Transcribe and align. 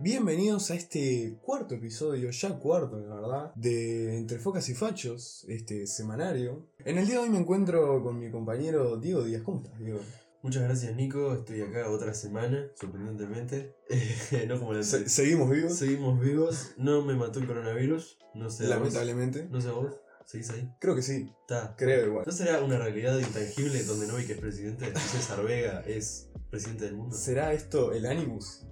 Bienvenidos 0.00 0.70
a 0.70 0.74
este 0.76 1.38
cuarto 1.42 1.74
episodio, 1.74 2.30
ya 2.30 2.58
cuarto, 2.58 2.98
la 3.00 3.14
verdad, 3.16 3.52
de 3.56 4.16
Entre 4.18 4.38
Focas 4.38 4.68
y 4.68 4.74
Fachos, 4.74 5.44
este 5.48 5.86
semanario. 5.88 6.68
En 6.84 6.98
el 6.98 7.06
día 7.06 7.16
de 7.16 7.22
hoy 7.24 7.30
me 7.30 7.38
encuentro 7.38 8.00
con 8.02 8.18
mi 8.18 8.30
compañero 8.30 8.96
Diego 8.98 9.24
Díaz. 9.24 9.42
¿Cómo 9.42 9.62
estás, 9.64 9.78
Diego? 9.80 9.98
Muchas 10.42 10.62
gracias 10.62 10.94
Nico, 10.94 11.34
estoy 11.34 11.62
acá 11.62 11.90
otra 11.90 12.14
semana, 12.14 12.70
sorprendentemente. 12.76 13.74
no 14.46 14.60
como 14.60 14.72
la 14.72 14.84
Se- 14.84 15.08
¿Seguimos 15.08 15.50
vivos? 15.50 15.74
Seguimos 15.74 16.20
vivos, 16.20 16.70
no 16.76 17.02
me 17.04 17.14
mató 17.14 17.40
el 17.40 17.46
coronavirus, 17.48 18.18
no 18.34 18.48
sé. 18.50 18.64
vos. 18.64 18.70
Lamentablemente. 18.70 19.48
No 19.50 19.60
sé 19.60 19.70
vos, 19.70 19.96
¿seguís 20.26 20.48
ahí? 20.50 20.70
Creo 20.80 20.94
que 20.94 21.02
sí, 21.02 21.32
Está. 21.40 21.74
creo 21.76 22.06
igual. 22.06 22.24
¿No 22.24 22.32
será 22.32 22.62
una 22.62 22.78
realidad 22.78 23.18
intangible 23.18 23.82
donde 23.82 24.06
Novi 24.06 24.26
que 24.26 24.34
es 24.34 24.38
presidente 24.40 24.92
César 24.96 25.42
Vega 25.44 25.80
es 25.84 26.28
presidente 26.50 26.84
del 26.84 26.94
mundo? 26.94 27.16
¿Será 27.16 27.52
esto 27.52 27.92
el 27.92 28.06
Animus? 28.06 28.62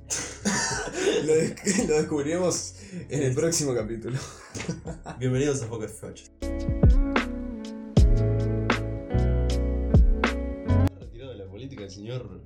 Lo, 1.25 1.35
des- 1.35 1.89
lo 1.89 1.95
descubriremos 1.97 2.75
en 3.09 3.23
el 3.23 3.35
próximo 3.35 3.75
capítulo. 3.75 4.19
Bienvenidos 5.19 5.63
a 5.63 5.67
Focus 5.67 5.93
Fudge. 5.93 6.31
Retirado 11.01 11.33
de 11.33 11.39
la 11.39 11.47
política 11.51 11.85
el 11.85 11.91
señor 11.91 12.43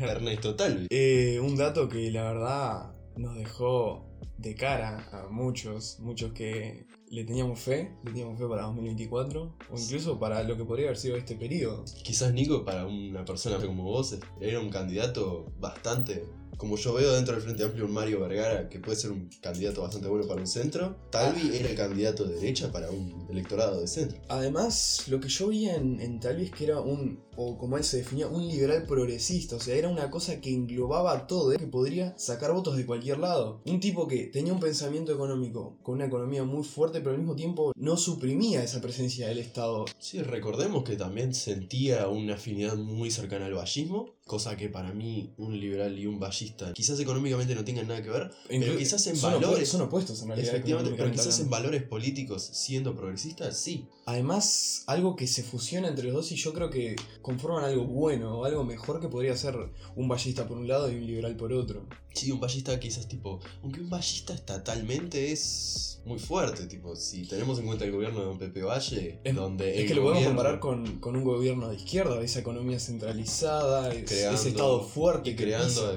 Ernesto 0.00 0.54
Talvi. 0.54 0.86
Eh, 0.90 1.40
un 1.40 1.56
dato 1.56 1.88
que 1.88 2.10
la 2.10 2.24
verdad 2.24 2.92
nos 3.16 3.36
dejó 3.36 4.06
de 4.38 4.54
cara 4.54 5.08
a 5.12 5.28
muchos, 5.28 5.98
muchos 6.00 6.32
que 6.32 6.86
le 7.10 7.24
teníamos 7.24 7.60
fe, 7.60 7.92
le 8.04 8.10
teníamos 8.10 8.38
fe 8.38 8.46
para 8.48 8.62
2024 8.62 9.42
o 9.70 9.78
incluso 9.78 10.18
para 10.18 10.42
lo 10.42 10.56
que 10.56 10.64
podría 10.64 10.86
haber 10.86 10.96
sido 10.96 11.16
este 11.16 11.36
periodo. 11.36 11.84
Quizás 12.02 12.32
Nico, 12.32 12.64
para 12.64 12.86
una 12.86 13.24
persona 13.24 13.58
como 13.64 13.84
vos, 13.84 14.18
era 14.40 14.58
un 14.60 14.70
candidato 14.70 15.52
bastante. 15.60 16.24
Como 16.62 16.76
yo 16.76 16.94
veo 16.94 17.12
dentro 17.14 17.34
del 17.34 17.42
Frente 17.42 17.64
Amplio 17.64 17.86
un 17.86 17.92
Mario 17.92 18.20
Vergara, 18.20 18.68
que 18.68 18.78
puede 18.78 18.96
ser 18.96 19.10
un 19.10 19.28
candidato 19.40 19.82
bastante 19.82 20.06
bueno 20.06 20.28
para 20.28 20.40
un 20.40 20.46
centro, 20.46 20.94
Talvi 21.10 21.56
era 21.56 21.68
el 21.68 21.76
candidato 21.76 22.22
de 22.24 22.36
derecha 22.36 22.70
para 22.70 22.88
un 22.88 23.26
electorado 23.28 23.80
de 23.80 23.88
centro. 23.88 24.20
Además, 24.28 25.08
lo 25.08 25.18
que 25.18 25.28
yo 25.28 25.48
veía 25.48 25.74
en, 25.74 26.00
en 26.00 26.20
Talvi 26.20 26.44
es 26.44 26.50
que 26.52 26.66
era 26.66 26.80
un, 26.80 27.18
o 27.36 27.58
como 27.58 27.76
él 27.76 27.84
se 27.84 27.98
definía, 27.98 28.26
un 28.28 28.46
liberal 28.46 28.84
progresista, 28.86 29.56
o 29.56 29.60
sea, 29.60 29.74
era 29.74 29.88
una 29.88 30.10
cosa 30.10 30.40
que 30.40 30.50
englobaba 30.50 31.26
todo, 31.26 31.52
¿eh? 31.52 31.56
que 31.56 31.66
podría 31.66 32.16
sacar 32.18 32.52
votos 32.52 32.76
de 32.76 32.86
cualquier 32.86 33.18
lado. 33.18 33.60
Un 33.64 33.80
tipo 33.80 34.06
que 34.06 34.24
tenía 34.24 34.52
un 34.52 34.60
pensamiento 34.60 35.12
económico 35.12 35.78
con 35.82 35.96
una 35.96 36.06
economía 36.06 36.44
muy 36.44 36.64
fuerte, 36.64 37.00
pero 37.00 37.12
al 37.12 37.18
mismo 37.18 37.34
tiempo 37.34 37.72
no 37.76 37.96
suprimía 37.96 38.62
esa 38.62 38.80
presencia 38.80 39.28
del 39.28 39.38
Estado. 39.38 39.84
Sí, 39.98 40.22
recordemos 40.22 40.84
que 40.84 40.96
también 40.96 41.34
sentía 41.34 42.08
una 42.08 42.34
afinidad 42.34 42.76
muy 42.76 43.10
cercana 43.10 43.46
al 43.46 43.54
vallismo, 43.54 44.10
cosa 44.26 44.56
que 44.56 44.68
para 44.68 44.92
mí 44.92 45.34
un 45.36 45.58
liberal 45.58 45.98
y 45.98 46.06
un 46.06 46.18
vallista 46.18 46.72
quizás 46.72 46.98
económicamente 47.00 47.54
no 47.54 47.64
tengan 47.64 47.88
nada 47.88 48.02
que 48.02 48.10
ver, 48.10 48.30
pero 48.48 48.76
quizás 48.76 49.06
en 49.06 49.16
son 49.16 49.34
valores... 49.34 49.68
son 49.68 49.82
opuestos 49.82 50.22
en 50.22 50.28
realidad. 50.28 50.54
Efectivamente, 50.54 50.94
pero 50.96 51.10
quizás 51.10 51.38
en 51.40 51.50
valores 51.50 51.82
políticos 51.82 52.48
siendo 52.52 52.94
progresistas, 52.94 53.56
sí. 53.56 53.86
Además, 54.06 54.84
algo 54.86 55.16
que 55.16 55.26
se 55.26 55.42
fusiona 55.42 55.88
entre 55.88 56.04
los 56.04 56.14
dos 56.14 56.32
y 56.32 56.36
yo 56.36 56.52
creo 56.52 56.70
que 56.70 56.96
conforman 57.22 57.64
algo 57.64 57.84
bueno, 57.84 58.44
algo 58.44 58.64
mejor 58.64 59.00
que 59.00 59.08
podría 59.08 59.36
ser 59.36 59.56
un 59.96 60.08
ballista 60.08 60.46
por 60.46 60.58
un 60.58 60.68
lado 60.68 60.90
y 60.90 60.96
un 60.96 61.06
liberal 61.06 61.36
por 61.36 61.52
otro. 61.52 61.86
Sí, 62.12 62.30
un 62.30 62.40
ballista 62.40 62.78
quizás 62.78 63.08
tipo, 63.08 63.40
aunque 63.62 63.80
un 63.80 63.88
ballista 63.88 64.34
estatalmente 64.34 65.32
es 65.32 66.00
muy 66.04 66.18
fuerte, 66.18 66.66
tipo, 66.66 66.96
si 66.96 67.22
tenemos 67.26 67.58
en 67.60 67.66
cuenta 67.66 67.84
el 67.84 67.92
gobierno 67.92 68.18
de 68.20 68.26
Don 68.26 68.38
Pepe 68.38 68.62
Valle, 68.62 69.20
Es, 69.22 69.34
donde 69.34 69.80
es 69.82 69.88
que 69.88 69.94
lo 69.94 70.02
podemos 70.02 70.24
comparar 70.24 70.58
con, 70.60 70.98
con 70.98 71.14
un 71.16 71.22
gobierno 71.24 71.68
de 71.68 71.76
izquierda, 71.76 72.20
esa 72.22 72.40
economía 72.40 72.78
centralizada, 72.80 73.92
es- 73.94 74.10
Creando- 74.10 74.38
ese 74.38 74.48
Estado 74.50 74.82
fuerte 74.82 75.30
y 75.30 75.36
que 75.36 75.44
creando 75.44 75.68
pisa. 75.68 75.92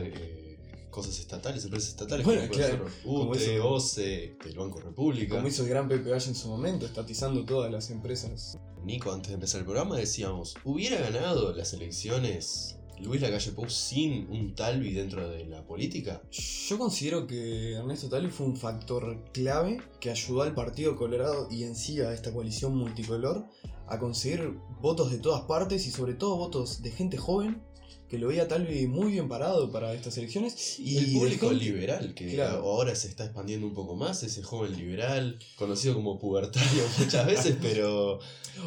Cosas 0.96 1.20
estatales, 1.20 1.66
empresas 1.66 1.90
estatales, 1.90 2.26
Bueno, 2.26 2.44
como 2.44 2.54
claro, 2.54 2.86
UTE. 3.04 3.60
OCE, 3.60 4.38
el 4.46 4.58
Banco 4.58 4.80
República. 4.80 5.36
Como 5.36 5.50
hizo 5.50 5.64
el 5.64 5.70
gran 5.70 5.90
Pepe 5.90 6.10
Valle 6.10 6.30
en 6.30 6.36
su 6.36 6.48
momento, 6.48 6.86
estatizando 6.86 7.44
todas 7.44 7.70
las 7.70 7.90
empresas. 7.92 8.58
Nico, 8.82 9.12
antes 9.12 9.28
de 9.28 9.34
empezar 9.34 9.60
el 9.60 9.66
programa 9.66 9.98
decíamos, 9.98 10.55
hubiera 10.64 11.02
ganado 11.02 11.54
las 11.54 11.73
elecciones 11.73 12.78
Luis 13.02 13.20
Lacalle 13.20 13.52
Pou 13.52 13.70
sin 13.70 14.30
un 14.32 14.55
Talvi 14.55 14.94
dentro 14.94 15.28
de 15.28 15.44
la 15.44 15.66
política. 15.66 16.22
Yo 16.32 16.78
considero 16.78 17.28
que 17.28 17.73
Ernesto 17.73 18.08
Talvi 18.08 18.30
fue 18.30 18.45
un 18.45 18.55
factor 18.55 19.22
clave 19.34 19.82
que 20.00 20.11
ayudó 20.11 20.44
al 20.44 20.54
Partido 20.54 20.95
Colorado 20.95 21.50
y 21.52 21.64
en 21.64 21.76
sí 21.76 22.00
a 22.00 22.14
esta 22.14 22.32
coalición 22.32 22.73
multicolor 22.78 23.45
a 23.88 24.00
conseguir 24.00 24.58
votos 24.80 25.11
de 25.11 25.17
todas 25.17 25.42
partes 25.42 25.86
y 25.88 25.92
sobre 25.92 26.14
todo 26.14 26.38
votos 26.38 26.82
de 26.82 26.92
gente 26.92 27.17
joven 27.17 27.61
que 28.15 28.21
lo 28.21 28.27
veía 28.30 28.48
Talvi 28.48 28.87
muy 28.87 29.11
bien 29.11 29.27
parado 29.27 29.70
para 29.71 29.93
estas 29.93 30.17
elecciones 30.17 30.80
y 30.80 30.98
el 30.98 31.11
público 31.11 31.49
gente- 31.49 31.64
liberal, 31.65 32.14
que 32.14 32.33
Claro. 32.36 32.59
ahora 32.59 32.95
se 32.95 33.09
está 33.09 33.26
expandiendo 33.26 33.67
un 33.67 33.73
poco 33.73 33.95
más, 33.95 34.23
ese 34.23 34.42
joven 34.42 34.76
liberal, 34.77 35.37
conocido 35.58 35.93
como 35.95 36.17
pubertario 36.17 36.83
muchas 36.98 37.25
veces, 37.27 37.58
pero 37.61 38.20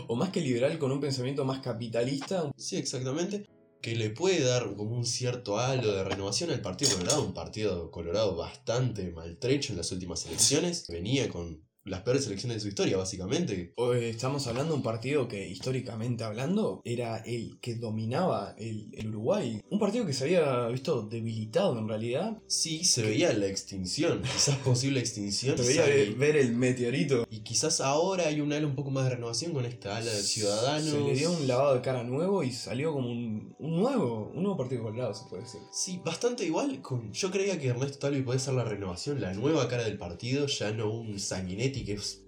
o 0.07 0.17
más 0.17 0.29
que 0.31 0.43
liberal 0.43 0.79
con 0.79 0.93
un 0.93 1.01
pensamiento 1.01 1.45
más 1.47 1.61
capitalista. 1.61 2.51
sí, 2.59 2.77
exactamente, 2.77 3.47
que 3.81 3.95
le 3.97 4.11
puede 4.11 4.43
dar 4.43 4.75
como 4.77 4.95
un 4.97 5.07
cierto 5.07 5.59
halo 5.59 5.93
de 5.95 6.05
renovación 6.05 6.51
al 6.51 6.61
Partido 6.61 6.93
Colorado, 6.93 7.25
un 7.25 7.33
partido 7.33 7.91
colorado 7.91 8.37
bastante 8.37 9.11
maltrecho 9.13 9.73
en 9.73 9.79
las 9.79 9.91
últimas 9.93 10.27
elecciones, 10.27 10.87
venía 10.89 11.29
con 11.31 11.67
las 11.85 12.03
peores 12.03 12.27
elecciones 12.27 12.57
de 12.57 12.61
su 12.61 12.69
historia, 12.69 12.97
básicamente. 12.97 13.73
Estamos 14.01 14.47
hablando 14.47 14.73
de 14.73 14.77
un 14.77 14.83
partido 14.83 15.27
que 15.29 15.49
históricamente 15.49 16.25
hablando 16.25 16.83
era 16.85 17.19
el 17.19 17.59
que 17.61 17.77
dominaba 17.77 18.55
el, 18.59 18.91
el 18.95 19.09
Uruguay. 19.09 19.63
Un 19.71 19.79
partido 19.79 20.07
que 20.07 20.13
se 20.13 20.25
había 20.25 20.69
visto 20.69 21.03
debilitado 21.03 21.79
en 21.79 21.89
realidad. 21.89 22.39
Sí, 22.47 22.85
se 22.85 23.03
veía 23.03 23.33
la 23.33 23.47
extinción, 23.47 24.23
quizás 24.23 24.57
posible 24.59 25.01
extinción. 25.01 25.57
Se 25.57 25.67
veía 25.67 25.85
ver, 25.85 26.15
ver 26.15 26.37
el 26.37 26.55
meteorito. 26.55 27.27
Y 27.31 27.41
quizás 27.41 27.81
ahora 27.81 28.29
hay 28.29 28.41
un 28.41 28.53
ala 28.53 28.67
un 28.67 28.75
poco 28.75 28.91
más 28.91 29.05
de 29.05 29.11
renovación 29.11 29.53
con 29.53 29.65
esta 29.65 29.97
ala 29.97 30.13
de 30.13 30.23
ciudadanos. 30.23 30.91
Se 30.91 31.01
le 31.01 31.15
dio 31.15 31.33
un 31.33 31.47
lavado 31.47 31.75
de 31.75 31.81
cara 31.81 32.03
nuevo 32.05 32.43
y 32.43 32.53
salió 32.53 32.93
como 32.93 33.11
un, 33.11 33.55
un 33.59 33.77
nuevo, 33.77 34.31
un 34.35 34.43
nuevo 34.43 34.59
partido 34.59 34.83
colorado, 34.83 35.15
se 35.15 35.25
puede 35.29 35.45
decir. 35.45 35.61
Sí, 35.73 36.01
bastante 36.05 36.45
igual. 36.45 36.83
Con... 36.83 37.13
Yo 37.13 37.31
creía 37.31 37.59
que 37.59 37.69
Ernesto 37.69 37.99
Talvi 37.99 38.23
puede 38.23 38.39
ser 38.39 38.55
la 38.55 38.65
renovación, 38.65 39.21
la 39.21 39.33
nueva 39.33 39.69
cara 39.69 39.85
del 39.85 39.97
partido, 39.97 40.47
ya 40.47 40.73
no 40.73 40.91
un 40.91 41.19
Sanguinetti 41.19 41.78
que 41.85 41.95
es 41.95 42.25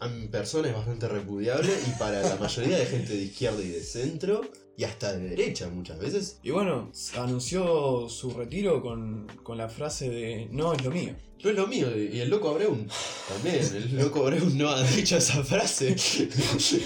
en 0.00 0.30
persona 0.30 0.68
es 0.68 0.74
bastante 0.74 1.08
repudiable 1.08 1.72
y 1.86 1.98
para 1.98 2.22
la 2.22 2.36
mayoría 2.36 2.78
de 2.78 2.86
gente 2.86 3.14
de 3.14 3.22
izquierda 3.22 3.62
y 3.62 3.68
de 3.68 3.82
centro 3.82 4.42
y 4.76 4.84
hasta 4.84 5.12
de 5.12 5.30
derecha 5.30 5.68
muchas 5.68 5.98
veces. 5.98 6.38
Y 6.42 6.50
bueno, 6.50 6.92
anunció 7.16 8.08
su 8.08 8.30
retiro 8.30 8.80
con, 8.80 9.26
con 9.42 9.58
la 9.58 9.68
frase 9.68 10.08
de 10.08 10.48
no 10.52 10.72
es 10.72 10.84
lo 10.84 10.90
mío. 10.90 11.14
No 11.42 11.50
es 11.50 11.56
lo 11.56 11.66
mío, 11.66 11.96
y 11.96 12.18
el 12.20 12.30
loco 12.30 12.48
Abreu 12.48 12.76
también, 13.28 13.60
el 13.74 13.96
loco 13.96 14.22
Abreu 14.26 14.48
no 14.50 14.70
ha 14.70 14.82
dicho 14.82 15.16
esa 15.16 15.42
frase. 15.44 15.94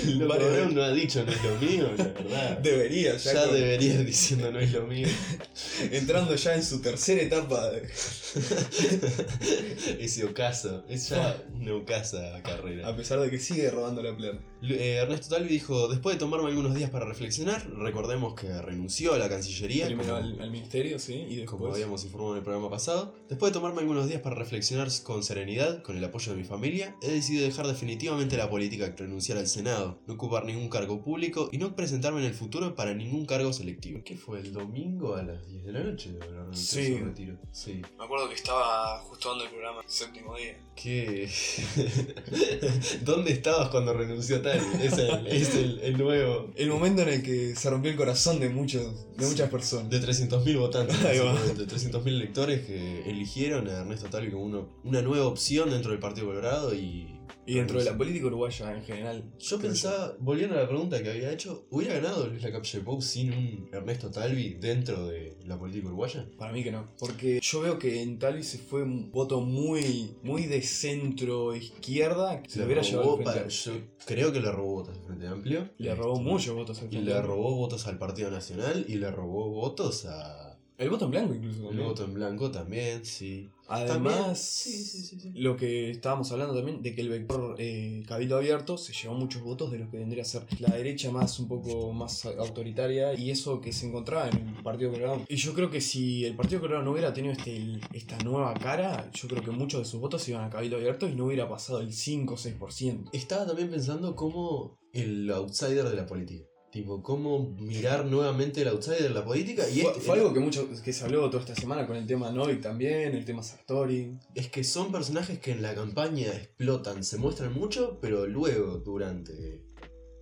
El 0.04 0.18
loco 0.18 0.34
Vale. 0.34 0.66
No 0.74 0.82
ha 0.82 0.92
dicho 0.92 1.24
no 1.24 1.32
es 1.32 1.42
lo 1.44 1.54
mío, 1.58 1.88
la 1.96 2.04
verdad. 2.04 2.58
Debería, 2.58 3.16
ya, 3.16 3.32
Ya 3.34 3.44
con- 3.46 3.54
debería 3.54 3.94
ir 3.94 4.04
diciendo 4.12 4.50
no 4.52 4.58
es 4.60 4.72
lo 4.72 4.86
mío. 4.86 5.08
entrando 5.92 6.34
ya 6.34 6.54
en 6.54 6.62
su 6.64 6.80
tercera 6.80 7.22
etapa 7.22 7.70
de, 7.70 7.88
Ese 10.00 10.24
ocaso, 10.24 10.84
es 10.88 11.08
ya 11.08 11.42
una 11.54 11.74
ocasa 11.74 12.40
carrera. 12.42 12.88
a 12.88 12.96
pesar 12.96 13.20
de 13.20 13.30
que 13.30 13.38
sigue 13.38 13.70
robando 13.70 14.02
la 14.02 14.16
plata. 14.16 14.38
Eh, 14.62 14.98
Ernesto 15.02 15.34
Talvi 15.34 15.48
dijo, 15.48 15.88
después 15.88 16.14
de 16.16 16.20
tomarme 16.20 16.48
algunos 16.48 16.74
días 16.74 16.90
para 16.90 17.04
reflexionar, 17.04 17.68
recordemos 17.76 18.34
que 18.34 18.60
renunció 18.62 19.14
a 19.14 19.18
la 19.18 19.28
Cancillería, 19.28 19.86
Primero 19.86 20.14
como, 20.14 20.18
al, 20.18 20.40
al 20.40 20.50
ministerio, 20.50 20.98
sí, 20.98 21.14
y 21.28 21.44
como 21.44 21.64
después... 21.66 21.74
habíamos 21.82 22.04
informado 22.04 22.32
en 22.34 22.38
el 22.38 22.44
programa 22.44 22.70
pasado. 22.70 23.14
Después 23.28 23.52
de 23.52 23.54
tomarme 23.58 23.80
algunos 23.80 24.06
días 24.08 24.20
para 24.20 24.36
reflexionar 24.36 24.88
con 25.02 25.22
serenidad, 25.22 25.82
con 25.82 25.96
el 25.96 26.04
apoyo 26.04 26.31
de 26.32 26.38
mi 26.38 26.44
familia, 26.44 26.96
he 27.02 27.10
decidido 27.10 27.44
dejar 27.44 27.66
definitivamente 27.66 28.36
la 28.36 28.50
política, 28.50 28.92
renunciar 28.96 29.38
al 29.38 29.46
Senado, 29.46 29.98
no 30.06 30.14
ocupar 30.14 30.44
ningún 30.44 30.68
cargo 30.68 31.02
público 31.02 31.48
y 31.52 31.58
no 31.58 31.74
presentarme 31.76 32.20
en 32.20 32.26
el 32.26 32.34
futuro 32.34 32.74
para 32.74 32.94
ningún 32.94 33.26
cargo 33.26 33.52
selectivo. 33.52 34.00
¿Qué 34.04 34.16
fue? 34.16 34.40
¿El 34.40 34.52
domingo 34.52 35.14
a 35.16 35.22
las 35.22 35.46
10 35.48 35.64
de 35.64 35.72
la 35.72 35.82
noche? 35.84 36.12
de 36.12 36.56
Sí. 36.56 36.98
su 36.98 37.04
retiro? 37.04 37.36
Sí. 37.52 37.80
Me 37.98 38.04
acuerdo 38.04 38.28
que 38.28 38.34
estaba 38.34 38.98
justo 39.00 39.28
dando 39.30 39.44
el 39.44 39.50
programa 39.50 39.80
el 39.82 39.88
séptimo 39.88 40.36
día. 40.36 40.56
¿Qué? 40.74 41.28
¿Dónde 43.04 43.32
estabas 43.32 43.68
cuando 43.68 43.92
renunció 43.92 44.40
Talvi? 44.40 44.64
Es 44.82 44.92
el, 44.98 45.26
es 45.26 45.54
el- 45.54 45.80
el 45.82 45.98
nuevo... 45.98 46.50
El 46.56 46.68
momento 46.70 47.02
en 47.02 47.08
el 47.08 47.22
que 47.22 47.54
se 47.56 47.70
rompió 47.70 47.90
el 47.90 47.96
corazón 47.96 48.40
de 48.40 48.48
muchos, 48.48 49.06
de 49.16 49.26
muchas 49.26 49.50
personas. 49.50 49.90
De 49.90 50.00
300.000 50.00 50.58
votantes, 50.58 50.96
Ahí 51.04 51.18
va. 51.18 51.32
básicamente, 51.32 51.66
300.000 51.74 52.06
electores 52.08 52.66
que 52.66 53.08
eligieron 53.08 53.68
a 53.68 53.80
Ernesto 53.80 54.08
Talvi 54.08 54.30
como 54.30 54.44
uno- 54.44 54.68
una 54.84 55.02
nueva 55.02 55.26
opción 55.26 55.70
dentro 55.70 55.90
del 55.90 56.00
Partido 56.00 56.21
Colorado 56.24 56.74
y... 56.74 57.08
Y 57.44 57.54
dentro 57.54 57.80
de 57.80 57.84
la 57.86 57.96
política 57.98 58.26
uruguaya 58.26 58.72
en 58.76 58.84
general. 58.84 59.24
Yo 59.40 59.58
pensaba, 59.58 60.14
volviendo 60.20 60.54
a 60.56 60.60
la 60.60 60.68
pregunta 60.68 61.02
que 61.02 61.10
había 61.10 61.32
hecho, 61.32 61.66
¿hubiera 61.70 61.94
ganado 61.94 62.28
Luis 62.28 62.40
Lacalle 62.40 62.80
Pou 62.82 63.02
sin 63.02 63.32
un 63.32 63.68
Ernesto 63.72 64.12
Talvi 64.12 64.54
dentro 64.60 65.08
de 65.08 65.36
la 65.46 65.58
política 65.58 65.88
uruguaya? 65.88 66.24
Para 66.38 66.52
mí 66.52 66.62
que 66.62 66.70
no. 66.70 66.86
Porque 67.00 67.40
yo 67.42 67.60
veo 67.62 67.80
que 67.80 68.00
en 68.00 68.20
Talvi 68.20 68.44
se 68.44 68.58
fue 68.58 68.84
un 68.84 69.10
voto 69.10 69.40
muy, 69.40 70.14
muy 70.22 70.46
de 70.46 70.62
centro 70.62 71.52
izquierda. 71.56 72.40
Se 72.46 72.58
Le 72.58 72.60
lo 72.60 72.66
hubiera 72.66 72.82
llevado 72.82 73.16
al 73.18 73.24
para- 73.24 73.48
yo 73.48 73.72
creo 74.06 74.32
que 74.32 74.40
le 74.40 74.52
robó 74.52 74.74
votos 74.74 74.96
al 74.98 75.04
Frente 75.04 75.26
Amplio. 75.26 75.68
Le 75.78 75.94
robó 75.96 76.12
Este, 76.14 76.24
muchos 76.24 76.54
votos 76.54 76.78
al 76.78 76.84
Y 76.86 76.88
Frente 76.90 77.10
le 77.10 77.16
Amplio. 77.16 77.34
robó 77.34 77.56
votos 77.56 77.86
al 77.88 77.98
Partido 77.98 78.30
Nacional 78.30 78.84
y 78.88 78.94
le 78.96 79.10
robó 79.10 79.48
votos 79.50 80.04
a, 80.04 80.58
El 80.78 80.90
voto 80.90 81.06
en 81.06 81.10
blanco 81.10 81.34
incluso. 81.34 81.58
El 81.62 81.66
también. 81.68 81.88
voto 81.88 82.04
en 82.04 82.14
blanco 82.14 82.50
también, 82.52 83.04
sí. 83.04 83.50
Además, 83.72 84.14
También- 84.14 84.36
sí, 84.36 84.84
sí, 84.84 85.02
sí, 85.02 85.20
sí. 85.20 85.32
lo 85.34 85.56
que 85.56 85.90
estábamos 85.90 86.30
hablando 86.32 86.54
también, 86.54 86.82
de 86.82 86.94
que 86.94 87.00
el 87.00 87.08
vector 87.08 87.56
eh, 87.58 88.02
cabildo 88.06 88.36
abierto 88.36 88.76
se 88.76 88.92
llevó 88.92 89.14
muchos 89.14 89.42
votos 89.42 89.70
de 89.72 89.78
lo 89.78 89.90
que 89.90 89.98
vendría 89.98 90.22
a 90.22 90.26
ser 90.26 90.46
la 90.60 90.68
derecha 90.76 91.10
más 91.10 91.38
un 91.40 91.48
poco 91.48 91.92
más 91.92 92.24
autoritaria 92.26 93.14
y 93.14 93.30
eso 93.30 93.60
que 93.60 93.72
se 93.72 93.86
encontraba 93.88 94.28
en 94.28 94.48
el 94.56 94.62
Partido 94.62 94.92
Colorado. 94.92 95.22
Y 95.28 95.36
yo 95.36 95.54
creo 95.54 95.70
que 95.70 95.80
si 95.80 96.24
el 96.24 96.36
Partido 96.36 96.60
Colorado 96.60 96.84
no 96.84 96.92
hubiera 96.92 97.12
tenido 97.12 97.32
este, 97.32 97.80
esta 97.92 98.18
nueva 98.18 98.54
cara, 98.54 99.10
yo 99.12 99.28
creo 99.28 99.42
que 99.42 99.50
muchos 99.50 99.80
de 99.80 99.84
sus 99.86 100.00
votos 100.00 100.28
iban 100.28 100.44
a 100.44 100.50
cabildo 100.50 100.76
abierto 100.76 101.08
y 101.08 101.14
no 101.14 101.26
hubiera 101.26 101.48
pasado 101.48 101.80
el 101.80 101.92
5 101.92 102.34
o 102.34 102.36
6%. 102.36 103.08
Estaba 103.12 103.46
también 103.46 103.70
pensando 103.70 104.14
como 104.14 104.78
el 104.92 105.30
outsider 105.30 105.88
de 105.88 105.96
la 105.96 106.06
política. 106.06 106.44
Tipo, 106.72 107.02
cómo 107.02 107.50
mirar 107.60 108.06
nuevamente 108.06 108.62
el 108.62 108.68
outsider 108.68 109.02
de 109.02 109.10
la 109.10 109.22
política. 109.24 109.68
Y 109.68 109.80
Fue, 109.82 109.90
este- 109.92 110.00
fue 110.00 110.18
algo 110.18 110.32
que 110.32 110.40
mucho 110.40 110.66
que 110.82 110.92
se 110.94 111.04
habló 111.04 111.28
toda 111.28 111.42
esta 111.44 111.54
semana 111.54 111.86
con 111.86 111.96
el 111.96 112.06
tema 112.06 112.32
Novik 112.32 112.62
también, 112.62 113.14
el 113.14 113.26
tema 113.26 113.42
Sartori. 113.42 114.18
es 114.34 114.48
que 114.48 114.64
son 114.64 114.90
personajes 114.90 115.38
que 115.38 115.52
en 115.52 115.60
la 115.60 115.74
campaña 115.74 116.28
explotan, 116.28 117.04
se 117.04 117.18
muestran 117.18 117.52
mucho, 117.52 117.98
pero 118.00 118.26
luego, 118.26 118.78
durante. 118.78 119.62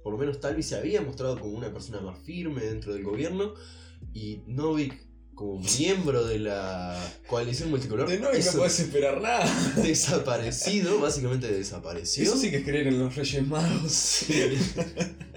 Por 0.03 0.13
lo 0.15 0.19
menos 0.19 0.41
Talvi 0.41 0.63
se 0.65 0.75
había 0.77 1.01
mostrado 1.03 1.39
como 1.39 1.57
una 1.57 1.73
persona 1.73 2.01
más 2.01 2.19
firme 2.25 2.63
dentro 2.63 2.93
del 2.95 3.05
gobierno. 3.05 3.55
Y 4.13 4.43
Novik, 4.47 5.07
como 5.41 5.59
miembro 5.79 6.23
de 6.27 6.39
la 6.39 6.95
coalición 7.27 7.71
multicolor, 7.71 8.07
De 8.07 8.19
no 8.19 8.29
eso- 8.29 8.59
puedes 8.59 8.79
esperar 8.79 9.23
nada. 9.23 9.47
desaparecido, 9.83 11.01
básicamente 11.01 11.51
desaparecido. 11.51 12.31
Eso 12.31 12.37
sí 12.39 12.51
que 12.51 12.59
es 12.59 12.65
creer 12.65 12.89
en 12.89 12.99
los 12.99 13.17
Reyes 13.17 13.47
Magos. 13.47 14.25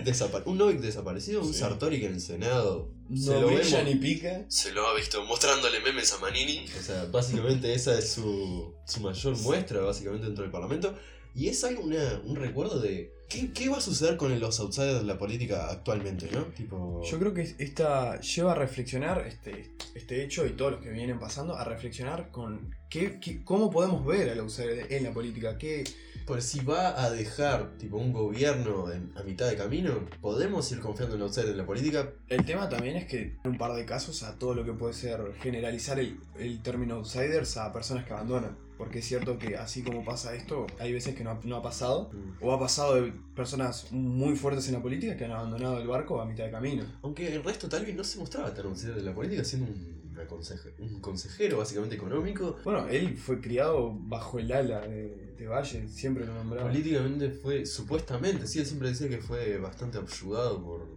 Desapa- 0.04 0.44
un 0.46 0.58
Novik 0.58 0.80
desaparecido, 0.82 1.42
un 1.42 1.54
Sí. 1.54 1.60
Sartori 1.62 2.02
que 2.02 2.08
en 2.08 2.16
el 2.16 2.20
Senado 2.22 2.92
se 3.16 3.32
No 3.32 3.42
lo 3.44 3.48
brilla 3.48 3.82
ni 3.84 3.96
pica. 3.96 4.46
se 4.50 4.74
lo 4.74 4.86
ha 4.88 4.94
visto 4.94 5.24
mostrándole 5.24 5.80
memes 5.80 6.12
a 6.12 6.18
Manini. 6.18 6.66
O 6.78 6.84
sea, 6.84 7.06
básicamente 7.06 7.74
esa 7.74 7.98
es 7.98 8.12
su, 8.12 8.74
su 8.86 9.00
mayor 9.00 9.38
muestra, 9.38 9.80
básicamente, 9.80 10.26
dentro 10.26 10.44
del 10.44 10.52
Parlamento. 10.52 10.94
Y 11.36 11.48
es 11.50 11.64
algo, 11.64 11.84
una- 11.84 12.22
un 12.26 12.36
recuerdo 12.36 12.80
de 12.80 13.12
¿qué, 13.30 13.52
qué 13.52 13.70
va 13.70 13.78
a 13.78 13.82
suceder 13.82 14.18
con 14.18 14.40
los 14.40 14.60
outsiders 14.60 15.00
de 15.00 15.04
la 15.06 15.18
política 15.18 15.70
actualmente, 15.72 16.30
¿no? 16.32 16.44
Tipo... 16.46 17.02
Yo 17.04 17.18
creo 17.20 17.34
que 17.34 17.42
esta 17.58 18.20
lleva 18.22 18.52
a 18.52 18.56
reflexionar 18.56 19.26
este, 19.26 19.72
este 19.96 20.24
hecho 20.24 20.46
y 20.46 20.52
todos 20.52 20.74
los 20.74 20.82
que 20.82 20.92
vienen 20.92 21.20
pasando, 21.20 21.56
a 21.56 21.64
reflexionar 21.64 22.30
con 22.30 22.76
qué, 22.90 23.20
qué- 23.20 23.44
cómo 23.44 23.72
podemos 23.72 24.06
ver 24.06 24.30
al 24.30 24.40
outsider 24.40 24.92
en 24.94 25.04
la 25.04 25.12
política. 25.12 25.58
¿Qué, 25.58 25.84
Pues 26.28 26.46
si 26.46 26.64
va 26.64 27.04
a 27.04 27.10
dejar 27.12 27.78
tipo 27.78 27.98
un 27.98 28.14
gobierno 28.14 28.90
en- 28.92 29.12
a 29.18 29.24
mitad 29.24 29.50
de 29.50 29.58
camino, 29.58 30.08
¿podemos 30.22 30.72
ir 30.72 30.80
confiando 30.80 31.16
en 31.16 31.22
el 31.22 31.28
outsider 31.28 31.50
de 31.50 31.56
la 31.58 31.66
política? 31.66 32.12
El 32.30 32.46
tema 32.46 32.70
también 32.70 32.96
es 32.96 33.06
que 33.08 33.40
en 33.44 33.52
un 33.52 33.58
par 33.58 33.74
de 33.74 33.84
casos 33.86 34.22
a 34.24 34.38
todo 34.38 34.54
lo 34.54 34.64
que 34.64 34.72
puede 34.74 34.94
ser 34.94 35.20
generalizar 35.42 36.00
el, 36.00 36.18
el 36.40 36.62
término 36.62 36.96
outsiders 36.96 37.58
a 37.58 37.74
personas 37.74 38.06
que 38.06 38.14
abandonan. 38.14 38.56
Porque 38.84 39.00
es 39.00 39.06
cierto 39.06 39.38
que 39.38 39.56
así 39.56 39.82
como 39.82 40.04
pasa 40.04 40.36
esto, 40.36 40.68
hay 40.80 40.92
veces 40.94 41.16
que 41.16 41.24
no 41.24 41.32
ha, 41.32 41.40
no 41.44 41.56
ha 41.58 41.62
pasado. 41.62 42.12
O 42.42 42.54
ha 42.54 42.60
pasado 42.60 42.96
de 42.96 43.14
personas 43.36 43.92
muy 43.92 44.36
fuertes 44.36 44.68
en 44.68 44.74
la 44.74 44.82
política 44.82 45.16
que 45.18 45.26
han 45.26 45.32
abandonado 45.32 45.80
el 45.80 45.88
barco 45.88 46.20
a 46.22 46.26
mitad 46.26 46.44
de 46.46 46.52
camino. 46.52 46.84
Aunque 47.02 47.34
el 47.34 47.44
resto 47.44 47.70
tal 47.70 47.86
vez 47.86 47.96
no 47.96 48.04
se 48.04 48.20
mostraba 48.20 48.54
tan 48.54 48.66
outsider 48.66 48.96
de 48.96 49.02
la 49.04 49.14
política, 49.14 49.44
siendo 49.44 49.72
un, 49.72 50.04
conseje- 50.28 50.74
un 50.80 51.00
consejero 51.02 51.58
básicamente 51.60 51.96
económico. 51.96 52.58
Bueno, 52.64 52.88
él 52.88 53.18
fue 53.18 53.40
criado 53.42 53.94
bajo 53.94 54.38
el 54.40 54.52
ala 54.52 54.82
de, 54.82 55.34
de 55.38 55.48
Valle, 55.48 55.88
siempre 55.88 56.26
lo 56.26 56.34
nombraba. 56.34 56.68
Políticamente 56.70 57.30
fue, 57.32 57.66
supuestamente, 57.66 58.48
sí, 58.48 58.60
él 58.60 58.66
siempre 58.66 58.90
decía 58.90 59.10
que 59.10 59.18
fue 59.20 59.58
bastante 59.58 59.98
ayudado 59.98 60.64
por, 60.64 60.88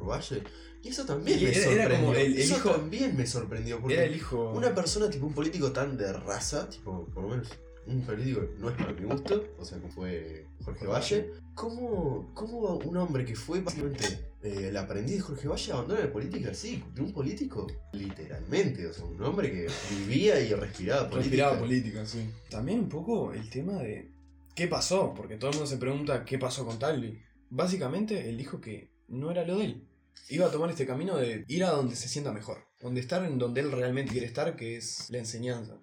por 0.00 0.08
Valle. 0.08 0.42
Y 0.82 0.88
eso 0.88 1.04
también 1.04 1.38
Y 1.38 1.42
me 1.44 1.50
era- 1.50 1.58
era 1.58 1.66
sorprendió. 1.84 2.06
como 2.06 2.14
el- 2.18 2.32
el 2.32 2.38
eso 2.40 2.56
hijo- 2.56 2.70
también 2.70 3.16
me 3.16 3.26
sorprendió. 3.26 3.80
Porque 3.80 3.94
Era 3.94 4.04
el 4.04 4.16
hijo. 4.16 4.50
una 4.52 4.74
persona, 4.74 5.08
tipo 5.10 5.26
un 5.26 5.34
político 5.34 5.70
tan 5.72 5.96
de 5.96 6.12
raza, 6.12 6.68
tipo, 6.68 7.06
por 7.14 7.22
lo 7.24 7.28
menos 7.30 7.48
un 7.86 8.00
político 8.02 8.42
no 8.58 8.70
es 8.70 8.76
para 8.76 8.92
mi 8.92 9.02
gusto, 9.04 9.44
o 9.58 9.64
sea, 9.64 9.78
como 9.78 9.92
fue 9.92 10.46
Jorge 10.64 10.86
Valle. 10.86 11.30
¿Cómo, 11.54 12.30
cómo 12.34 12.76
un 12.78 12.96
hombre 12.96 13.24
que 13.24 13.34
fue 13.36 13.60
básicamente 13.60 14.30
eh, 14.42 14.68
el 14.68 14.76
aprendiz 14.78 15.16
de 15.16 15.20
Jorge 15.20 15.48
Valle 15.48 15.72
abandona 15.72 16.00
la 16.00 16.12
política 16.12 16.50
así? 16.50 16.82
De 16.94 17.02
un 17.02 17.12
político, 17.12 17.66
literalmente, 17.92 18.86
o 18.86 18.92
sea, 18.94 19.04
un 19.04 19.22
hombre 19.22 19.50
que 19.52 19.66
vivía 19.90 20.40
y 20.40 20.54
respiraba 20.54 21.10
política. 21.10 21.20
Respiraba 21.30 21.58
política, 21.58 22.06
sí. 22.06 22.30
También 22.48 22.80
un 22.80 22.88
poco 22.88 23.32
el 23.32 23.48
tema 23.50 23.74
de 23.82 24.08
qué 24.54 24.66
pasó, 24.68 25.12
porque 25.14 25.36
todo 25.36 25.50
el 25.50 25.56
mundo 25.56 25.70
se 25.70 25.76
pregunta 25.76 26.24
qué 26.24 26.38
pasó 26.38 26.64
con 26.64 26.78
Talvi. 26.78 27.20
Básicamente, 27.50 28.28
él 28.30 28.36
dijo 28.38 28.60
que 28.60 28.90
no 29.08 29.30
era 29.30 29.44
lo 29.44 29.58
de 29.58 29.64
él. 29.66 29.86
Iba 30.28 30.46
a 30.46 30.50
tomar 30.50 30.70
este 30.70 30.86
camino 30.86 31.16
de 31.16 31.44
ir 31.48 31.64
a 31.64 31.70
donde 31.70 31.96
se 31.96 32.08
sienta 32.08 32.32
mejor, 32.32 32.66
donde 32.80 33.00
estar 33.00 33.24
en 33.24 33.38
donde 33.38 33.60
él 33.60 33.72
realmente 33.72 34.12
quiere 34.12 34.26
estar, 34.26 34.56
que 34.56 34.76
es 34.76 35.10
la 35.10 35.18
enseñanza. 35.18 35.78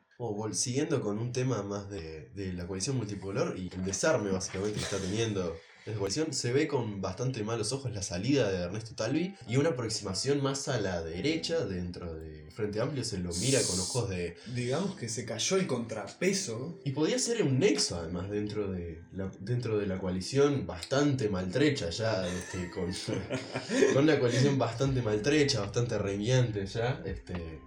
Siguiendo 0.54 1.02
con 1.02 1.20
un 1.20 1.32
tema 1.32 1.62
más 1.62 1.90
de, 1.90 2.30
de 2.30 2.54
la 2.54 2.66
coalición 2.66 2.98
multipolar 2.98 3.56
y 3.58 3.70
el 3.74 3.86
desarme 3.86 4.32
básicamente 4.32 4.80
que 4.80 4.84
está 4.84 4.98
teniendo 4.98 5.56
esa 5.92 6.00
coalición, 6.00 6.34
se 6.34 6.51
ve 6.51 6.68
con 6.68 7.01
bastante 7.01 7.44
malos 7.44 7.72
ojos 7.72 7.92
la 7.92 8.01
salida 8.01 8.51
de 8.51 8.63
Ernesto 8.63 8.95
Talvi 8.95 9.36
y 9.48 9.57
una 9.57 9.69
aproximación 9.69 10.42
más 10.42 10.68
a 10.68 10.80
la 10.80 11.01
derecha 11.01 11.66
dentro 11.66 12.13
de 12.13 12.50
Frente 12.51 12.81
Amplio 12.81 13.04
se 13.04 13.19
lo 13.19 13.31
mira 13.36 13.62
con 13.62 13.80
ojos 13.80 14.10
de... 14.10 14.36
Digamos 14.56 14.95
que 14.95 15.10
se 15.10 15.25
cayó 15.25 15.57
el 15.57 15.68
contrapeso. 15.68 16.80
Y 16.84 16.92
podía 16.92 17.19
ser 17.19 17.44
un 17.44 17.60
nexo 17.60 17.98
además 17.98 18.30
dentro 18.30 18.72
de 18.72 19.04
la, 19.13 19.31
dentro 19.39 19.78
de 19.78 19.86
la 19.86 20.00
coalición 20.00 20.66
bastante 20.66 21.30
maltrecha 21.30 21.90
ya, 21.90 22.28
este, 22.28 22.69
con, 22.72 22.92
con 23.94 24.04
una 24.04 24.19
coalición 24.19 24.57
bastante 24.57 25.01
maltrecha, 25.01 25.62
bastante 25.62 25.98
rengueante 25.98 26.66
ya, 26.66 27.01
este, 27.06 27.62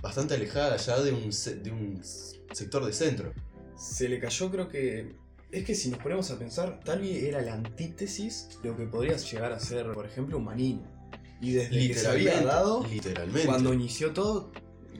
bastante 0.00 0.34
alejada 0.34 0.76
ya 0.76 1.00
de 1.00 1.12
un, 1.12 1.30
de 1.30 1.70
un 1.70 2.00
sector 2.52 2.84
de 2.86 2.92
centro. 2.92 3.32
Se 3.76 4.08
le 4.08 4.18
cayó, 4.20 4.50
creo 4.50 4.68
que. 4.68 5.16
Es 5.52 5.64
que 5.64 5.74
si 5.74 5.90
nos 5.90 6.00
ponemos 6.00 6.30
a 6.30 6.38
pensar, 6.38 6.80
Talvi 6.84 7.26
era 7.26 7.40
la 7.42 7.54
antítesis 7.54 8.58
de 8.62 8.68
lo 8.68 8.76
que 8.76 8.86
podría 8.86 9.16
llegar 9.16 9.52
a 9.52 9.58
ser, 9.58 9.92
por 9.92 10.06
ejemplo, 10.06 10.38
un 10.38 10.44
Manini. 10.44 10.82
Y 11.40 11.52
desde 11.52 11.88
que 11.88 11.94
se 11.94 12.06
había 12.06 12.40
dado, 12.42 12.84
literalmente. 12.84 13.46
Cuando 13.46 13.72
inició 13.72 14.12
todo, 14.12 14.52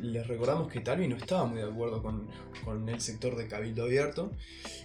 les 0.03 0.27
recordamos 0.27 0.73
que 0.73 0.81
Talvi 0.81 1.07
no 1.07 1.17
estaba 1.17 1.45
muy 1.45 1.59
de 1.59 1.65
acuerdo 1.65 2.03
con, 2.03 2.29
con 2.65 2.89
el 2.89 3.01
sector 3.01 3.37
de 3.37 3.47
Cabildo 3.47 3.85
Abierto 3.85 4.33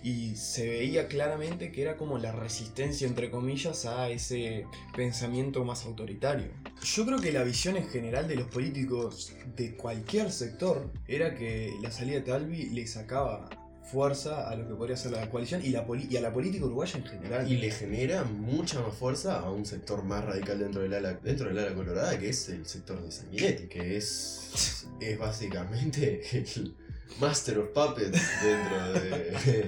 y 0.03 0.35
se 0.35 0.67
veía 0.67 1.07
claramente 1.07 1.71
que 1.71 1.81
era 1.81 1.97
como 1.97 2.17
la 2.17 2.31
resistencia, 2.31 3.07
entre 3.07 3.31
comillas, 3.31 3.85
a 3.85 4.09
ese 4.09 4.67
pensamiento 4.95 5.63
más 5.63 5.85
autoritario. 5.85 6.49
Yo 6.83 7.05
creo 7.05 7.19
que 7.19 7.31
la 7.31 7.43
visión 7.43 7.77
en 7.77 7.87
general 7.87 8.27
de 8.27 8.35
los 8.35 8.47
políticos 8.47 9.33
de 9.55 9.75
cualquier 9.75 10.31
sector 10.31 10.91
era 11.07 11.33
que 11.33 11.73
la 11.81 11.91
salida 11.91 12.17
de 12.17 12.21
Talvi 12.21 12.65
le 12.69 12.85
sacaba 12.85 13.49
fuerza 13.91 14.49
a 14.49 14.55
lo 14.55 14.67
que 14.67 14.73
podría 14.75 14.97
ser 14.97 15.11
la 15.11 15.29
coalición 15.29 15.63
y, 15.63 15.69
la 15.69 15.85
poli- 15.85 16.07
y 16.09 16.17
a 16.17 16.21
la 16.21 16.31
política 16.33 16.65
uruguaya 16.65 16.97
en 16.99 17.05
general. 17.05 17.51
Y 17.51 17.57
le 17.57 17.71
genera 17.71 18.23
mucha 18.23 18.81
más 18.81 18.95
fuerza 18.95 19.39
a 19.39 19.51
un 19.51 19.65
sector 19.65 20.03
más 20.03 20.23
radical 20.25 20.59
dentro 20.59 20.81
del 20.81 20.93
ala, 20.93 21.13
dentro 21.13 21.47
del 21.47 21.59
ala 21.59 21.73
colorada, 21.75 22.17
que 22.19 22.29
es 22.29 22.49
el 22.49 22.65
sector 22.65 23.01
de 23.03 23.11
Sanguinetti, 23.11 23.67
que 23.67 23.97
es, 23.97 24.87
es 24.99 25.17
básicamente 25.19 26.21
el 26.37 26.75
Master 27.19 27.59
of 27.59 27.69
Puppets 27.69 28.19
dentro 28.43 28.93
de, 28.93 29.65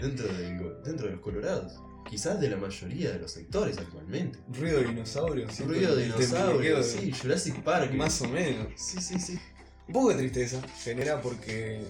dentro, 0.00 0.26
go- 0.60 0.74
dentro 0.84 1.06
de 1.06 1.12
los 1.12 1.20
colorados. 1.20 1.72
Quizás 2.10 2.38
de 2.38 2.50
la 2.50 2.58
mayoría 2.58 3.12
de 3.12 3.18
los 3.18 3.30
sectores 3.32 3.78
actualmente. 3.78 4.38
Ruido 4.52 4.80
de 4.80 4.88
dinosaurio, 4.88 5.48
siempre 5.50 5.78
Ruido 5.78 5.96
de 5.96 6.04
el 6.04 6.12
temblequeo 6.12 6.46
dinosaurio, 6.60 6.76
de- 6.76 6.82
sí, 6.84 7.12
Jurassic 7.12 7.62
Park. 7.62 7.92
Más 7.94 8.20
o 8.20 8.28
menos. 8.28 8.66
Sí, 8.76 9.00
sí, 9.00 9.18
sí. 9.18 9.38
Un 9.86 9.92
poco 9.92 10.08
de 10.10 10.16
tristeza 10.16 10.62
genera 10.82 11.20
porque 11.20 11.80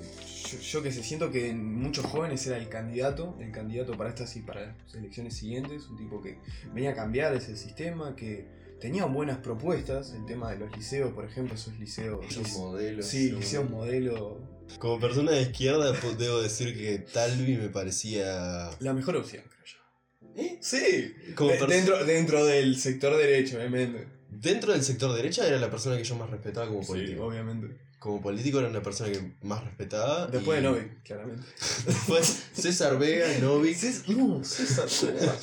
yo, 0.51 0.59
yo 0.59 0.83
que 0.83 0.91
sé, 0.93 1.03
siento 1.03 1.31
que 1.31 1.49
en 1.51 1.75
muchos 1.75 2.05
jóvenes 2.07 2.45
era 2.47 2.57
el 2.57 2.69
candidato, 2.69 3.37
el 3.41 3.53
candidato 3.53 3.97
para 3.97 4.11
estas 4.11 4.35
y 4.37 4.41
para 4.41 4.75
las 4.85 4.95
elecciones 4.95 5.35
siguientes, 5.37 5.87
un 5.89 5.97
tipo 5.97 6.21
que 6.21 6.39
venía 6.73 6.91
a 6.91 6.95
cambiar 6.95 7.35
ese 7.35 7.57
sistema, 7.57 8.17
que 8.17 8.47
tenía 8.81 9.05
buenas 9.07 9.39
propuestas, 9.39 10.13
el 10.13 10.27
tema 10.27 10.51
de 10.51 10.59
los 10.59 10.77
liceos, 10.77 11.13
por 11.13 11.25
ejemplo, 11.25 11.55
esos 11.55 11.79
liceos. 11.79 12.25
Esos 12.29 12.53
modelos. 12.59 13.07
Sí, 13.07 13.31
son- 13.31 13.39
liceos 13.41 13.71
modelo. 13.71 14.41
Como 14.79 14.99
persona 14.99 15.31
de 15.33 15.43
izquierda, 15.43 15.95
pues, 16.01 16.19
debo 16.19 16.41
decir 16.43 16.77
que 16.77 16.99
Talvi 16.99 17.57
me 17.57 17.69
parecía. 17.69 18.71
La 18.81 18.93
mejor 18.93 19.17
opción, 19.17 19.45
creo 19.49 19.65
yo. 19.65 20.43
¿Eh? 20.43 20.59
Sí, 20.61 21.15
Como 21.37 21.51
de- 21.53 21.59
perso- 21.61 21.69
dentro, 21.69 22.05
dentro 22.05 22.45
del 22.45 22.77
sector 22.77 23.17
derecho, 23.17 23.57
obviamente. 23.59 24.07
Dentro 24.41 24.73
del 24.73 24.83
sector 24.83 25.15
derecha 25.15 25.47
era 25.47 25.59
la 25.59 25.71
persona 25.71 25.97
que 25.97 26.05
yo 26.05 26.15
más 26.17 26.31
respetaba 26.31 26.67
como 26.69 26.83
Sí, 26.83 26.89
político. 26.89 27.27
obviamente. 27.27 27.77
como 27.99 28.21
político 28.21 28.59
era 28.61 28.69
la 28.69 28.83
persona 28.83 29.11
que 29.11 29.33
más 29.43 29.65
respetaba. 29.65 30.27
Después 30.27 30.59
y 30.59 30.63
de 30.63 30.69
Novik, 30.69 31.03
claramente. 31.05 31.43
Después 31.87 32.43
César 32.53 32.99
Vega, 32.99 33.27
Novik. 33.41 33.77
Cés- 33.77 34.07
no, 34.09 34.45
César 34.45 34.87
Vega. 35.15 35.35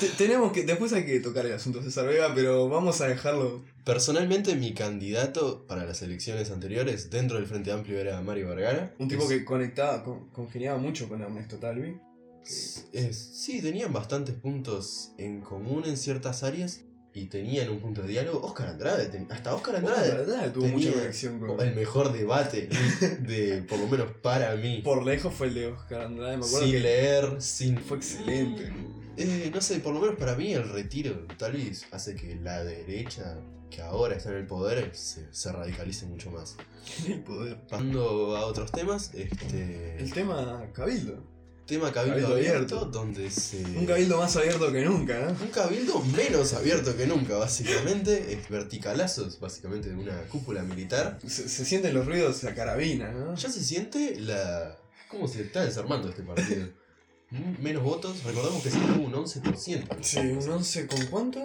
Te- 0.00 0.08
Tenemos 0.16 0.52
que. 0.52 0.64
Después 0.64 0.92
hay 0.94 1.04
que 1.04 1.20
tocar 1.20 1.44
el 1.46 1.52
asunto 1.52 1.82
César 1.82 2.06
Vega, 2.06 2.32
pero 2.34 2.68
vamos 2.68 3.00
a 3.02 3.08
dejarlo. 3.08 3.62
Personalmente, 3.84 4.56
mi 4.56 4.74
candidato 4.74 5.64
para 5.68 5.84
las 5.84 6.02
elecciones 6.02 6.50
anteriores 6.50 7.08
dentro 7.10 7.36
del 7.36 7.46
Frente 7.46 7.70
Amplio 7.72 7.98
era 7.98 8.20
Mario 8.22 8.48
Vergara. 8.48 8.94
Un 8.98 9.08
tipo 9.08 9.22
Es- 9.24 9.28
que 9.28 9.44
conectaba, 9.44 10.02
con- 10.02 10.28
congeniaba 10.30 10.78
mucho 10.78 11.08
con 11.08 11.20
Ernesto 11.22 11.58
Talvi. 11.58 11.98
es- 12.92 13.18
sí, 13.34 13.60
tenían 13.60 13.92
bastantes 13.92 14.34
puntos 14.34 15.12
en 15.18 15.40
común 15.40 15.84
en 15.86 15.96
ciertas 15.96 16.42
áreas. 16.42 16.80
Y 17.16 17.24
tenían 17.26 17.70
un 17.70 17.80
punto 17.80 18.02
de 18.02 18.08
diálogo. 18.08 18.46
Oscar 18.46 18.68
Andrade, 18.68 19.06
ten- 19.06 19.26
hasta 19.30 19.54
Oscar 19.54 19.76
Andrade 19.76 20.08
la 20.08 20.14
verdad 20.16 20.52
tuvo 20.52 20.66
mucha 20.68 20.92
conexión 20.92 21.40
con. 21.40 21.58
el 21.66 21.74
mejor 21.74 22.12
debate 22.12 22.68
de, 23.20 23.62
por 23.62 23.78
lo 23.78 23.86
menos 23.88 24.08
para 24.22 24.54
mí. 24.56 24.82
Por 24.84 25.04
lejos 25.04 25.32
fue 25.32 25.46
el 25.46 25.54
de 25.54 25.66
Oscar 25.68 26.02
Andrade, 26.02 26.36
me 26.36 26.44
acuerdo 26.44 26.66
sin 26.66 26.72
que 26.74 26.80
leer, 26.80 27.36
sin... 27.42 27.78
fue 27.78 27.96
excelente. 27.96 28.70
Eh, 29.16 29.50
no 29.52 29.62
sé, 29.62 29.80
por 29.80 29.94
lo 29.94 30.00
menos 30.00 30.16
para 30.16 30.36
mí 30.36 30.52
el 30.52 30.68
retiro 30.68 31.26
tal 31.38 31.52
vez 31.52 31.86
hace 31.90 32.14
que 32.14 32.36
la 32.36 32.62
derecha, 32.62 33.38
que 33.70 33.80
ahora 33.80 34.14
está 34.14 34.28
en 34.30 34.36
el 34.36 34.46
poder, 34.46 34.90
se, 34.94 35.26
se 35.32 35.52
radicalice 35.52 36.04
mucho 36.04 36.30
más. 36.30 36.56
El 37.08 37.20
poder. 37.22 37.56
Pasando 37.66 38.36
a 38.36 38.44
otros 38.44 38.70
temas, 38.72 39.12
este... 39.14 39.96
El 39.98 40.12
tema 40.12 40.68
Cabildo. 40.74 41.24
Tema 41.66 41.92
cabildo, 41.92 42.14
Cabildo 42.28 42.34
abierto, 42.34 42.76
abierto. 42.78 42.98
donde 42.98 43.30
se... 43.30 43.62
Un 43.62 43.86
cabildo 43.86 44.18
más 44.18 44.36
abierto 44.36 44.72
que 44.72 44.84
nunca, 44.84 45.18
¿no? 45.20 45.30
Un 45.44 45.50
cabildo 45.52 46.00
menos 46.16 46.52
abierto 46.54 46.96
que 46.96 47.06
nunca, 47.06 47.36
básicamente. 47.36 48.32
Es 48.34 48.48
verticalazos, 48.48 49.38
básicamente, 49.40 49.88
de 49.90 49.96
una 49.96 50.22
cúpula 50.28 50.62
militar. 50.62 51.18
Se, 51.26 51.48
se 51.48 51.64
sienten 51.64 51.92
los 51.94 52.06
ruidos 52.06 52.42
a 52.44 52.54
carabina, 52.54 53.10
¿no? 53.12 53.34
Ya 53.34 53.50
se 53.50 53.62
siente 53.62 54.18
la... 54.20 54.78
¿Cómo 55.10 55.28
se 55.28 55.42
está 55.42 55.64
desarmando 55.64 56.08
este 56.08 56.22
partido? 56.22 56.68
Mm, 57.28 57.60
Menos 57.60 57.82
votos, 57.82 58.22
recordamos 58.22 58.62
que 58.62 58.70
se 58.70 58.78
tuvo 58.78 59.04
un 59.04 59.12
11%. 59.12 59.96
Sí, 60.00 60.18
un 60.20 60.48
11 60.48 60.86
con 60.86 61.06
cuánto? 61.06 61.44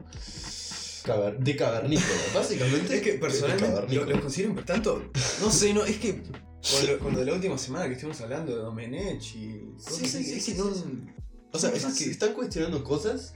de 1.39 1.55
cavernícola. 1.55 2.08
Básicamente, 2.34 2.96
Es 2.98 3.01
que 3.01 3.13
personalmente 3.13 3.67
lo, 3.67 3.74
cavernícola. 3.75 4.15
lo 4.15 4.22
considero 4.22 4.55
tanto. 4.65 5.12
No 5.41 5.51
sé, 5.51 5.74
no, 5.74 5.84
es 5.86 5.98
que. 5.98 6.22
Con 6.62 6.86
lo, 6.88 7.00
con 7.00 7.13
lo 7.13 7.20
de 7.22 7.25
la 7.25 7.34
última 7.34 7.58
semana 7.58 7.88
que 7.88 7.93
estuvimos 7.93 8.22
hablando 8.22 8.55
de 8.55 8.62
Domenech 8.62 9.36
y. 9.36 9.62
Sí, 9.79 10.05
sí, 10.05 10.24
sí, 10.24 10.34
es 10.34 10.46
sí, 10.46 10.51
que 10.51 10.58
no. 10.60 10.72
sí, 10.72 10.84
O 11.51 11.58
sea, 11.58 11.72
es- 11.72 11.84
que- 11.98 12.12
están 12.12 12.34
cuestionando 12.34 12.84
cosas 12.84 13.34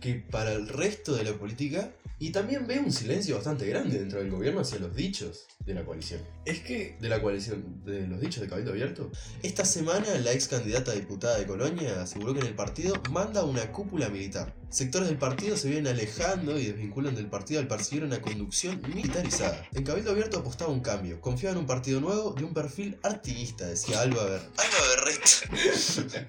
que 0.00 0.14
para 0.14 0.52
el 0.52 0.66
resto 0.68 1.14
de 1.14 1.24
la 1.24 1.34
política 1.34 1.92
y 2.18 2.30
también 2.30 2.66
veo 2.66 2.82
un 2.82 2.92
silencio 2.92 3.36
bastante 3.36 3.66
grande 3.66 3.98
dentro 3.98 4.20
del 4.20 4.30
gobierno 4.30 4.60
hacia 4.60 4.78
los 4.78 4.94
dichos 4.94 5.46
de 5.66 5.74
la 5.74 5.84
coalición. 5.84 6.20
Es 6.44 6.60
que. 6.60 6.96
De 7.00 7.08
la 7.08 7.20
coalición, 7.20 7.82
de 7.84 8.06
los 8.06 8.20
dichos 8.20 8.40
de 8.40 8.48
Cabildo 8.48 8.70
Abierto. 8.70 9.10
Esta 9.42 9.64
semana 9.64 10.06
la 10.18 10.32
ex 10.32 10.48
candidata 10.48 10.92
a 10.92 10.94
diputada 10.94 11.38
de 11.38 11.46
Colonia 11.46 12.02
aseguró 12.02 12.34
que 12.34 12.40
en 12.40 12.46
el 12.46 12.54
partido 12.54 12.94
manda 13.10 13.44
una 13.44 13.72
cúpula 13.72 14.08
militar. 14.08 14.54
Sectores 14.70 15.08
del 15.08 15.18
partido 15.18 15.56
se 15.56 15.68
vienen 15.68 15.88
alejando 15.88 16.58
y 16.58 16.66
desvinculan 16.66 17.14
del 17.14 17.26
partido 17.26 17.60
al 17.60 17.68
percibir 17.68 18.04
una 18.04 18.20
conducción 18.20 18.80
militarizada. 18.94 19.66
En 19.72 19.84
Cabildo 19.84 20.10
Abierto 20.10 20.38
apostaba 20.38 20.72
un 20.72 20.80
cambio. 20.80 21.20
Confiaba 21.20 21.52
en 21.52 21.60
un 21.60 21.66
partido 21.66 22.00
nuevo 22.00 22.32
de 22.32 22.44
un 22.44 22.54
perfil 22.54 22.98
artiguista, 23.02 23.66
decía 23.66 24.00
Alba 24.00 24.24
Ber. 24.24 24.40
Alba 24.56 24.78
Berreta. 24.96 26.28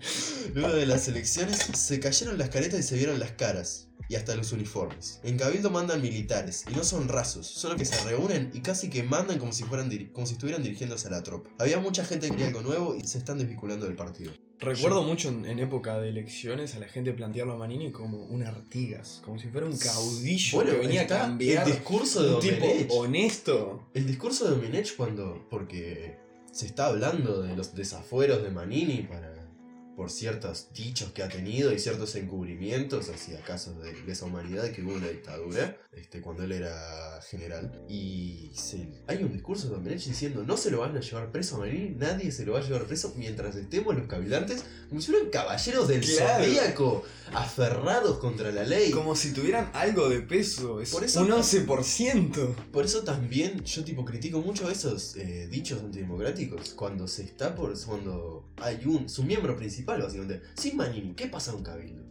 Luego 0.53 0.75
de 0.75 0.85
las 0.85 1.07
elecciones 1.07 1.57
se 1.57 1.99
cayeron 1.99 2.37
las 2.37 2.49
caretas 2.49 2.79
y 2.79 2.83
se 2.83 2.95
vieron 2.95 3.19
las 3.19 3.31
caras. 3.31 3.87
Y 4.07 4.15
hasta 4.15 4.35
los 4.35 4.51
uniformes. 4.51 5.19
En 5.23 5.37
Cabildo 5.37 5.69
mandan 5.71 6.01
militares, 6.01 6.65
y 6.69 6.75
no 6.75 6.83
son 6.83 7.07
rasos, 7.07 7.47
solo 7.47 7.75
que 7.75 7.85
se 7.85 8.03
reúnen 8.03 8.51
y 8.53 8.61
casi 8.61 8.89
que 8.89 9.03
mandan 9.03 9.39
como 9.39 9.51
si, 9.51 9.63
fueran 9.63 9.89
como 10.13 10.27
si 10.27 10.33
estuvieran 10.33 10.61
dirigiéndose 10.63 11.07
a 11.07 11.11
la 11.11 11.23
tropa. 11.23 11.49
Había 11.57 11.79
mucha 11.79 12.05
gente 12.05 12.27
que 12.27 12.33
quería 12.33 12.47
algo 12.47 12.61
nuevo 12.61 12.95
y 12.95 13.05
se 13.07 13.17
están 13.17 13.37
desvinculando 13.37 13.85
del 13.85 13.95
partido. 13.95 14.31
Recuerdo 14.59 15.03
mucho 15.03 15.29
en, 15.29 15.45
en 15.45 15.59
época 15.59 15.99
de 15.99 16.09
elecciones 16.09 16.75
a 16.75 16.79
la 16.79 16.87
gente 16.87 17.11
plantearlo 17.13 17.53
a 17.53 17.57
Manini 17.57 17.91
como 17.91 18.23
un 18.23 18.43
Artigas, 18.43 19.21
como 19.25 19.37
si 19.37 19.49
fuera 19.49 19.67
un 19.67 19.77
caudillo 19.77 20.63
que 20.63 20.71
venía 20.71 21.01
a 21.01 21.07
cambiar. 21.07 21.67
el 21.67 21.73
discurso 21.73 22.23
de 22.23 22.35
un 22.35 22.39
tipo 22.39 22.93
honesto. 22.95 23.89
El 23.93 24.07
discurso 24.07 24.45
de 24.45 24.51
Domenech 24.51 24.95
cuando. 24.95 25.45
porque 25.49 26.17
se 26.51 26.67
está 26.67 26.87
hablando 26.87 27.41
de 27.41 27.55
los 27.55 27.75
desafueros 27.75 28.43
de 28.43 28.49
Manini 28.49 29.03
para. 29.03 29.34
Por 29.95 30.11
ciertos 30.11 30.67
dichos 30.73 31.11
que 31.11 31.23
ha 31.23 31.29
tenido 31.29 31.71
y 31.73 31.79
ciertos 31.79 32.15
encubrimientos 32.15 33.09
hacia 33.09 33.39
casos 33.41 33.81
de 33.81 33.93
lesa 34.05 34.25
humanidad 34.25 34.69
que 34.71 34.81
hubo 34.83 34.93
en 34.93 35.01
la 35.01 35.07
dictadura, 35.09 35.77
este, 35.93 36.21
cuando 36.21 36.43
él 36.43 36.51
era 36.51 37.19
general. 37.29 37.71
Y 37.87 38.51
se- 38.55 38.87
hay 39.07 39.23
un 39.23 39.31
discurso 39.31 39.67
de 39.69 39.75
Domenech 39.75 40.03
diciendo 40.05 40.43
no 40.45 40.57
se 40.57 40.69
lo 40.71 40.79
van 40.79 40.95
a 40.97 40.99
llevar 40.99 41.31
preso 41.31 41.55
a 41.55 41.59
Manini, 41.59 41.95
nadie 41.95 42.31
se 42.31 42.45
lo 42.45 42.53
va 42.53 42.59
a 42.59 42.63
llevar 42.63 42.83
preso 42.83 43.13
mientras 43.15 43.55
estemos 43.55 43.95
los 43.95 44.07
cavilantes 44.07 44.63
como 44.89 45.01
si 45.01 45.11
fueran 45.11 45.29
caballeros 45.29 45.87
del 45.87 46.01
Claro. 46.01 46.43
zodíaco, 46.43 47.03
aferrados 47.33 48.17
contra 48.19 48.51
la 48.51 48.63
ley. 48.63 48.91
Como 48.91 49.15
si 49.15 49.31
tuvieran 49.33 49.69
algo 49.73 50.09
de 50.09 50.21
peso. 50.21 50.81
Es 50.81 50.91
Por 50.91 51.03
eso- 51.03 51.21
un 51.21 51.31
11%. 51.31 52.55
Por 52.71 52.85
eso 52.85 53.03
también 53.03 53.63
yo 53.63 53.83
tipo 53.83 54.03
critico 54.05 54.41
mucho 54.41 54.69
esos 54.69 55.15
eh, 55.15 55.47
dichos 55.49 55.79
antidemocráticos 55.81 56.69
cuando 56.71 57.07
se 57.07 57.23
está 57.23 57.55
por 57.55 57.75
cuando 57.85 58.45
hay 58.57 58.81
un 58.85 59.09
su 59.09 59.23
miembro 59.23 59.55
principal 59.57 59.84
básicamente. 59.85 60.41
Sin 60.55 60.77
Manini 60.77 61.13
qué 61.15 61.27
pasa 61.27 61.51
en 61.51 61.57
un 61.57 61.63
cabildo 61.63 62.03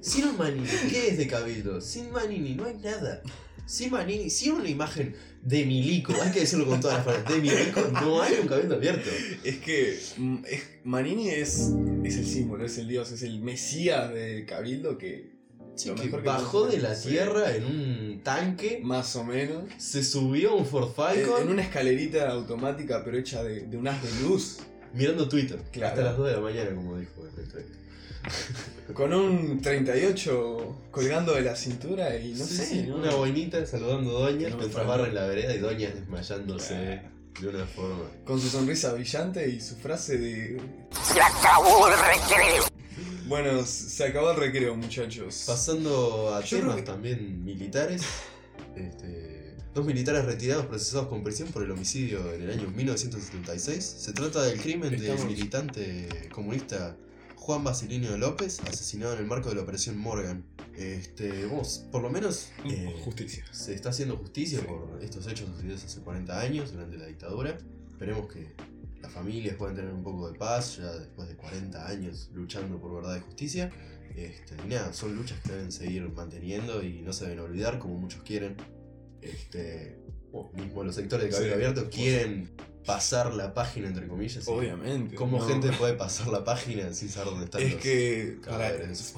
sin 0.00 0.26
un 0.26 0.38
Manini 0.38 0.66
qué 0.90 1.08
es 1.08 1.18
de 1.18 1.26
cabildo 1.26 1.80
sin 1.80 2.10
Manini 2.12 2.54
no 2.54 2.64
hay 2.66 2.76
nada. 2.76 3.22
Sin 3.66 3.90
Manini 3.90 4.30
sin 4.30 4.52
una 4.52 4.68
imagen 4.68 5.16
de 5.42 5.64
Milico 5.64 6.14
hay 6.22 6.30
que 6.30 6.40
decirlo 6.40 6.66
con 6.66 6.80
todas 6.80 6.98
las 6.98 7.04
palabras 7.06 7.32
de 7.34 7.40
Milico 7.40 7.80
no 7.92 8.22
hay 8.22 8.34
un 8.40 8.46
cabildo 8.46 8.76
abierto. 8.76 9.10
Es 9.42 9.56
que 9.58 9.98
mm, 10.18 10.44
es- 10.48 10.62
Manini 10.84 11.30
es, 11.30 11.72
es 12.04 12.16
el 12.16 12.26
símbolo, 12.26 12.64
es 12.64 12.78
el 12.78 12.86
dios, 12.86 13.10
es 13.10 13.22
el 13.22 13.40
mesías 13.40 14.12
de 14.12 14.44
Cabildo 14.46 14.98
que 14.98 15.34
Sí, 15.74 15.88
Lo 15.90 15.94
que 15.96 16.04
mejor 16.04 16.22
que 16.22 16.26
bajó 16.28 16.66
de 16.68 16.78
la 16.78 16.98
tierra 16.98 17.54
en 17.54 17.64
un 17.66 18.20
tanque 18.22 18.80
más 18.82 19.14
o 19.16 19.24
menos. 19.24 19.64
se 19.76 20.02
subió 20.04 20.52
a 20.52 20.54
un 20.54 20.64
Ford 20.64 20.88
En, 20.88 20.94
Falcon. 20.94 21.42
en 21.42 21.48
una 21.50 21.62
escalerita 21.62 22.30
automática 22.30 23.02
pero 23.04 23.18
hecha 23.18 23.42
de, 23.42 23.66
de 23.66 23.76
un 23.76 23.86
haz 23.88 24.00
de 24.02 24.22
luz. 24.22 24.58
Mirando 24.96 25.28
Twitter 25.28 25.58
Claro. 25.70 25.88
hasta 25.88 26.02
las 26.02 26.16
2 26.16 26.26
de 26.28 26.32
la 26.34 26.40
mañana 26.40 26.74
como 26.74 26.96
dijo 26.98 27.12
el. 27.26 28.94
Con 28.94 29.12
un 29.12 29.60
38 29.60 30.76
colgando 30.90 31.34
de 31.34 31.42
la 31.42 31.54
cintura 31.54 32.16
y 32.16 32.32
no 32.34 32.44
Sí, 32.44 32.56
sé, 32.56 32.66
sí, 32.66 32.82
¿no? 32.82 32.96
una 32.96 33.14
boinita 33.14 33.64
saludando 33.66 34.18
a 34.18 34.30
Doña, 34.30 34.48
no 34.48 34.56
mientras 34.58 34.86
barra 34.86 35.06
en 35.06 35.14
la 35.14 35.26
vereda 35.26 35.54
y 35.54 35.58
Doña 35.58 35.90
desmayándose 35.90 37.02
de 37.40 37.48
una 37.48 37.66
forma. 37.66 38.04
Con 38.24 38.40
su 38.40 38.48
sonrisa 38.48 38.92
brillante 38.94 39.48
y 39.48 39.60
su 39.60 39.76
frase 39.76 40.16
de... 40.18 40.60
Se 41.12 41.20
acabó 41.20 41.86
el 41.88 41.94
recreo. 41.94 42.64
Bueno, 43.26 43.64
se 43.64 44.04
acabó 44.04 44.30
el 44.32 44.38
recreo, 44.38 44.74
muchachos. 44.76 45.44
Pasando 45.46 46.34
a 46.34 46.40
Yo 46.42 46.58
temas 46.58 46.76
que- 46.76 46.82
también 46.82 47.44
militares, 47.44 48.02
este, 48.76 49.35
dos 49.76 49.84
militares 49.84 50.24
retirados 50.24 50.64
procesados 50.64 51.08
con 51.08 51.22
prisión 51.22 51.50
por 51.50 51.62
el 51.62 51.70
homicidio 51.70 52.32
en 52.32 52.40
el 52.40 52.50
año 52.50 52.70
1976. 52.70 53.84
Se 53.84 54.12
trata 54.14 54.42
del 54.42 54.58
crimen 54.58 54.98
del 54.98 55.18
militante 55.26 56.08
comunista 56.32 56.96
Juan 57.36 57.62
Basilinio 57.62 58.16
López, 58.16 58.60
asesinado 58.60 59.12
en 59.12 59.18
el 59.18 59.26
marco 59.26 59.50
de 59.50 59.56
la 59.56 59.60
Operación 59.60 59.98
Morgan. 59.98 60.46
Este, 60.74 61.44
vamos, 61.44 61.84
por 61.92 62.00
lo 62.00 62.08
menos 62.08 62.48
eh, 62.64 62.90
Justicia. 63.04 63.44
se 63.52 63.74
está 63.74 63.90
haciendo 63.90 64.16
justicia 64.16 64.60
Sí. 64.60 64.64
por 64.66 64.98
estos 65.02 65.26
hechos 65.26 65.50
sucedidos 65.50 65.84
hace 65.84 66.00
40 66.00 66.40
años 66.40 66.72
durante 66.72 66.96
la 66.96 67.06
dictadura. 67.06 67.58
Esperemos 67.90 68.32
que 68.32 68.54
las 69.02 69.12
familias 69.12 69.56
puedan 69.56 69.76
tener 69.76 69.92
un 69.92 70.02
poco 70.02 70.32
de 70.32 70.38
paz 70.38 70.78
ya 70.78 70.90
después 70.90 71.28
de 71.28 71.36
40 71.36 71.86
años 71.86 72.30
luchando 72.32 72.80
por 72.80 72.94
verdad 72.94 73.18
y 73.18 73.20
justicia. 73.20 73.70
Este, 74.16 74.54
y 74.64 74.68
nada, 74.68 74.94
son 74.94 75.14
luchas 75.14 75.38
que 75.42 75.52
deben 75.52 75.70
seguir 75.70 76.08
manteniendo 76.08 76.82
y 76.82 77.02
no 77.02 77.12
se 77.12 77.24
deben 77.26 77.40
olvidar 77.40 77.78
como 77.78 77.98
muchos 77.98 78.22
quieren. 78.22 78.56
Este, 79.30 79.98
o 80.32 80.50
mismo 80.54 80.84
los 80.84 80.94
sectores 80.94 81.26
de 81.26 81.30
Cabildo 81.30 81.54
Sí, 81.54 81.54
Abierto 81.54 81.90
quieren 81.90 82.50
pasar 82.86 83.34
la 83.34 83.52
página 83.52 83.88
entre 83.88 84.06
comillas. 84.06 84.46
Obviamente. 84.46 85.16
¿Cómo 85.16 85.38
no. 85.38 85.46
gente 85.46 85.72
puede 85.72 85.94
pasar 85.94 86.28
la 86.28 86.44
página 86.44 86.92
sin 86.94 87.08
saber 87.08 87.30
dónde 87.30 87.44
están 87.46 87.62
Es 87.62 87.72
los 87.72 87.82
que 87.82 88.38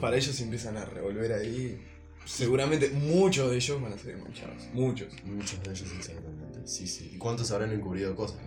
para, 0.01 0.17
ellos 0.17 0.41
empiezan 0.41 0.77
a 0.77 0.85
revolver 0.85 1.33
ahí. 1.33 1.85
Seguramente 2.25 2.91
muchos 2.91 3.51
de 3.51 3.57
ellos 3.57 3.81
van 3.81 3.93
a 3.93 3.99
ser 3.99 4.17
manchados. 4.17 4.65
Muchos. 4.73 5.09
Muchos 5.25 5.63
de 5.63 5.71
ellos 5.71 5.89
exactamente. 5.97 6.67
Sí, 6.67 6.87
sí. 6.87 7.13
¿Y 7.15 7.19
cuántos 7.19 7.51
habrán 7.51 7.73
encubrido 7.73 8.15
cosas? 8.17 8.39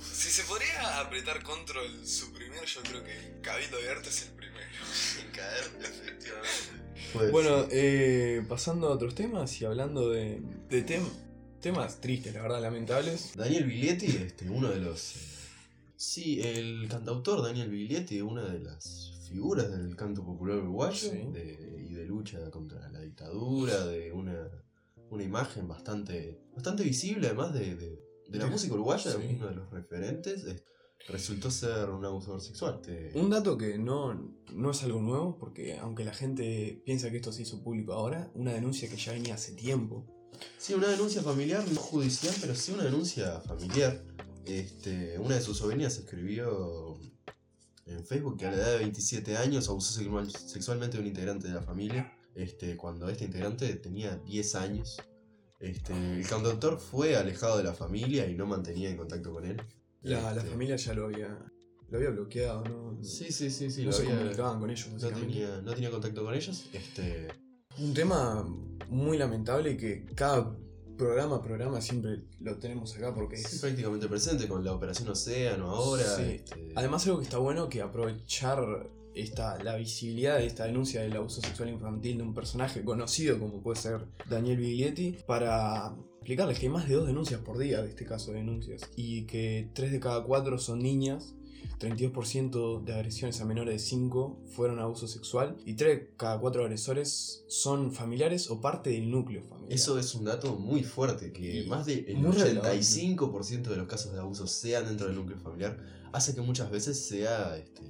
Si 0.00 0.30
se 0.30 0.42
podría 0.44 1.00
apretar 1.00 1.42
control 1.42 2.06
suprimir, 2.06 2.62
yo 2.64 2.82
creo 2.82 3.04
que 3.04 3.40
Cabildo 3.42 3.76
Abierto 3.76 4.08
es 4.08 4.22
el 4.22 4.28
primero. 4.30 4.66
Sin 4.92 5.30
caer, 5.30 5.70
efectivamente. 5.80 6.85
Pues, 7.16 7.30
Bueno, 7.32 7.66
eh, 7.70 8.44
pasando 8.48 8.88
a 8.88 8.90
otros 8.90 9.14
temas 9.14 9.60
y 9.60 9.64
hablando 9.64 10.10
de, 10.10 10.40
de 10.68 10.86
tem- 10.86 11.08
temas 11.60 12.00
tristes, 12.00 12.34
la 12.34 12.42
verdad, 12.42 12.60
lamentables. 12.62 13.32
Daniel 13.36 13.64
Biglietti, 13.64 14.06
este, 14.06 14.48
uno 14.50 14.68
de 14.70 14.80
los. 14.80 15.16
eh, 15.16 15.20
Sí, 15.98 16.42
el 16.42 16.86
cantautor 16.90 17.42
Daniel 17.42 17.70
Biglietti, 17.70 18.20
una 18.20 18.44
de 18.44 18.58
las 18.58 19.12
figuras 19.28 19.70
del 19.70 19.96
canto 19.96 20.22
popular 20.24 20.58
uruguayo 20.58 21.10
Sí. 21.10 21.22
de- 21.32 21.86
y 21.88 21.94
de 21.94 22.04
lucha 22.04 22.50
contra 22.50 22.86
la 22.90 23.00
dictadura, 23.00 23.86
de 23.86 24.12
una, 24.12 24.46
una 25.10 25.22
imagen 25.22 25.66
bastante, 25.66 26.38
bastante 26.54 26.82
visible 26.84 27.28
además 27.28 27.54
de, 27.54 27.74
de- 27.76 27.98
de 28.28 28.38
la 28.38 28.46
música 28.46 28.74
uruguaya, 28.74 29.10
sí. 29.10 29.18
uno 29.36 29.48
de 29.48 29.54
los 29.56 29.70
referentes, 29.70 30.44
resultó 31.08 31.50
ser 31.50 31.88
un 31.90 32.04
abusador 32.04 32.40
sexual. 32.40 32.80
Te- 32.82 33.10
Un 33.14 33.30
dato 33.30 33.56
que 33.56 33.78
no, 33.78 34.14
no 34.52 34.70
es 34.70 34.82
algo 34.82 35.00
nuevo, 35.00 35.38
porque 35.38 35.78
aunque 35.78 36.04
la 36.04 36.12
gente 36.14 36.82
piensa 36.84 37.10
que 37.10 37.16
esto 37.16 37.32
se 37.32 37.42
hizo 37.42 37.62
público 37.62 37.92
ahora, 37.92 38.30
una 38.34 38.52
denuncia 38.52 38.88
que 38.88 38.96
ya 38.96 39.12
venía 39.12 39.34
hace 39.34 39.52
tiempo. 39.52 40.04
Sí, 40.58 40.74
una 40.74 40.88
denuncia 40.88 41.22
familiar, 41.22 41.64
no 41.72 41.80
judicial, 41.80 42.34
pero 42.40 42.54
sí 42.54 42.72
una 42.72 42.84
denuncia 42.84 43.40
familiar. 43.40 44.02
Este, 44.44 45.18
una 45.18 45.34
de 45.36 45.40
sus 45.40 45.58
sobrinas 45.58 45.96
escribió 45.98 46.98
en 47.86 48.04
Facebook 48.04 48.36
que 48.38 48.46
a 48.46 48.50
la 48.50 48.56
edad 48.56 48.72
de 48.72 48.78
27 48.78 49.36
años 49.36 49.68
abusó 49.68 49.92
sexual- 49.98 50.30
sexualmente 50.30 50.96
de 50.96 51.02
un 51.02 51.08
integrante 51.08 51.48
de 51.48 51.54
la 51.54 51.62
familia, 51.62 52.12
este, 52.34 52.76
cuando 52.76 53.08
este 53.08 53.24
integrante 53.24 53.74
tenía 53.76 54.16
10 54.18 54.54
años. 54.56 54.98
Este, 55.58 55.92
el 55.94 56.26
cantautor 56.28 56.78
fue 56.78 57.16
alejado 57.16 57.56
de 57.56 57.64
la 57.64 57.72
familia 57.72 58.28
y 58.28 58.34
no 58.34 58.44
mantenía 58.46 58.90
en 58.90 58.96
contacto 58.98 59.32
con 59.32 59.46
él. 59.46 59.56
La, 60.02 60.20
la 60.32 60.36
Este, 60.38 60.50
familia 60.50 60.76
ya 60.76 60.94
lo 60.94 61.06
había, 61.06 61.38
lo 61.90 61.98
había 61.98 62.10
bloqueado, 62.10 62.64
¿no? 62.64 63.02
Sí, 63.02 63.30
sí, 63.32 63.50
sí, 63.50 63.70
sí. 63.70 63.80
no 63.82 63.86
lo 63.86 63.92
se 63.92 64.02
había- 64.02 64.16
comunicaban 64.18 64.60
con 64.60 64.70
ellos, 64.70 64.86
no 64.88 64.92
básicamente. 64.94 65.26
tenía, 65.32 65.60
no 65.62 65.74
tenía 65.74 65.90
contacto 65.90 66.24
con 66.24 66.34
ellos. 66.34 66.66
Este, 66.72 67.28
Un 67.78 67.92
tema 67.94 68.44
muy 68.88 69.18
lamentable 69.18 69.76
que 69.76 70.04
cada 70.14 70.56
programa 70.96 71.36
a 71.36 71.42
programa 71.42 71.80
siempre 71.82 72.24
lo 72.40 72.56
tenemos 72.58 72.94
acá 72.96 73.14
porque 73.14 73.36
sí, 73.36 73.56
es... 73.56 73.60
prácticamente 73.60 74.08
presente 74.08 74.48
con 74.48 74.64
la 74.64 74.72
Operación 74.72 75.08
Océano 75.10 75.70
ahora. 75.70 76.04
Sí. 76.04 76.22
este, 76.36 76.72
Además 76.74 77.04
algo 77.06 77.18
que 77.18 77.24
está 77.24 77.36
bueno 77.38 77.68
que 77.68 77.82
aprovechar 77.82 78.88
esta, 79.14 79.62
la 79.62 79.76
visibilidad 79.76 80.38
de 80.38 80.46
esta 80.46 80.64
denuncia 80.64 81.02
del 81.02 81.16
abuso 81.16 81.40
sexual 81.42 81.68
infantil 81.70 82.18
de 82.18 82.22
un 82.22 82.32
personaje 82.34 82.82
conocido 82.84 83.38
como 83.38 83.62
puede 83.62 83.78
ser 83.80 84.06
Daniel 84.28 84.56
Biglietti 84.58 85.16
para 85.26 85.94
explicarles 86.26 86.58
que 86.58 86.66
hay 86.66 86.72
más 86.72 86.88
de 86.88 86.96
dos 86.96 87.06
denuncias 87.06 87.40
por 87.40 87.56
día 87.56 87.82
de 87.82 87.88
este 87.88 88.04
caso 88.04 88.32
de 88.32 88.38
denuncias 88.38 88.82
y 88.96 89.26
que 89.26 89.70
tres 89.74 89.92
de 89.92 90.00
cada 90.00 90.24
cuatro 90.24 90.58
son 90.58 90.80
niñas 90.80 91.36
32% 91.78 92.82
de 92.82 92.94
agresiones 92.94 93.40
a 93.40 93.44
menores 93.44 93.74
de 93.74 93.78
5 93.78 94.40
fueron 94.46 94.80
abuso 94.80 95.06
sexual 95.06 95.56
y 95.64 95.74
3 95.74 95.96
de 95.96 96.10
cada 96.16 96.40
4 96.40 96.64
agresores 96.64 97.44
son 97.46 97.92
familiares 97.92 98.50
o 98.50 98.60
parte 98.60 98.90
del 98.90 99.08
núcleo 99.10 99.44
familiar. 99.44 99.72
Eso 99.72 99.98
es 99.98 100.14
un 100.14 100.24
dato 100.24 100.56
muy 100.56 100.82
fuerte, 100.82 101.32
que 101.32 101.60
Y 101.60 101.66
más 101.68 101.86
del 101.86 102.16
muy 102.16 102.34
85% 102.34 103.62
de 103.62 103.76
los 103.76 103.86
casos 103.86 104.12
de 104.12 104.18
abuso 104.18 104.46
sean 104.46 104.86
dentro 104.86 105.06
del 105.06 105.16
núcleo 105.16 105.38
familiar, 105.38 105.78
hace 106.12 106.34
que 106.34 106.40
muchas 106.40 106.70
veces 106.70 106.98
sea 107.06 107.56
este, 107.58 107.84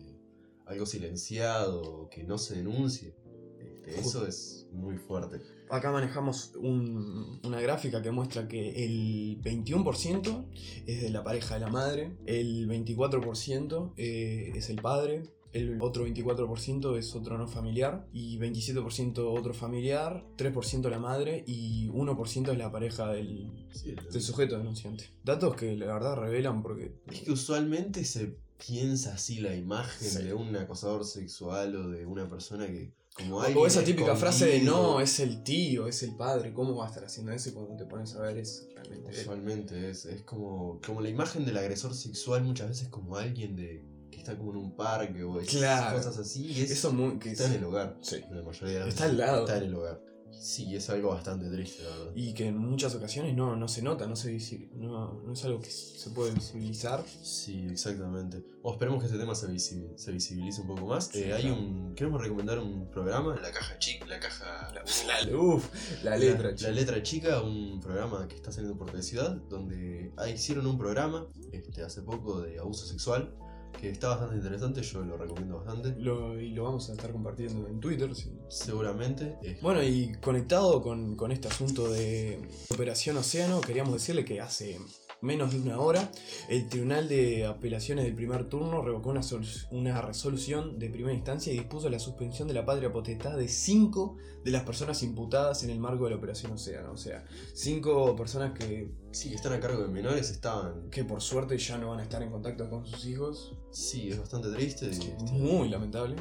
algo 0.67 0.85
silenciado, 0.85 2.11
que 2.11 2.25
no 2.25 2.39
se 2.39 2.57
denuncie. 2.57 3.15
Este, 3.61 4.01
eso 4.01 4.27
es 4.27 4.67
muy 4.73 4.97
fuerte. 4.97 5.41
Acá 5.71 5.91
manejamos 5.91 6.53
un- 6.57 7.41
una 7.45 7.61
gráfica 7.61 8.01
que 8.03 8.11
muestra 8.11 8.47
que 8.49 8.85
el 8.85 9.39
21% 9.43 10.45
es 10.87 11.03
de 11.03 11.11
la 11.11 11.25
pareja 11.25 11.55
de 11.55 11.61
la 11.61 11.69
madre, 11.69 12.17
el 12.27 12.69
24% 12.69 13.93
eh, 13.97 14.53
es 14.55 14.71
el 14.71 14.81
padre, 14.81 15.23
el 15.53 15.81
otro 15.81 16.05
24% 16.07 16.99
es 16.99 17.15
otro 17.15 17.39
no 17.39 17.49
familiar 17.49 18.07
y 18.13 18.39
27% 18.39 19.19
otro 19.33 19.55
familiar, 19.55 20.25
3% 20.37 20.89
la 20.91 20.99
madre 20.99 21.45
y 21.47 21.89
1% 21.89 22.53
es 22.53 22.59
la 22.59 22.71
pareja 22.71 23.09
del, 23.13 23.51
Sí, 23.73 23.95
del 24.13 24.23
sujeto 24.23 24.59
denunciante. 24.59 25.05
Datos 25.25 25.57
que 25.57 25.75
la 25.77 25.87
verdad 25.87 26.17
revelan 26.17 26.63
porque... 26.63 26.93
es 27.11 27.23
que 27.23 27.33
usualmente 27.33 28.05
se 28.05 28.37
piensa 28.67 29.15
así 29.15 29.41
la 29.41 29.55
imagen 29.55 30.09
Sí. 30.09 30.23
de 30.23 30.35
un 30.35 30.55
acosador 30.57 31.05
sexual 31.05 31.75
o 31.77 31.89
de 31.91 32.05
una 32.07 32.29
persona 32.29 32.67
que... 32.67 32.93
Como 33.17 33.39
O 33.39 33.67
esa 33.67 33.83
típica 33.83 34.15
frase 34.15 34.47
de 34.47 34.61
no, 34.61 35.01
es 35.01 35.21
el 35.21 35.43
tío, 35.43 35.87
es 35.89 36.03
el 36.03 36.15
padre, 36.17 36.53
¿cómo 36.53 36.77
va 36.77 36.85
a 36.85 36.89
estar 36.89 37.05
haciendo 37.05 37.33
eso? 37.33 37.49
Y 37.49 37.53
cuando 37.53 37.75
te 37.77 37.87
pones 37.87 38.15
a 38.15 38.21
ver 38.21 38.37
es 38.37 38.69
realmente... 38.75 39.11
Usualmente 39.11 39.91
es, 39.91 40.05
es 40.05 40.23
como, 40.23 40.81
como 40.85 41.01
la 41.01 41.09
imagen 41.09 41.47
del 41.47 41.57
agresor 41.57 41.95
sexual 41.95 42.45
muchas 42.45 42.69
veces 42.69 42.89
como 42.89 43.17
alguien 43.17 43.57
de 43.57 43.85
que 44.11 44.19
está 44.19 44.37
como 44.37 44.51
en 44.53 44.59
un 44.59 44.77
parque 44.77 45.25
o 45.25 45.41
esas 45.41 45.55
Claro. 45.57 45.97
cosas 45.97 46.19
así 46.19 46.47
y 46.47 46.61
es, 46.61 46.71
Eso 46.71 46.93
muy... 46.93 47.19
Que 47.19 47.31
está 47.33 47.47
en 47.47 47.55
el 47.55 47.65
hogar. 47.65 47.97
Sí. 48.03 48.21
La 48.31 48.43
mayoría 48.43 48.75
de 48.75 48.81
las 48.81 48.89
Está 48.91 49.05
veces 49.07 49.11
al 49.13 49.17
lado. 49.19 49.41
Está 49.47 49.57
en 49.59 49.65
el 49.65 49.75
hogar. 49.75 50.03
Sí, 50.41 50.77
es 50.77 50.89
algo 50.91 51.11
bastante 51.11 51.49
triste, 51.51 51.83
la 51.83 51.91
verdad. 51.91 52.13
Y 52.15 52.35
que 52.35 52.47
en 52.49 52.59
muchas 52.59 52.95
ocasiones 52.95 53.35
no, 53.35 53.57
no 53.57 53.69
se 53.69 53.83
nota, 53.83 54.07
no, 54.07 54.15
se 54.17 54.37
no, 54.75 55.21
no 55.23 55.33
es 55.33 55.45
algo 55.45 55.61
que 55.61 55.71
se 55.71 56.11
puede 56.11 56.33
visibilizar. 56.33 57.05
Sí, 57.23 57.67
exactamente. 57.71 58.45
O 58.63 58.73
esperemos 58.73 59.01
que 59.01 59.07
este 59.07 59.19
tema 59.19 59.35
se, 59.35 59.49
visi- 59.49 59.97
se 59.97 60.13
visibilice 60.13 60.61
un 60.61 60.67
poco 60.69 60.87
más. 60.87 61.07
Sí, 61.07 61.23
Eh, 61.23 61.33
hay 61.33 61.51
un. 61.51 61.95
Queremos 61.95 62.21
recomendar 62.21 62.59
un 62.59 62.91
programa, 62.91 63.37
La 63.41 63.51
Caja 63.51 63.79
Chica. 63.79 64.07
La 64.07 64.21
Caja. 64.21 64.73
La, 64.73 65.37
uf, 65.37 65.69
la 66.05 66.17
letra, 66.17 66.51
La, 66.51 66.55
chico. 66.55 66.71
letra 66.71 67.03
chica, 67.03 67.43
un 67.43 67.81
programa 67.81 68.27
que 68.29 68.37
está 68.37 68.53
saliendo 68.53 68.77
por 68.79 68.97
Ciudad, 69.03 69.33
donde 69.49 70.13
hicieron 70.33 70.67
un 70.67 70.79
programa 70.79 71.27
este, 71.53 71.83
hace 71.83 72.03
poco 72.03 72.41
de 72.41 72.59
abuso 72.59 72.87
sexual, 72.87 73.35
que 73.81 73.91
está 73.91 74.09
bastante 74.09 74.37
interesante, 74.37 74.83
yo 74.83 75.03
lo 75.03 75.17
recomiendo 75.17 75.57
bastante. 75.59 75.95
Lo- 76.01 76.41
y 76.41 76.51
lo 76.51 76.65
vamos 76.65 76.89
a 76.89 76.93
estar 76.93 77.11
compartiendo 77.13 77.69
en 77.69 77.81
Twitter. 77.81 78.15
sí. 78.15 78.31
Seguramente. 78.49 79.37
eh, 79.43 79.59
Bueno, 79.63 79.83
y 79.83 80.15
conectado 80.21 80.81
con, 80.83 81.17
con 81.17 81.33
este 81.33 81.49
asunto 81.49 81.89
de 81.91 82.41
Operación 82.73 83.17
Océano, 83.17 83.61
queríamos 83.61 83.93
decirle 83.95 84.25
que 84.25 84.41
hace 84.41 84.79
menos 85.23 85.53
de 85.53 85.61
una 85.61 85.79
hora 85.81 86.11
el 86.49 86.69
Tribunal 86.69 87.09
de 87.09 87.47
Apelaciones 87.47 88.05
del 88.05 88.15
primer 88.15 88.49
turno 88.49 88.83
revocó 88.83 89.11
una, 89.11 89.23
sol- 89.23 89.45
una 89.71 90.01
resolución 90.03 90.79
de 90.79 90.91
primera 90.91 91.15
instancia 91.15 91.53
y 91.53 91.57
dispuso 91.59 91.89
la 91.89 91.99
suspensión 91.99 92.47
de 92.49 92.55
la 92.55 92.65
patria 92.67 92.93
potestad 92.93 93.37
de 93.37 93.49
cinco 93.49 94.17
de 94.45 94.51
las 94.51 94.63
personas 94.65 95.03
imputadas 95.03 95.65
en 95.65 95.71
el 95.71 95.79
marco 95.81 96.05
de 96.05 96.11
la 96.11 96.17
Operación 96.17 96.53
Océano. 96.53 96.93
O 96.93 96.97
sea, 96.97 97.25
cinco 97.55 98.15
personas 98.15 98.53
que 98.57 98.93
sí, 99.11 99.31
que 99.31 99.35
están 99.37 99.53
a 99.55 99.61
cargo 99.61 99.83
de 99.83 99.89
menores, 99.89 100.31
estaban. 100.31 100.89
que 100.91 101.05
por 101.05 101.21
suerte 101.21 101.59
ya 101.59 101.79
no 101.79 101.91
van 101.91 102.01
a 102.01 102.03
estar 102.05 102.23
en 102.23 102.31
contacto 102.31 102.69
con 102.71 102.87
sus 102.87 103.05
hijos. 103.07 103.57
Sí, 103.73 104.11
es 104.11 104.19
bastante 104.19 104.51
triste. 104.51 104.91
este, 104.91 105.17
Muy 105.33 105.69
lamentable. 105.69 106.17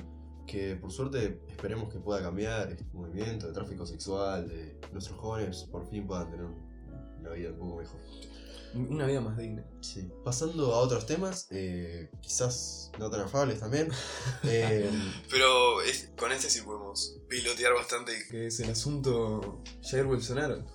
que 0.48 0.76
por 0.76 0.92
suerte 0.92 1.42
esperemos 1.50 1.92
que 1.94 2.00
pueda 2.00 2.22
cambiar 2.22 2.72
este 2.72 2.86
movimiento 2.94 3.48
de 3.48 3.54
tráfico 3.54 3.86
sexual, 3.86 4.48
de 4.48 4.80
nuestros 4.94 5.20
jóvenes 5.20 5.68
por 5.72 5.88
fin 5.90 6.08
puedan 6.08 6.30
tener 6.32 6.46
una 7.20 7.30
vida 7.32 7.50
un 7.52 7.58
poco 7.60 7.76
mejor. 7.78 8.00
Una 8.76 9.06
vida 9.06 9.22
más 9.22 9.38
digna. 9.38 9.66
Sí. 9.82 10.12
Pasando 10.24 10.74
a 10.74 10.80
otros 10.80 11.06
temas, 11.06 11.48
eh, 11.52 12.10
quizás 12.22 12.92
no 13.00 13.10
tan 13.10 13.22
afables 13.22 13.60
también. 13.60 13.90
eh, 14.44 14.90
Pero 15.30 15.78
con 16.18 16.32
este 16.32 16.50
sí 16.50 16.62
podemos 16.62 17.18
pilotear 17.30 17.74
bastante. 17.74 18.14
Que 18.30 18.48
es 18.48 18.60
el 18.60 18.70
asunto 18.72 19.64
Jair 19.82 20.06
Bolsonaro. 20.06 20.66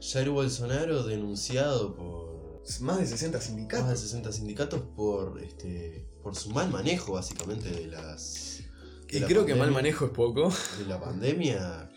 Jair 0.00 0.30
Bolsonaro 0.30 1.02
denunciado 1.02 1.94
por 1.96 2.62
Más 2.80 2.98
de 2.98 3.06
60 3.06 3.38
más 3.38 3.46
de 3.46 3.48
sindicatos. 3.48 4.00
60 4.00 4.32
sindicatos 4.32 4.80
por 4.94 5.42
este 5.42 6.06
por 6.22 6.36
su 6.36 6.50
mal 6.50 6.70
manejo 6.70 7.12
básicamente 7.14 7.70
de 7.70 7.86
las 7.86 8.62
de 9.10 9.16
Y 9.16 9.20
la 9.20 9.26
creo 9.26 9.46
que 9.46 9.54
mal 9.54 9.70
manejo 9.70 10.06
es 10.06 10.10
poco. 10.10 10.52
de 10.78 10.84
la 10.84 11.00
pandemia, 11.00 11.87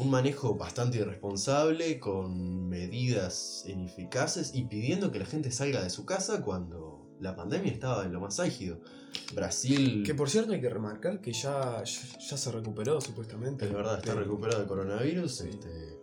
un 0.00 0.10
manejo 0.10 0.54
bastante 0.54 0.98
irresponsable, 0.98 2.00
con 2.00 2.68
medidas 2.68 3.64
ineficaces 3.66 4.52
y 4.54 4.64
pidiendo 4.64 5.10
que 5.12 5.18
la 5.18 5.26
gente 5.26 5.50
salga 5.50 5.82
de 5.82 5.90
su 5.90 6.04
casa 6.06 6.42
cuando 6.42 7.06
la 7.20 7.36
pandemia 7.36 7.70
estaba 7.70 8.04
en 8.06 8.12
lo 8.12 8.20
más 8.20 8.40
álgido. 8.40 8.80
Brasil, 9.34 10.02
Que 10.06 10.14
por 10.14 10.30
cierto 10.30 10.52
hay 10.52 10.60
que 10.60 10.70
remarcar 10.70 11.20
que 11.20 11.32
ya, 11.32 11.82
ya, 11.84 12.18
ya 12.18 12.36
se 12.36 12.50
recuperó 12.50 13.00
supuestamente. 13.00 13.66
es 13.66 13.72
verdad, 13.72 13.98
está 13.98 14.14
De- 14.14 14.20
recuperado 14.20 14.60
del 14.60 14.68
coronavirus. 14.68 15.36
Sí. 15.36 15.48
este, 15.50 15.99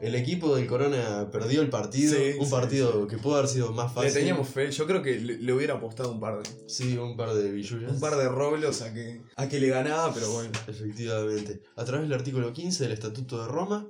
el 0.00 0.14
equipo 0.14 0.54
del 0.56 0.66
Corona 0.66 1.28
perdió 1.30 1.62
el 1.62 1.70
partido, 1.70 2.14
Sí, 2.14 2.36
un 2.38 2.46
sí, 2.46 2.50
partido 2.50 3.06
que 3.06 3.16
pudo 3.18 3.36
haber 3.36 3.48
sido 3.48 3.72
más 3.72 3.90
Le 3.90 3.94
fácil. 4.02 4.12
teníamos 4.14 4.48
fe. 4.48 4.70
Yo 4.70 4.86
creo 4.86 5.02
que 5.02 5.18
le, 5.20 5.38
le 5.38 5.52
hubiera 5.52 5.74
apostado 5.74 6.10
un 6.12 6.20
par 6.20 6.42
de. 6.42 6.50
Sí, 6.68 6.96
un 6.98 7.16
par 7.16 7.32
de 7.34 7.50
billullas. 7.50 7.92
Un 7.92 8.00
par 8.00 8.16
de 8.16 8.28
roblos 8.28 8.82
a 8.82 8.92
que, 8.92 9.22
a 9.36 9.48
que 9.48 9.60
le 9.60 9.68
ganaba, 9.68 10.12
pero 10.12 10.30
bueno. 10.32 10.50
Efectivamente. 10.66 11.62
A 11.76 11.84
través 11.84 12.08
del 12.08 12.18
artículo 12.18 12.52
15 12.52 12.82
del 12.84 12.92
Estatuto 12.92 13.40
de 13.42 13.48
Roma, 13.48 13.88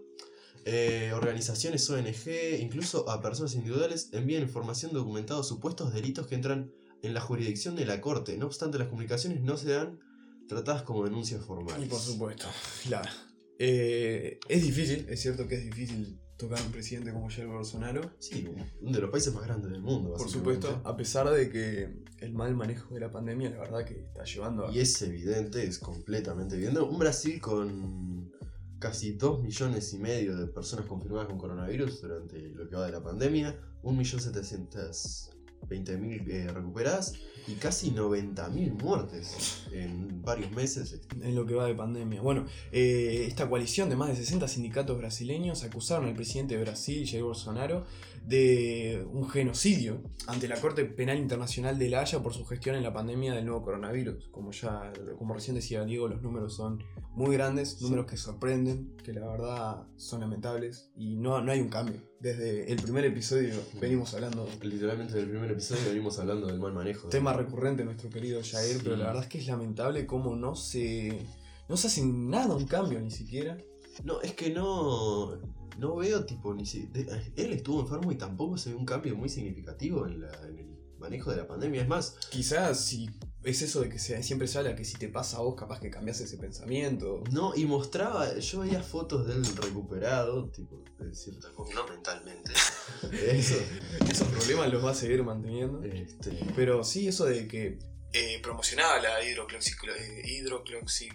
eh, 0.67 1.12
organizaciones 1.14 1.88
ONG, 1.90 2.61
incluso 2.61 3.09
a 3.11 3.21
personas 3.21 3.55
individuales, 3.55 4.11
envían 4.12 4.43
información 4.43 4.93
documentada 4.93 5.40
de 5.40 5.45
supuestos 5.47 5.93
delitos 5.93 6.27
que 6.27 6.35
entran 6.35 6.71
en 7.03 7.12
la 7.12 7.21
jurisdicción 7.21 7.77
de 7.77 7.85
la 7.87 8.01
Corte. 8.01 8.37
No 8.38 8.47
obstante, 8.47 8.79
las 8.79 8.88
comunicaciones 8.88 9.43
no 9.43 9.57
serán 9.57 10.01
tratadas 10.49 10.83
como 10.83 11.05
denuncias 11.05 11.45
formales. 11.45 11.85
Y 11.85 11.88
por 11.88 12.01
supuesto, 12.01 12.47
la, 12.88 13.03
eh, 13.59 14.38
es 14.49 14.62
difícil, 14.62 15.07
es 15.09 15.21
cierto 15.21 15.47
que 15.47 15.57
es 15.57 15.64
difícil 15.64 16.19
tocar 16.37 16.59
a 16.59 16.62
un 16.62 16.73
presidente 16.73 17.12
como 17.12 17.29
Jair 17.29 17.47
Bolsonaro. 17.47 18.03
Sí, 18.19 18.49
uno 18.81 18.93
de 18.93 19.01
los 19.01 19.11
países 19.11 19.33
más 19.33 19.45
grandes 19.45 19.71
del 19.71 19.81
mundo. 19.81 20.14
Por 20.14 20.29
supuesto, 20.29 20.83
a 20.85 20.97
pesar 20.97 21.31
de 21.31 21.49
que 21.49 22.03
el 22.19 22.33
mal 22.33 22.55
manejo 22.55 22.95
de 22.95 23.01
la 23.01 23.11
pandemia, 23.11 23.51
la 23.51 23.59
verdad 23.59 23.85
que 23.85 24.01
está 24.01 24.25
llevando 24.25 24.67
a... 24.67 24.73
Y 24.73 24.81
es 24.81 25.01
evidente, 25.03 25.64
es 25.64 25.79
completamente 25.79 26.57
evidente. 26.57 26.81
Un 26.81 26.99
Brasil 26.99 27.40
con 27.40 28.33
casi 28.79 29.12
2 29.12 29.43
millones 29.43 29.93
y 29.95 29.99
medio 29.99 30.37
de 30.37 30.47
personas 30.47 30.87
confirmadas 30.87 31.29
con 31.29 31.38
coronavirus 31.38 32.03
durante 32.03 32.38
lo 32.51 32.69
que 32.69 32.77
va 32.77 32.87
de 32.87 32.93
la 32.93 33.03
pandemia, 33.03 33.59
1.720.000 35.68 36.29
eh, 36.29 36.48
recuperadas 36.53 37.14
Y 37.46 37.55
casi 37.55 37.90
90.000 37.90 38.83
muertes 38.83 39.66
en 39.72 40.22
varios 40.22 40.50
meses. 40.53 41.00
en 41.20 41.35
lo 41.35 41.46
que 41.46 41.55
va 41.55 41.66
de 41.66 41.74
pandemia. 41.74 42.22
Bueno, 42.22 42.46
eh, 42.72 43.27
esta 43.29 43.48
coalición 43.48 43.88
de 43.90 43.96
más 43.96 44.09
de 44.09 44.16
60 44.16 44.48
sindicatos 44.48 44.96
brasileños 44.96 45.62
acusaron 45.64 46.07
al 46.07 46.14
presidente 46.14 46.57
de 46.57 46.62
Brasil, 46.62 47.07
Jair 47.09 47.22
Bolsonaro, 47.22 47.85
de 48.26 49.06
un 49.12 49.28
genocidio 49.28 50.02
ante 50.26 50.48
la 50.48 50.58
Corte 50.58 50.84
Penal 50.87 51.18
Internacional 51.18 51.78
de 51.78 51.90
La 51.90 52.00
Haya 52.00 52.22
por 52.22 52.32
su 52.32 52.44
gestión 52.46 52.74
en 52.74 52.82
la 52.82 52.92
pandemia 52.92 53.34
del 53.34 53.44
nuevo 53.44 53.62
coronavirus. 53.62 54.28
Como 54.30 54.50
ya, 54.52 54.92
como 55.18 55.34
recién 55.34 55.54
decía 55.56 55.84
Diego, 55.84 56.08
los 56.08 56.22
números 56.22 56.54
son 56.56 56.82
muy 57.12 57.37
grandes, 57.37 57.82
números 57.82 58.06
que 58.06 58.16
sorprenden, 58.16 58.96
que 59.04 59.12
la 59.12 59.26
verdad 59.26 59.82
son 59.96 60.20
lamentables 60.20 60.90
y 60.96 61.16
no, 61.16 61.42
no 61.42 61.52
hay 61.52 61.60
un 61.60 61.68
cambio. 61.68 62.00
Desde 62.18 62.72
el 62.72 62.80
primer 62.80 63.04
episodio 63.04 63.54
venimos 63.80 64.14
hablando 64.14 64.48
Literalmente 64.62 65.12
en 65.14 65.24
el 65.24 65.28
primer 65.30 65.50
episodio 65.50 65.82
venimos 65.90 66.18
hablando 66.18 66.46
del 66.46 66.58
mal 66.58 66.72
manejo. 66.72 67.08
tema 67.10 67.34
recurrente 67.34 67.82
de 67.82 67.87
nuestro 67.87 68.08
querido 68.08 68.40
Jair, 68.42 68.76
Sí. 68.76 68.80
pero 68.82 68.96
la 68.96 69.06
verdad 69.08 69.24
es 69.24 69.28
que 69.28 69.38
es 69.38 69.46
lamentable 69.46 70.06
cómo 70.06 70.34
no 70.34 70.54
se 70.56 71.18
no 71.68 71.76
se 71.76 71.88
hace 71.88 72.02
nada 72.04 72.54
un 72.56 72.66
cambio 72.66 72.98
ni 73.00 73.10
siquiera. 73.10 73.58
No, 74.02 74.20
es 74.22 74.32
que 74.34 74.50
no. 74.50 75.38
No 75.78 75.96
veo, 75.96 76.24
tipo, 76.24 76.54
ni 76.54 76.66
si. 76.66 76.87
de- 76.87 77.32
él 77.37 77.52
estuvo 77.52 77.80
enfermo 77.80 78.12
y 78.12 78.16
tampoco 78.16 78.56
se 78.58 78.70
ve 78.70 78.76
un 78.76 78.87
cambio 78.87 79.16
muy 79.16 79.28
significativo 79.28 80.06
en, 80.06 80.20
la, 80.20 80.32
en 80.48 80.58
el 80.58 80.74
manejo 80.98 81.30
de 81.30 81.37
la 81.38 81.46
pandemia. 81.46 81.82
Es 81.82 81.88
más, 81.88 82.16
Quizás 82.30 82.84
si 82.84 83.10
es 83.42 83.60
eso 83.60 83.82
de 83.82 83.88
que 83.90 83.98
se- 83.98 84.22
siempre 84.22 84.48
se 84.48 84.56
habla 84.58 84.74
que 84.74 84.84
si 84.84 84.94
te 84.94 85.08
pasa 85.08 85.37
a 85.38 85.40
vos 85.40 85.54
capaz 85.54 85.80
que 85.80 85.90
cambias 85.90 86.20
ese 86.20 86.38
pensamiento. 86.38 87.22
no, 87.30 87.54
y 87.54 87.66
mostraba. 87.66 88.38
Yo 88.38 88.60
veía 88.60 88.82
fotos 88.82 89.26
de 89.26 89.34
él 89.34 89.44
recuperado, 89.56 90.48
tipo, 90.50 90.82
de 90.98 91.14
cierta 91.14 91.50
forma, 91.50 91.74
no 91.74 91.88
mentalmente. 91.88 92.52
Eso. 93.12 93.56
Esos 94.10 94.28
problemas 94.28 94.72
los 94.72 94.84
va 94.84 94.92
a 94.92 94.94
seguir 94.94 95.22
manteniendo. 95.24 95.82
Este, 95.82 96.30
Pero 96.56 96.84
sí, 96.84 97.08
eso 97.08 97.24
de 97.26 97.46
que 97.48 97.78
eh, 98.12 98.40
promocionaba 98.42 99.00
la 99.00 99.22
hidrocloxi... 99.28 99.72
eh, 99.98 100.22
hidrocloxi... 100.24 101.08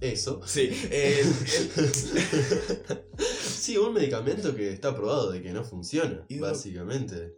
eso. 0.00 0.40
Sí, 0.46 0.70
el- 0.90 1.24
sí, 3.18 3.76
un 3.78 3.92
medicamento 3.94 4.54
que 4.54 4.72
está 4.72 4.94
probado 4.94 5.30
de 5.32 5.42
que 5.42 5.52
no 5.52 5.64
funciona, 5.64 6.26
básicamente. 6.40 7.34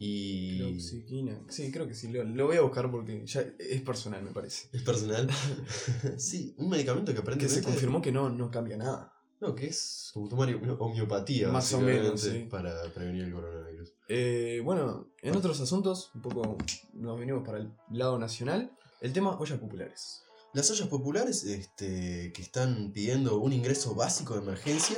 Y. 0.00 0.58
Cloxiquina. 0.58 1.42
Sí, 1.48 1.72
creo 1.72 1.88
que 1.88 1.94
sí, 1.94 2.08
lo, 2.08 2.22
lo 2.22 2.46
voy 2.46 2.56
a 2.56 2.60
buscar 2.60 2.88
porque 2.90 3.26
ya 3.26 3.44
es 3.58 3.82
personal, 3.82 4.22
me 4.22 4.30
parece. 4.30 4.68
Es 4.72 4.82
personal. 4.82 5.28
sí, 6.16 6.54
un 6.58 6.68
medicamento 6.68 7.10
que 7.10 7.16
Que 7.16 7.22
aparentemente. 7.22 7.60
se 7.60 7.66
confirmó 7.66 8.00
que 8.00 8.12
no, 8.12 8.30
no 8.30 8.50
cambia 8.50 8.76
nada. 8.76 9.12
No, 9.40 9.54
que 9.54 9.66
es 9.68 10.10
como 10.14 10.28
tomar 10.28 10.48
homeopatía, 10.80 11.48
Más 11.48 11.72
o 11.72 11.80
menos, 11.80 12.20
sí. 12.20 12.46
para 12.50 12.74
prevenir 12.92 13.24
el 13.24 13.32
coronavirus. 13.32 13.94
Eh, 14.08 14.60
bueno, 14.64 15.12
en 15.22 15.36
otros 15.36 15.60
asuntos, 15.60 16.10
un 16.14 16.22
poco 16.22 16.56
nos 16.94 17.18
venimos 17.18 17.44
para 17.46 17.58
el 17.58 17.72
lado 17.90 18.18
nacional. 18.18 18.72
El 19.00 19.12
tema 19.12 19.38
ollas 19.38 19.58
populares. 19.60 20.22
Las 20.54 20.70
ollas 20.70 20.88
populares 20.88 21.44
este, 21.44 22.32
que 22.32 22.42
están 22.42 22.92
pidiendo 22.92 23.38
un 23.38 23.52
ingreso 23.52 23.94
básico 23.94 24.34
de 24.34 24.40
emergencia, 24.40 24.96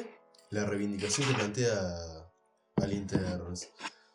la 0.50 0.64
reivindicación 0.64 1.28
que 1.28 1.34
plantea 1.34 2.30
al 2.76 2.92
inter, 2.92 3.20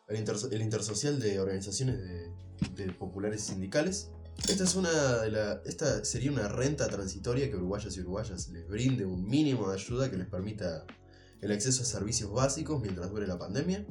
al 0.08 0.16
inter- 0.16 0.36
el 0.50 0.62
intersocial 0.62 1.20
de 1.20 1.38
organizaciones 1.38 1.98
de, 1.98 2.32
de 2.74 2.92
populares 2.92 3.42
sindicales. 3.42 4.10
Esta, 4.48 4.64
es 4.64 4.74
una 4.74 5.22
de 5.22 5.30
la, 5.30 5.62
esta 5.64 6.04
sería 6.04 6.30
una 6.30 6.48
renta 6.48 6.88
transitoria 6.88 7.48
que 7.48 7.56
uruguayos 7.56 7.96
y 7.96 8.00
uruguayas 8.00 8.48
les 8.48 8.66
brinde 8.68 9.06
un 9.06 9.26
mínimo 9.26 9.70
de 9.70 9.74
ayuda 9.76 10.10
que 10.10 10.16
les 10.16 10.26
permita 10.26 10.84
el 11.40 11.52
acceso 11.52 11.82
a 11.82 11.84
servicios 11.84 12.32
básicos 12.32 12.80
mientras 12.80 13.10
dure 13.10 13.26
la 13.26 13.38
pandemia. 13.38 13.86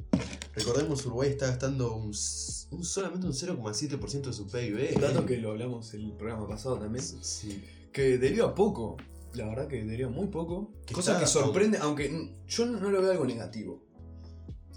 Recordemos, 0.54 1.04
Uruguay 1.06 1.30
está 1.30 1.46
gastando 1.48 1.94
un, 1.94 2.06
un- 2.70 2.84
solamente 2.84 3.26
un 3.26 3.32
0,7% 3.32 4.22
de 4.26 4.32
su 4.32 4.46
PIB. 4.48 4.98
Dato 5.00 5.20
en- 5.20 5.26
que 5.26 5.36
lo 5.38 5.50
hablamos 5.50 5.92
el 5.94 6.12
programa 6.12 6.46
pasado 6.48 6.78
también. 6.78 7.04
Sí. 7.04 7.62
Que 7.92 8.18
deriva 8.18 8.54
poco. 8.54 8.96
La 9.34 9.46
verdad 9.48 9.68
que 9.68 9.84
deriva 9.84 10.08
muy 10.08 10.28
poco. 10.28 10.72
Que 10.86 10.94
Cosa 10.94 11.18
que 11.18 11.26
sorprende, 11.26 11.78
aunque 11.78 12.34
yo 12.48 12.66
no, 12.66 12.80
no 12.80 12.90
lo 12.90 13.02
veo 13.02 13.10
algo 13.12 13.26
negativo. 13.26 13.82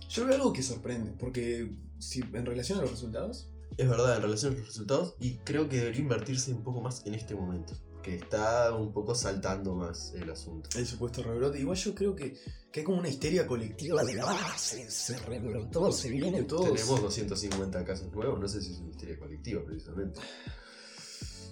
Yo 0.10 0.26
veo 0.26 0.36
algo 0.36 0.52
que 0.54 0.64
sorprende. 0.64 1.12
Porque 1.18 1.72
si 1.98 2.22
en 2.22 2.46
relación 2.46 2.80
a 2.80 2.82
los 2.82 2.92
resultados, 2.92 3.50
Es 3.78 3.88
verdad, 3.88 4.18
en 4.18 4.22
relación 4.24 4.54
a 4.54 4.58
los 4.58 4.68
resultados, 4.68 5.16
y 5.22 5.36
creo 5.46 5.70
que 5.70 5.78
debería 5.78 6.02
invertirse 6.02 6.52
un 6.54 6.64
poco 6.64 6.82
más 6.82 7.06
en 7.06 7.14
este 7.16 7.34
momento. 7.36 7.74
Que 8.02 8.16
está 8.16 8.74
un 8.74 8.94
poco 8.94 9.14
saltando 9.14 9.76
más 9.76 10.14
el 10.16 10.30
asunto. 10.30 10.70
el 10.78 10.86
supuesto 10.88 11.22
rebrote. 11.22 11.60
Igual 11.60 11.78
yo 11.78 11.94
creo 11.94 12.16
que, 12.16 12.34
que 12.72 12.80
hay 12.80 12.86
como 12.86 12.98
una 13.00 13.10
histeria 13.10 13.46
colectiva 13.46 14.04
de 14.04 14.22
Ah, 14.22 14.56
se, 14.58 14.90
se 14.90 15.18
rebrotó, 15.20 15.92
se 15.92 16.10
viene 16.10 16.44
todo. 16.44 16.72
Tenemos 16.72 17.02
250 17.02 17.84
casos 17.86 18.12
nuevos, 18.14 18.40
no 18.40 18.48
sé 18.48 18.62
si 18.62 18.72
es 18.72 18.80
una 18.80 18.92
histeria 18.92 19.20
colectiva 19.20 19.62
precisamente. 19.66 20.20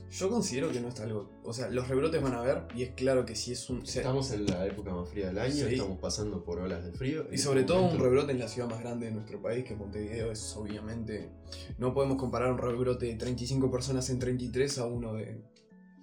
Yo 0.10 0.30
considero 0.30 0.72
que 0.72 0.80
no 0.80 0.88
está 0.88 1.04
algo. 1.04 1.30
O 1.44 1.54
sea, 1.54 1.70
los 1.70 1.88
rebrotes 1.90 2.22
van 2.24 2.34
a 2.34 2.40
haber, 2.40 2.64
y 2.76 2.84
es 2.84 2.92
claro 2.92 3.26
que 3.26 3.36
si 3.36 3.52
es 3.52 3.70
un. 3.70 3.84
Estamos 3.84 4.32
en 4.32 4.46
la 4.46 4.66
época 4.66 4.92
más 4.94 5.10
fría 5.10 5.28
del 5.28 5.38
año, 5.38 5.68
Sí. 5.68 5.74
estamos 5.76 6.00
pasando 6.00 6.44
por 6.44 6.60
olas 6.60 6.84
de 6.86 6.94
frío. 6.94 7.28
Y 7.32 7.38
sobre 7.38 7.60
este 7.62 7.74
todo 7.74 7.84
un 7.90 8.00
rebrote 8.00 8.32
en 8.32 8.40
la 8.40 8.48
ciudad 8.48 8.70
más 8.70 8.80
grande 8.80 9.08
de 9.08 9.12
nuestro 9.12 9.42
país, 9.42 9.66
que 9.66 9.74
es 9.74 9.80
Montevideo, 9.80 10.32
es 10.32 10.56
obviamente. 10.56 11.30
No 11.78 11.94
podemos 11.94 12.18
comparar 12.18 12.52
un 12.54 12.58
rebrote 12.58 13.06
de 13.06 13.16
35 13.16 13.70
personas 13.70 14.10
en 14.10 14.18
33 14.18 14.78
a 14.80 14.86
uno 14.86 15.14
de. 15.14 15.42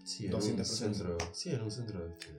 Sí, 0.05 0.27
en 0.27 0.35
un 0.35 0.41
200 0.41 0.69
personas. 0.69 0.97
centro, 0.97 1.19
sí, 1.33 1.51
en 1.51 1.63
un 1.63 1.71
centro 1.71 2.07
este, 2.07 2.33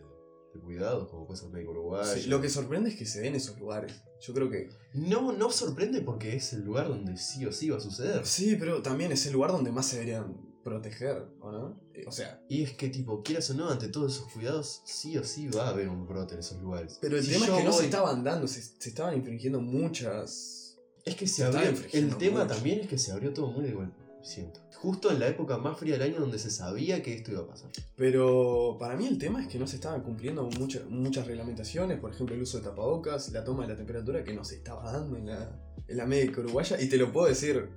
de 0.53 0.59
cuidados, 0.61 1.09
como 1.09 1.25
puede 1.25 1.39
ser 1.39 1.49
Médico 1.49 1.71
Uruguayo. 1.71 2.13
Sí, 2.21 2.29
lo 2.29 2.39
que 2.41 2.49
sorprende 2.49 2.89
es 2.89 2.95
que 2.95 3.05
se 3.05 3.21
den 3.21 3.35
esos 3.35 3.59
lugares. 3.59 3.93
Yo 4.21 4.33
creo 4.33 4.49
que. 4.49 4.69
No, 4.93 5.31
no 5.33 5.51
sorprende 5.51 6.01
porque 6.01 6.35
es 6.35 6.53
el 6.53 6.63
lugar 6.63 6.87
donde 6.87 7.17
sí 7.17 7.45
o 7.45 7.51
sí 7.51 7.69
va 7.69 7.77
a 7.77 7.81
suceder. 7.81 8.25
Sí, 8.25 8.55
pero 8.59 8.81
también 8.81 9.11
es 9.11 9.25
el 9.25 9.33
lugar 9.33 9.51
donde 9.51 9.71
más 9.71 9.87
se 9.87 9.97
deberían 9.97 10.55
proteger, 10.63 11.27
¿o 11.41 11.51
no? 11.51 11.79
Eh, 11.93 12.05
O 12.07 12.11
sea. 12.11 12.41
Y 12.49 12.63
es 12.63 12.73
que, 12.73 12.89
tipo, 12.89 13.21
quieras 13.21 13.49
o 13.51 13.53
no, 13.53 13.69
ante 13.69 13.87
todos 13.89 14.15
esos 14.15 14.31
cuidados, 14.31 14.81
sí 14.85 15.17
o 15.17 15.23
sí 15.23 15.47
va 15.47 15.67
a 15.67 15.69
haber 15.69 15.89
un 15.89 16.07
brote 16.07 16.33
en 16.33 16.39
esos 16.39 16.59
lugares. 16.61 16.97
Pero 17.01 17.17
el 17.17 17.23
Si 17.23 17.31
tema 17.33 17.45
es 17.45 17.51
que 17.51 17.63
no 17.63 17.71
se 17.71 17.85
estaban 17.85 18.23
dando, 18.23 18.47
se, 18.47 18.61
se 18.61 18.89
estaban 18.89 19.15
infringiendo 19.15 19.61
muchas. 19.61 20.77
Es 21.03 21.15
que 21.15 21.27
se 21.27 21.35
se 21.35 21.43
abrió. 21.43 21.69
El 21.93 22.17
tema 22.17 22.43
mucho. 22.43 22.55
también 22.55 22.79
es 22.79 22.87
que 22.87 22.97
se 22.97 23.11
abrió 23.11 23.31
todo 23.33 23.47
muy 23.51 23.63
de 23.63 23.73
golpe, 23.73 23.95
siento. 24.25 24.59
Justo 24.75 25.09
en 25.11 25.19
la 25.19 25.27
época 25.27 25.57
más 25.57 25.77
fría 25.79 25.97
del 25.97 26.03
año 26.13 26.19
donde 26.19 26.37
se 26.39 26.49
sabía 26.51 27.01
que 27.01 27.13
esto 27.15 27.31
iba 27.31 27.41
a 27.41 27.47
pasar. 27.47 27.69
Pero 27.95 28.77
para 28.79 28.95
mí 28.95 29.07
el 29.07 29.17
tema 29.17 29.41
es 29.41 29.47
que 29.47 29.57
no 29.59 29.67
se 29.67 29.75
estaban 29.77 30.01
cumpliendo 30.01 30.43
mucha- 30.43 30.83
muchas 30.89 31.25
reglamentaciones, 31.27 31.99
por 31.99 32.11
ejemplo 32.11 32.35
el 32.35 32.41
uso 32.41 32.57
de 32.57 32.63
tapabocas, 32.65 33.31
la 33.31 33.43
toma 33.43 33.63
de 33.63 33.69
la 33.69 33.77
temperatura 33.77 34.23
que 34.23 34.33
no 34.33 34.43
se 34.43 34.55
estaba 34.55 34.91
dando 34.91 35.17
en 35.17 35.27
la, 35.27 35.49
en 35.87 35.97
la 35.97 36.05
médica 36.05 36.41
uruguaya, 36.41 36.79
y 36.81 36.87
te 36.89 36.97
lo 36.97 37.11
puedo 37.11 37.27
decir 37.27 37.69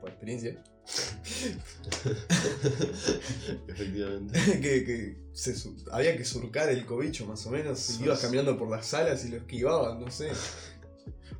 por 0.00 0.10
experiencia, 0.10 0.62
Efectivamente. 3.68 4.38
que, 4.60 4.84
que 4.84 5.16
se 5.32 5.54
había 5.90 6.16
que 6.16 6.24
surcar 6.24 6.68
el 6.68 6.84
cobicho 6.86 7.26
más 7.26 7.44
o 7.46 7.50
menos, 7.50 7.98
y 8.00 8.04
ibas 8.04 8.20
caminando 8.20 8.56
por 8.58 8.70
las 8.70 8.86
salas 8.86 9.24
y 9.24 9.28
lo 9.28 9.36
esquivabas, 9.38 9.98
no 9.98 10.10
sé. 10.10 10.30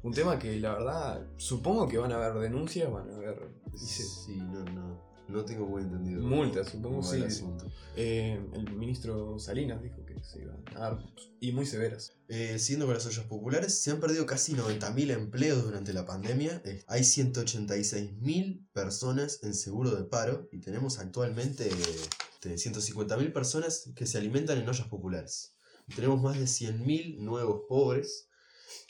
Un 0.04 0.12
tema 0.12 0.38
que 0.38 0.60
la 0.60 0.74
verdad, 0.74 1.26
supongo 1.38 1.88
que 1.88 1.96
van 1.98 2.12
a 2.12 2.16
haber 2.16 2.40
denuncias, 2.42 2.92
van 2.92 3.10
a 3.10 3.16
haber... 3.16 3.50
dice, 3.72 4.02
Sí, 4.04 4.36
no, 4.36 4.62
no. 4.64 5.14
No 5.26 5.42
tengo 5.46 5.66
muy 5.66 5.80
entendido. 5.82 6.22
Multas, 6.22 6.68
supongo, 6.68 6.98
el 7.14 7.20
sí. 7.22 7.26
asunto. 7.26 7.64
eh, 7.96 8.38
el 8.52 8.70
ministro 8.76 9.38
Salinas 9.38 9.82
dijo 9.82 10.04
que 10.04 10.22
se 10.22 10.42
iban 10.42 10.62
a 10.76 10.78
dar, 10.78 10.98
y 11.40 11.52
muy 11.52 11.64
severas. 11.64 12.12
Eh, 12.28 12.58
siguiendo 12.58 12.84
con 12.84 12.94
las 12.94 13.06
ollas 13.06 13.24
populares, 13.24 13.72
se 13.78 13.90
han 13.90 14.00
perdido 14.00 14.26
casi 14.26 14.52
90.000 14.54 15.10
empleos 15.12 15.64
durante 15.64 15.94
la 15.94 16.04
pandemia. 16.04 16.60
Eh, 16.66 16.84
hay 16.88 17.00
186.000 17.00 18.66
personas 18.74 19.42
en 19.42 19.54
seguro 19.54 19.92
de 19.92 20.04
paro 20.04 20.46
y 20.52 20.58
tenemos 20.60 20.98
actualmente 20.98 21.70
eh, 21.70 22.54
150.000 22.54 23.32
personas 23.32 23.90
que 23.94 24.06
se 24.06 24.18
alimentan 24.18 24.58
en 24.58 24.68
ollas 24.68 24.88
populares. 24.88 25.54
Tenemos 25.96 26.20
más 26.22 26.38
de 26.38 26.44
100.000 26.44 27.18
nuevos 27.20 27.62
pobres 27.66 28.28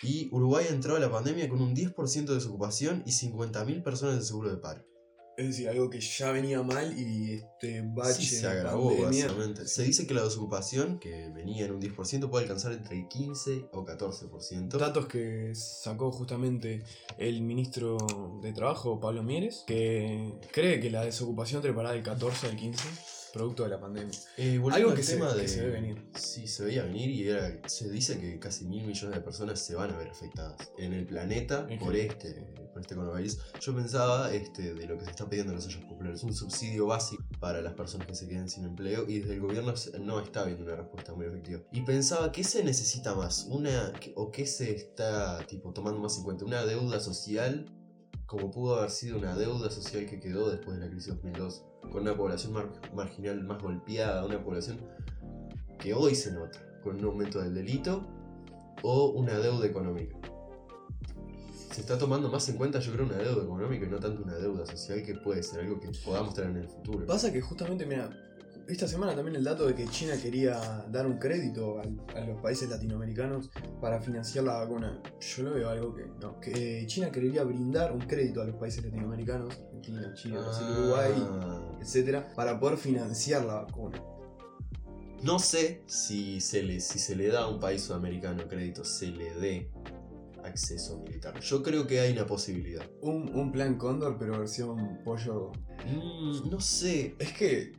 y 0.02 0.28
Uruguay 0.32 0.66
entró 0.68 0.96
a 0.96 0.98
la 1.00 1.10
pandemia 1.10 1.48
con 1.48 1.60
un 1.60 1.74
10% 1.74 2.26
de 2.26 2.34
desocupación 2.34 3.02
y 3.06 3.10
50.000 3.10 3.82
personas 3.82 4.16
en 4.16 4.24
seguro 4.24 4.50
de 4.50 4.56
paro. 4.56 4.84
Es 5.36 5.48
decir, 5.48 5.68
algo 5.68 5.90
que 5.90 6.00
ya 6.00 6.30
venía 6.30 6.62
mal 6.62 6.96
y 6.96 7.32
este 7.32 7.82
bache 7.82 8.22
Sí, 8.22 8.36
se 8.36 8.46
agravó 8.46 8.90
pandemia. 8.90 9.26
básicamente. 9.26 9.66
Se 9.66 9.82
dice 9.82 10.06
que 10.06 10.14
la 10.14 10.22
desocupación, 10.22 11.00
que 11.00 11.28
venía 11.30 11.64
en 11.64 11.72
un 11.72 11.80
10%, 11.80 12.30
puede 12.30 12.44
alcanzar 12.44 12.70
entre 12.72 13.00
el 13.00 13.08
15 13.08 13.70
o 13.72 13.84
14%. 13.84 14.68
Datos 14.78 15.06
que 15.06 15.52
sacó 15.56 16.12
justamente 16.12 16.84
el 17.18 17.42
ministro 17.42 17.98
de 18.42 18.52
Trabajo, 18.52 19.00
Pablo 19.00 19.24
Mieres, 19.24 19.64
que 19.66 20.38
cree 20.52 20.78
que 20.78 20.88
la 20.90 21.04
desocupación 21.04 21.60
trepará 21.62 21.90
del 21.90 22.04
14 22.04 22.46
al 22.46 22.56
15, 22.56 22.84
producto 23.34 23.64
de 23.64 23.68
la 23.70 23.80
pandemia. 23.80 24.16
Eh, 24.36 24.60
Algo 24.72 24.90
al 24.90 24.96
que 24.96 25.02
se- 25.02 25.14
tema 25.16 25.34
que 25.34 25.42
de, 25.42 25.48
se 25.48 25.62
ve 25.62 25.70
venir. 25.72 26.06
Sí, 26.14 26.46
se 26.46 26.64
veía 26.64 26.84
venir 26.84 27.10
y 27.10 27.28
era, 27.28 27.60
se 27.68 27.90
dice 27.90 28.18
que 28.18 28.38
casi 28.38 28.64
mil 28.66 28.86
millones 28.86 29.16
de 29.16 29.20
personas 29.22 29.58
se 29.60 29.74
van 29.74 29.90
a 29.90 29.98
ver 29.98 30.08
afectadas 30.08 30.56
en 30.78 30.92
el 30.92 31.04
planeta 31.04 31.66
En 31.68 31.78
por 31.80 31.96
este, 31.96 32.32
por 32.72 32.80
este 32.80 32.94
coronavirus. 32.94 33.38
Yo 33.60 33.74
pensaba 33.74 34.32
este, 34.32 34.72
de 34.74 34.86
lo 34.86 34.96
que 34.96 35.04
se 35.04 35.10
está 35.10 35.28
pidiendo 35.28 35.52
en 35.52 35.56
los 35.56 35.66
ollas 35.66 35.84
populares, 35.84 36.22
un 36.22 36.32
subsidio 36.32 36.86
básico 36.86 37.24
para 37.40 37.60
las 37.60 37.74
personas 37.74 38.06
que 38.06 38.14
se 38.14 38.28
queden 38.28 38.48
sin 38.48 38.64
empleo 38.64 39.04
y 39.08 39.18
desde 39.18 39.34
el 39.34 39.40
gobierno 39.40 39.74
no 40.00 40.20
está 40.20 40.42
habiendo 40.42 40.64
una 40.64 40.76
respuesta 40.76 41.12
muy 41.12 41.26
efectiva. 41.26 41.60
Y 41.72 41.82
pensaba, 41.82 42.30
¿qué 42.30 42.44
se 42.44 42.62
necesita 42.62 43.14
más? 43.16 43.46
Una, 43.50 43.92
¿O 44.14 44.30
qué 44.30 44.46
se 44.46 44.70
está 44.70 45.44
tipo, 45.48 45.72
tomando 45.72 45.98
más 46.00 46.16
en 46.18 46.22
cuenta? 46.22 46.44
¿Una 46.44 46.64
deuda 46.64 47.00
social 47.00 47.68
como 48.26 48.50
pudo 48.50 48.76
haber 48.76 48.90
sido 48.90 49.18
una 49.18 49.36
deuda 49.36 49.70
social 49.70 50.06
que 50.06 50.18
quedó 50.18 50.50
después 50.50 50.78
de 50.78 50.84
la 50.84 50.90
crisis 50.90 51.08
2002, 51.08 51.62
con 51.90 52.02
una 52.02 52.16
población 52.16 52.52
mar- 52.52 52.72
marginal 52.94 53.42
más 53.44 53.62
golpeada, 53.62 54.24
una 54.24 54.42
población 54.42 54.78
que 55.78 55.94
hoy 55.94 56.14
se 56.14 56.32
nota, 56.32 56.58
con 56.82 56.96
un 56.96 57.04
aumento 57.04 57.40
del 57.40 57.54
delito 57.54 58.06
o 58.82 59.10
una 59.10 59.38
deuda 59.38 59.66
económica. 59.66 60.16
Se 61.72 61.80
está 61.80 61.98
tomando 61.98 62.30
más 62.30 62.48
en 62.48 62.56
cuenta, 62.56 62.78
yo 62.78 62.92
creo, 62.92 63.06
una 63.06 63.16
deuda 63.16 63.42
económica 63.42 63.84
y 63.84 63.88
no 63.88 63.98
tanto 63.98 64.22
una 64.22 64.34
deuda 64.34 64.64
social 64.64 65.02
que 65.02 65.14
puede 65.14 65.42
ser 65.42 65.60
algo 65.60 65.80
que 65.80 65.90
podamos 66.04 66.34
tener 66.34 66.50
en 66.50 66.56
el 66.58 66.68
futuro. 66.68 67.04
Pasa 67.06 67.32
que 67.32 67.40
justamente, 67.40 67.84
mira, 67.84 68.10
esta 68.68 68.88
semana 68.88 69.14
también 69.14 69.36
el 69.36 69.44
dato 69.44 69.66
de 69.66 69.74
que 69.74 69.86
China 69.88 70.14
quería 70.20 70.84
dar 70.90 71.06
un 71.06 71.18
crédito 71.18 71.78
al- 71.80 72.00
a, 72.16 72.24
los 72.26 72.40
países 72.40 72.68
latinoamericanos 72.68 73.50
para 73.80 74.00
financiar 74.00 74.44
la 74.44 74.54
vacuna. 74.58 75.02
Yo 75.20 75.42
lo 75.42 75.54
veo 75.54 75.68
algo 75.68 75.94
que 75.94 76.06
no. 76.20 76.40
Que 76.40 76.84
China 76.86 77.10
quería 77.10 77.44
brindar 77.44 77.92
un 77.92 78.00
crédito 78.00 78.40
a 78.42 78.44
los 78.46 78.56
países 78.56 78.84
latinoamericanos, 78.84 79.50
Argentina, 79.54 80.12
Chile, 80.14 80.38
Brasil, 80.38 80.66
Uruguay, 80.78 81.12
Ah. 81.42 81.78
etcétera, 81.80 82.32
para 82.34 82.58
poder 82.58 82.78
financiar 82.78 83.44
la 83.44 83.62
vacuna. 83.62 84.02
No 85.22 85.38
sé 85.38 85.82
si 85.86 86.40
se, 86.40 86.62
le, 86.62 86.80
si 86.80 86.98
se 86.98 87.16
le 87.16 87.28
da 87.28 87.42
a 87.44 87.48
un 87.48 87.58
país 87.58 87.82
sudamericano 87.82 88.46
crédito, 88.46 88.84
se 88.84 89.06
le 89.06 89.34
dé 89.34 89.70
acceso 90.42 90.98
militar. 90.98 91.40
Yo 91.40 91.62
creo 91.62 91.86
que 91.86 92.00
hay 92.00 92.12
una 92.12 92.26
posibilidad. 92.26 92.84
Un, 93.00 93.34
un 93.34 93.50
plan 93.50 93.76
Cóndor, 93.78 94.18
pero 94.18 94.38
versión 94.38 94.98
pollo. 95.02 95.52
Mm, 95.86 96.50
no 96.50 96.60
sé. 96.60 97.14
Es 97.18 97.32
que. 97.32 97.72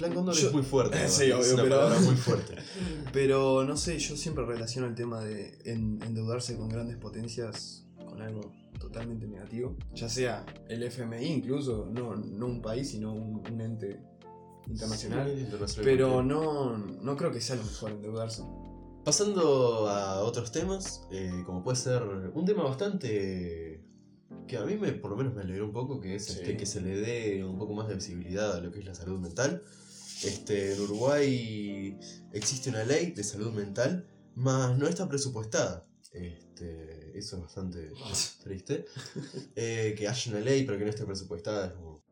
Plan 0.00 0.14
Cóndor 0.14 0.34
Yo- 0.34 0.48
es 0.48 0.52
muy 0.54 0.62
fuerte. 0.62 0.98
¿no? 1.02 1.08
Sí, 1.08 1.24
es 1.26 1.34
obvio, 1.34 1.54
una 1.54 1.62
pero- 1.62 1.76
palabra 1.76 2.00
muy 2.00 2.16
fuerte. 2.16 2.56
Pero 3.12 3.64
no 3.64 3.76
sé, 3.76 3.98
yo 3.98 4.16
siempre 4.16 4.44
relaciono 4.46 4.86
el 4.88 4.94
tema 4.94 5.20
de 5.20 5.58
en- 5.64 6.00
endeudarse 6.02 6.56
con 6.56 6.68
grandes 6.68 6.96
potencias 6.96 7.84
con 8.08 8.22
algo 8.22 8.50
totalmente 8.78 9.26
negativo. 9.28 9.76
Ya 9.94 10.08
sea 10.08 10.46
el 10.68 10.82
FMI 10.84 11.26
incluso, 11.26 11.86
no, 11.92 12.16
no 12.16 12.46
un 12.46 12.62
país, 12.62 12.90
sino 12.90 13.12
un, 13.12 13.42
un 13.46 13.60
ente 13.60 14.00
internacional. 14.68 15.30
Sí, 15.34 15.40
internacional 15.40 15.84
Pero 15.84 16.22
no, 16.22 16.78
no 16.78 17.16
creo 17.16 17.30
que 17.30 17.40
sea 17.40 17.56
lo 17.56 17.62
mejor 17.64 17.90
endeudarse. 17.92 18.42
Pasando 19.04 19.88
a 19.88 20.20
otros 20.22 20.50
temas, 20.52 21.06
eh, 21.10 21.42
como 21.46 21.62
puede 21.62 21.76
ser 21.76 22.02
un 22.34 22.44
tema 22.44 22.62
bastante 22.64 23.82
que 24.46 24.56
a 24.56 24.64
mí 24.64 24.76
me, 24.76 24.92
por 24.92 25.10
lo 25.10 25.16
menos 25.16 25.34
me 25.34 25.42
alegró 25.42 25.66
un 25.66 25.72
poco, 25.72 26.00
que 26.00 26.16
es 26.16 26.24
Sí. 26.26 26.32
este, 26.40 26.56
que 26.56 26.66
se 26.66 26.80
le 26.80 26.96
dé 27.00 27.44
un 27.44 27.58
poco 27.58 27.72
más 27.74 27.88
de 27.88 27.94
visibilidad 27.94 28.52
a 28.56 28.60
lo 28.60 28.70
que 28.70 28.80
es 28.80 28.84
la 28.84 28.94
salud 28.94 29.18
mental. 29.20 29.62
Este, 30.24 30.74
en 30.74 30.80
Uruguay 30.82 31.98
existe 32.32 32.70
una 32.70 32.84
ley 32.84 33.12
de 33.12 33.24
salud 33.24 33.52
mental, 33.52 34.06
más 34.34 34.76
no 34.78 34.86
está 34.86 35.08
presupuestada. 35.08 35.86
Este, 36.12 37.16
eso 37.18 37.36
es 37.36 37.42
bastante 37.42 37.90
triste. 38.42 38.84
Eh, 39.56 39.94
que 39.96 40.08
haya 40.08 40.30
una 40.32 40.40
ley 40.40 40.64
pero 40.64 40.78
que 40.78 40.84
no 40.84 40.90
esté 40.90 41.04
presupuestada 41.04 41.68
es 41.68 41.72
como 41.74 42.02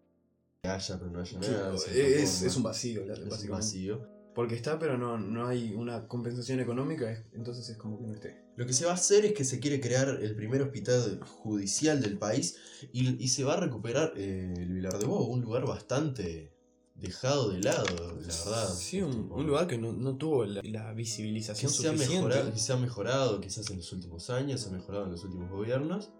que 0.62 0.68
haya 0.68 0.99
pero 0.99 1.11
no 1.11 1.21
haya 1.21 1.38
nada. 1.38 1.75
es, 1.75 2.57
un 2.57 2.62
vacío, 2.62 3.05
la- 3.07 3.14
Es 3.14 3.42
un 3.42 3.51
vacío. 3.51 4.18
Porque 4.35 4.55
está, 4.55 4.79
pero 4.79 4.97
no, 4.97 5.18
no 5.18 5.49
hay 5.49 5.75
una 5.75 6.07
compensación 6.07 6.61
económica, 6.61 7.11
es- 7.11 7.25
entonces 7.33 7.68
es 7.68 7.77
como 7.77 7.99
que 7.99 8.07
no 8.07 8.14
esté. 8.14 8.44
Lo 8.57 8.66
que 8.66 8.73
se 8.73 8.85
va 8.85 8.92
a 8.92 8.94
hacer 8.94 9.25
es 9.25 9.33
que 9.33 9.44
se 9.44 9.59
quiere 9.59 9.81
crear 9.81 10.09
el 10.09 10.35
primer 10.37 10.62
hospital 10.62 11.21
judicial 11.25 12.01
del 12.01 12.18
país 12.18 12.57
y, 12.92 13.23
y 13.23 13.29
se 13.29 13.42
va 13.44 13.55
a 13.55 13.61
recuperar 13.61 14.12
eh, 14.16 14.55
el 14.57 14.73
Vilar 14.75 14.99
de 14.99 15.07
Bo, 15.07 15.27
un 15.27 15.40
lugar 15.42 15.64
bastante 15.66 16.53
dejado 17.01 17.51
de 17.51 17.61
lado, 17.61 17.87
la 17.97 18.13
verdad. 18.13 18.69
Sí, 18.75 19.01
un, 19.01 19.13
Tipo, 19.13 19.35
un 19.37 19.47
lugar 19.47 19.67
que 19.67 19.79
no, 19.79 19.93
no 19.93 20.17
tuvo 20.17 20.45
la, 20.45 20.61
la 20.65 20.89
que 20.91 20.95
visibilización 20.95 21.71
se, 21.71 21.89
ha 21.89 21.93
suficiente. 21.93 22.17
mejorado, 22.17 22.53
que 22.53 22.59
se 22.59 22.73
ha 22.73 22.77
mejorado 22.77 23.41
quizás 23.41 23.71
en 23.71 23.77
los 23.77 23.93
últimos 23.93 24.31
años, 24.31 24.61
se 24.61 24.69
ha 24.69 24.73
mejorado 24.73 25.05
en 25.05 25.13
los 25.13 25.25
últimos 25.25 25.51
gobiernos, 25.51 26.11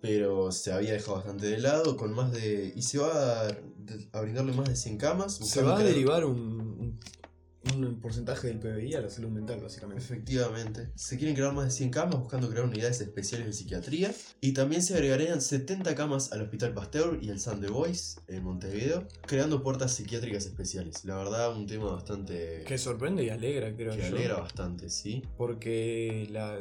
pero 0.00 0.50
se 0.52 0.72
había 0.72 0.92
dejado 0.92 1.16
bastante 1.16 1.46
de 1.46 1.58
lado 1.58 1.96
con 1.96 2.12
más 2.12 2.32
de... 2.32 2.72
y 2.74 2.82
se 2.82 2.98
va 2.98 3.42
a, 3.42 3.48
a 4.12 4.20
brindarle 4.20 4.52
más 4.52 4.68
de 4.68 4.76
100 4.76 4.98
camas. 4.98 5.34
Se 5.36 5.62
va 5.62 5.78
a 5.78 5.82
derivar 5.82 6.24
un, 6.24 6.63
un, 7.74 8.00
porcentaje 8.00 8.48
del 8.48 8.58
PBI 8.58 8.94
a 8.94 9.00
la 9.00 9.10
salud 9.10 9.30
mental, 9.30 9.60
básicamente. 9.60 10.02
Efectivamente. 10.02 10.90
Se 10.94 11.16
quieren 11.16 11.34
crear 11.34 11.52
más 11.52 11.66
de 11.66 11.70
100 11.70 11.90
camas 11.90 12.20
buscando 12.20 12.48
crear 12.48 12.64
unidades 12.64 13.00
especiales 13.00 13.46
de 13.46 13.52
psiquiatría. 13.52 14.12
Y 14.40 14.52
también 14.52 14.82
se 14.82 14.94
agregarían 14.94 15.40
70 15.40 15.94
camas 15.94 16.32
al 16.32 16.42
Hospital 16.42 16.74
Pasteur 16.74 17.18
y 17.22 17.30
el 17.30 17.40
San 17.40 17.60
de 17.60 17.68
Boys 17.68 18.20
en 18.28 18.44
Montevideo, 18.44 19.06
creando 19.26 19.62
puertas 19.62 19.94
psiquiátricas 19.94 20.46
especiales. 20.46 21.04
La 21.04 21.16
verdad, 21.16 21.56
un 21.56 21.66
tema 21.66 21.92
bastante 21.92 22.64
Que 22.66 22.78
sorprende 22.78 23.24
y 23.24 23.30
alegra, 23.30 23.74
creo 23.74 23.92
que 23.92 24.02
yo. 24.02 24.06
alegra 24.06 24.40
bastante, 24.40 24.90
¿sí? 24.90 25.22
Porque 25.36 26.28
la, 26.30 26.58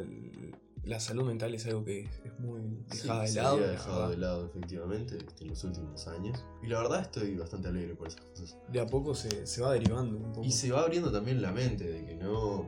la 0.85 0.99
salud 0.99 1.23
mental 1.25 1.53
es 1.55 1.65
algo 1.65 1.83
que 1.85 2.01
es 2.01 2.39
muy 2.39 2.61
dejada 2.89 3.21
Sí, 3.21 3.27
de 3.27 3.27
se 3.33 3.41
lado. 3.41 3.59
la 3.59 3.67
dejado 3.67 4.09
de 4.09 4.17
lado, 4.17 4.45
efectivamente, 4.45 5.17
en 5.39 5.47
los 5.47 5.63
últimos 5.63 6.07
años. 6.07 6.43
Y 6.61 6.67
la 6.67 6.79
verdad, 6.81 7.01
estoy 7.01 7.35
bastante 7.37 7.69
alegre 7.69 7.95
por 7.95 8.07
esas 8.07 8.21
cosas. 8.21 8.57
De 8.69 8.79
a 8.81 8.85
poco 8.85 9.15
se, 9.15 9.45
se 9.47 9.61
va 9.61 9.71
derivando 9.73 10.17
un 10.17 10.31
poco. 10.33 10.45
Y 10.45 10.51
se 10.51 10.71
va 10.71 10.81
abriendo 10.81 11.11
también 11.11 11.41
la 11.41 11.51
mente 11.51 11.85
de 11.85 12.05
que 12.05 12.15
no. 12.15 12.65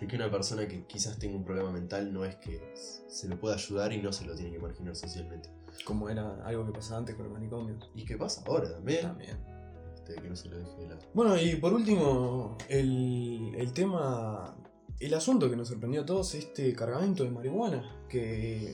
de 0.00 0.06
que 0.06 0.16
una 0.16 0.30
persona 0.30 0.66
que 0.66 0.86
quizás 0.86 1.18
tenga 1.18 1.36
un 1.36 1.44
problema 1.44 1.70
mental 1.70 2.12
no 2.12 2.24
es 2.24 2.36
que 2.36 2.72
se 2.74 3.28
lo 3.28 3.38
pueda 3.38 3.54
ayudar 3.56 3.92
y 3.92 4.00
no 4.02 4.12
se 4.12 4.24
lo 4.24 4.34
tiene 4.34 4.50
que 4.52 4.58
marginar 4.58 4.96
socialmente. 4.96 5.50
Como 5.84 6.08
era 6.10 6.44
algo 6.46 6.64
que 6.66 6.72
pasaba 6.72 6.98
antes 6.98 7.14
con 7.14 7.24
los 7.26 7.32
manicomios. 7.34 7.90
Y 7.94 8.04
qué 8.04 8.16
pasa 8.16 8.42
ahora 8.46 8.70
también, 8.72 9.02
También. 9.02 9.38
este, 9.94 10.14
que 10.16 10.28
no 10.28 10.36
se 10.36 10.48
lo 10.48 10.58
deje 10.58 10.76
de 10.80 10.88
lado. 10.88 11.00
Bueno, 11.14 11.36
y 11.40 11.56
por 11.56 11.72
último, 11.74 12.56
el, 12.68 13.54
el 13.56 13.72
tema. 13.72 14.56
El 15.06 15.14
asunto 15.14 15.50
que 15.50 15.56
nos 15.56 15.68
sorprendió 15.68 16.02
a 16.02 16.06
todos, 16.06 16.34
este 16.34 16.72
cargamento 16.74 17.24
de 17.24 17.30
marihuana. 17.30 18.04
Que. 18.08 18.72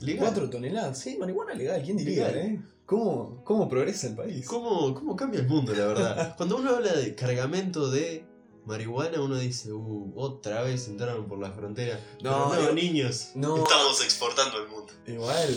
Legal. 0.00 0.24
4 0.26 0.50
toneladas. 0.50 0.98
Sí, 0.98 1.16
marihuana 1.18 1.54
legal, 1.54 1.82
¿quién 1.82 1.96
diría, 1.96 2.28
Legal. 2.28 2.46
eh? 2.50 2.60
¿Cómo, 2.84 3.42
¿Cómo 3.44 3.68
progresa 3.68 4.06
el 4.08 4.14
país? 4.14 4.46
¿Cómo, 4.46 4.94
¿Cómo 4.94 5.16
cambia 5.16 5.40
el 5.40 5.48
mundo, 5.48 5.72
la 5.74 5.86
verdad? 5.86 6.34
Cuando 6.36 6.56
uno 6.56 6.70
habla 6.76 6.92
de 6.92 7.14
cargamento 7.14 7.90
de 7.90 8.24
marihuana, 8.64 9.20
uno 9.20 9.36
dice, 9.38 9.72
uh, 9.72 10.12
otra 10.16 10.62
vez 10.62 10.86
entraron 10.88 11.26
por 11.26 11.38
la 11.38 11.50
frontera. 11.52 11.98
No, 12.22 12.50
Pero 12.50 12.62
no 12.68 12.72
niños. 12.72 13.30
No. 13.34 13.56
Estamos 13.56 14.02
exportando 14.04 14.58
al 14.58 14.68
mundo. 14.68 14.92
Igual, 15.06 15.48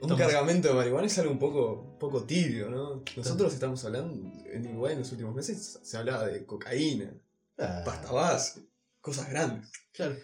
un 0.00 0.10
Estamos- 0.10 0.18
cargamento 0.18 0.68
de 0.68 0.74
marihuana 0.74 1.06
es 1.06 1.18
algo 1.18 1.32
un 1.32 1.38
poco, 1.38 1.96
poco 1.98 2.24
tibio, 2.24 2.70
¿no? 2.70 3.02
Nosotros 3.16 3.52
estamos 3.54 3.84
hablando, 3.84 4.14
en 4.52 4.66
Uruguay 4.68 4.92
en 4.94 4.98
los 5.00 5.12
últimos 5.12 5.34
meses 5.34 5.78
se 5.82 5.96
hablaba 5.96 6.26
de 6.26 6.44
cocaína, 6.44 7.14
Ah, 7.58 7.82
pasta 7.84 8.10
base, 8.10 8.69
cosas 9.00 9.28
grandes. 9.30 9.70
Claro. 9.92 10.16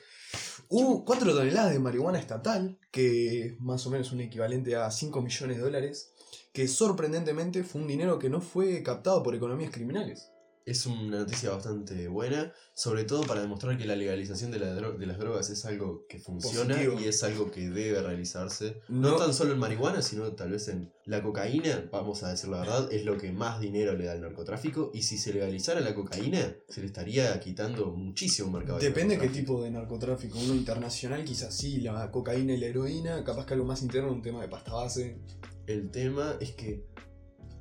Hubo 0.69 1.05
4 1.05 1.35
toneladas 1.35 1.73
de 1.73 1.79
marihuana 1.79 2.19
estatal, 2.19 2.79
que 2.91 3.47
es 3.47 3.61
más 3.61 3.87
o 3.87 3.91
menos 3.91 4.13
un 4.13 4.21
equivalente 4.21 4.77
a 4.77 4.91
5 4.91 5.23
millones 5.23 5.57
de 5.57 5.63
dólares, 5.63 6.13
que 6.53 6.67
sorprendentemente 6.69 7.63
fue 7.63 7.83
un 7.83 7.87
dinero 7.87 8.19
que 8.19 8.31
no 8.31 8.41
fue 8.41 8.83
captado 8.83 9.23
por 9.23 9.35
economías 9.35 9.71
criminales. 9.71 10.31
Es 10.67 10.85
una 10.85 11.19
noticia 11.21 11.51
bastante 11.51 12.09
buena, 12.09 12.53
sobre 12.75 13.05
todo 13.05 13.23
para 13.23 13.41
demostrar 13.41 13.79
que 13.79 13.85
la 13.87 13.95
legalización 13.95 14.51
de, 14.51 14.59
la 14.59 14.75
dro- 14.77 14.99
de 14.99 15.07
las 15.07 15.17
drogas 15.17 15.49
es 15.49 15.65
algo 15.65 16.05
que 16.09 16.19
funciona 16.19 16.75
Positivo. 16.75 17.01
y 17.01 17.05
es 17.05 17.23
algo 17.23 17.53
que 17.53 17.71
debe 17.71 18.03
realizarse. 18.03 18.81
No, 18.89 19.11
No- 19.13 19.17
tan 19.17 19.33
solo 19.33 19.53
en 19.53 19.61
marihuana, 19.61 20.03
sino 20.03 20.33
tal 20.33 20.51
vez 20.51 20.67
en 20.67 20.93
la 21.05 21.23
cocaína, 21.23 21.89
vamos 21.93 22.25
a 22.25 22.31
decir 22.31 22.51
la 22.51 22.59
verdad, 22.63 22.93
es 22.93 23.05
lo 23.05 23.17
que 23.17 23.31
más 23.31 23.61
dinero 23.61 23.93
le 23.97 24.07
da 24.07 24.13
al 24.13 24.21
narcotráfico. 24.23 24.91
Y 24.93 25.03
si 25.03 25.19
se 25.19 25.33
legalizara 25.33 25.79
la 25.81 25.95
cocaína, 25.95 26.57
se 26.69 26.81
le 26.81 26.87
estaría 26.89 27.39
quitando 27.39 27.93
muchísimo 27.93 28.51
mercado. 28.51 28.81
de 28.81 28.89
Depende 28.89 29.19
qué 29.19 29.29
tipo 29.29 29.63
de 29.63 29.71
narcotráfico. 29.71 30.37
Uno 30.37 30.53
internacional, 30.57 31.25
quizás 31.25 31.57
sí, 31.57 31.81
la 31.81 32.11
cocaína 32.11 32.55
y 32.55 32.57
la 32.57 32.67
heroína, 32.67 33.23
capaz 33.23 33.47
que 33.47 33.55
algo 33.55 33.67
más 33.67 33.83
interno, 33.83 34.11
un 34.13 34.21
tema 34.21 34.43
de 34.43 34.49
pasta 34.49 34.73
base. 34.75 35.21
El 35.69 35.93
tema 35.93 36.37
es 36.41 36.51
que. 36.55 36.85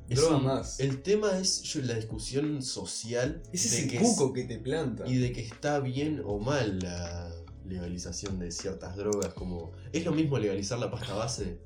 Es 0.09 0.17
Droga 0.19 0.37
más. 0.39 0.79
El 0.79 1.01
tema 1.01 1.37
es 1.37 1.75
la 1.77 1.93
discusión 1.95 2.61
social 2.61 3.41
Es 3.51 3.65
ese 3.65 3.87
que 3.87 3.97
cuco 3.99 4.33
que 4.33 4.43
te 4.43 4.57
planta. 4.59 5.07
y 5.07 5.15
de 5.17 5.31
que 5.31 5.41
está 5.41 5.79
bien 5.79 6.21
o 6.25 6.39
mal 6.39 6.79
la 6.79 7.31
legalización 7.65 8.37
de 8.39 8.51
ciertas 8.51 8.95
drogas, 8.95 9.33
como 9.33 9.71
es 9.91 10.05
lo 10.05 10.11
mismo 10.11 10.37
legalizar 10.37 10.77
la 10.79 10.91
pasta 10.91 11.13
base. 11.15 11.59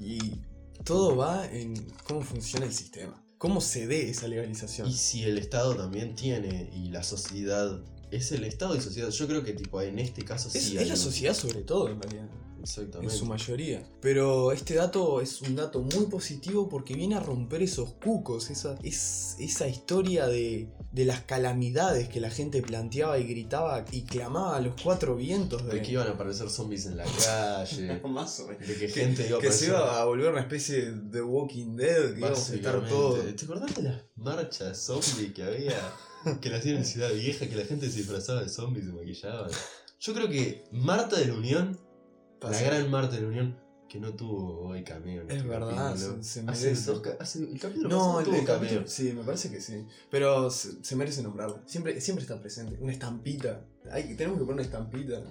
Y 0.00 0.40
todo 0.84 1.16
va 1.16 1.46
en 1.50 1.74
cómo 2.06 2.22
funciona 2.22 2.66
el 2.66 2.72
sistema. 2.74 3.20
¿Cómo 3.38 3.60
se 3.60 3.86
dé 3.86 4.10
esa 4.10 4.26
legalización? 4.26 4.88
Y 4.88 4.92
si 4.94 5.22
el 5.24 5.38
Estado 5.38 5.76
también 5.76 6.14
tiene 6.16 6.70
y 6.74 6.88
la 6.88 7.02
sociedad 7.02 7.80
es 8.10 8.32
el 8.32 8.44
Estado 8.44 8.74
y 8.76 8.80
sociedad, 8.80 9.10
yo 9.10 9.26
creo 9.28 9.44
que 9.44 9.52
tipo 9.52 9.80
en 9.82 9.98
este 9.98 10.24
caso 10.24 10.48
es, 10.48 10.54
sí 10.64 10.76
es 10.76 10.82
hay 10.82 10.88
la 10.88 10.94
un- 10.94 11.00
sociedad 11.00 11.34
sobre 11.34 11.62
todo, 11.62 11.88
en 11.88 12.00
realidad. 12.00 12.28
En 12.64 12.68
Exactamente. 12.68 13.14
su 13.14 13.26
mayoría. 13.26 13.82
Pero 14.00 14.50
este 14.50 14.74
dato 14.74 15.20
es 15.20 15.42
un 15.42 15.54
dato 15.54 15.82
muy 15.82 16.06
positivo 16.06 16.68
porque 16.68 16.94
viene 16.94 17.14
a 17.14 17.20
romper 17.20 17.62
esos 17.62 17.92
cucos, 18.02 18.48
esa, 18.50 18.76
es, 18.82 19.36
esa 19.38 19.68
historia 19.68 20.26
de, 20.26 20.68
de 20.90 21.04
las 21.04 21.20
calamidades 21.20 22.08
que 22.08 22.20
la 22.20 22.30
gente 22.30 22.62
planteaba 22.62 23.18
y 23.18 23.24
gritaba 23.24 23.84
y 23.92 24.02
clamaba 24.04 24.56
a 24.56 24.60
los 24.60 24.80
cuatro 24.82 25.14
vientos 25.14 25.66
de, 25.66 25.74
De 25.74 25.82
que 25.82 25.92
iban 25.92 26.06
a 26.08 26.12
aparecer 26.12 26.48
zombies 26.48 26.86
en 26.86 26.96
la 26.96 27.04
calle, 27.04 28.00
Más 28.08 28.40
o 28.40 28.46
menos. 28.48 28.66
de 28.66 28.74
que 28.76 28.88
gente 28.88 29.26
iba 29.28 29.38
a 29.38 29.40
Que 29.42 29.52
se 29.52 29.66
iba 29.66 30.00
a 30.00 30.04
volver 30.06 30.30
una 30.32 30.40
especie 30.40 30.90
de 30.90 31.22
Walking 31.22 31.76
Dead, 31.76 32.14
que 32.14 32.18
íbamos 32.20 32.50
a 32.50 32.54
estar 32.54 32.88
todos. 32.88 33.36
¿Te 33.36 33.44
acordás 33.44 33.74
de 33.74 33.82
las 33.82 34.02
marchas 34.16 34.78
zombies 34.78 35.32
que 35.34 35.42
había? 35.42 35.76
Que 36.40 36.48
las 36.48 36.60
hacían 36.60 36.76
en 36.76 36.86
Ciudad 36.86 37.12
Vieja, 37.12 37.46
que 37.46 37.54
la 37.54 37.66
gente 37.66 37.90
se 37.90 37.98
disfrazaba 37.98 38.42
de 38.42 38.48
zombies 38.48 38.86
y 38.86 38.88
se 38.88 38.94
maquillaba. 38.94 39.46
Yo 40.00 40.14
creo 40.14 40.26
que 40.30 40.64
Marta 40.72 41.18
de 41.18 41.26
la 41.26 41.34
Unión, 41.34 41.78
la 42.50 42.60
gran 42.62 42.90
Marta 42.90 43.16
de 43.16 43.22
la 43.22 43.28
Unión, 43.28 43.60
que 43.88 43.98
no 44.00 44.12
tuvo 44.14 44.68
hoy 44.68 44.82
cameo. 44.84 45.22
Es 45.28 45.36
este 45.36 45.48
verdad, 45.48 45.74
capítulo. 45.92 46.22
se- 46.22 46.24
se 46.42 46.50
Hace 46.50 46.64
merece. 46.66 46.90
dos 46.90 47.02
hace- 47.20 47.38
el 47.40 47.60
capítulo 47.60 47.88
No, 47.88 47.98
pasado 47.98 48.18
el, 48.20 48.24
tuvo 48.26 48.34
el 48.36 48.44
cameo. 48.44 48.60
capítulo, 48.62 48.88
sí, 48.88 49.12
me 49.12 49.22
parece 49.24 49.50
que 49.50 49.60
sí. 49.60 49.86
Pero 50.10 50.50
se, 50.50 50.84
se 50.84 50.96
merece 50.96 51.22
nombrarlo. 51.22 51.60
Siempre, 51.66 52.00
siempre 52.00 52.22
está 52.22 52.40
presente. 52.40 52.76
Una 52.80 52.92
estampita. 52.92 53.64
Hay, 53.90 54.14
tenemos 54.16 54.38
que 54.38 54.44
poner 54.44 54.54
una 54.54 54.62
estampita 54.62 55.22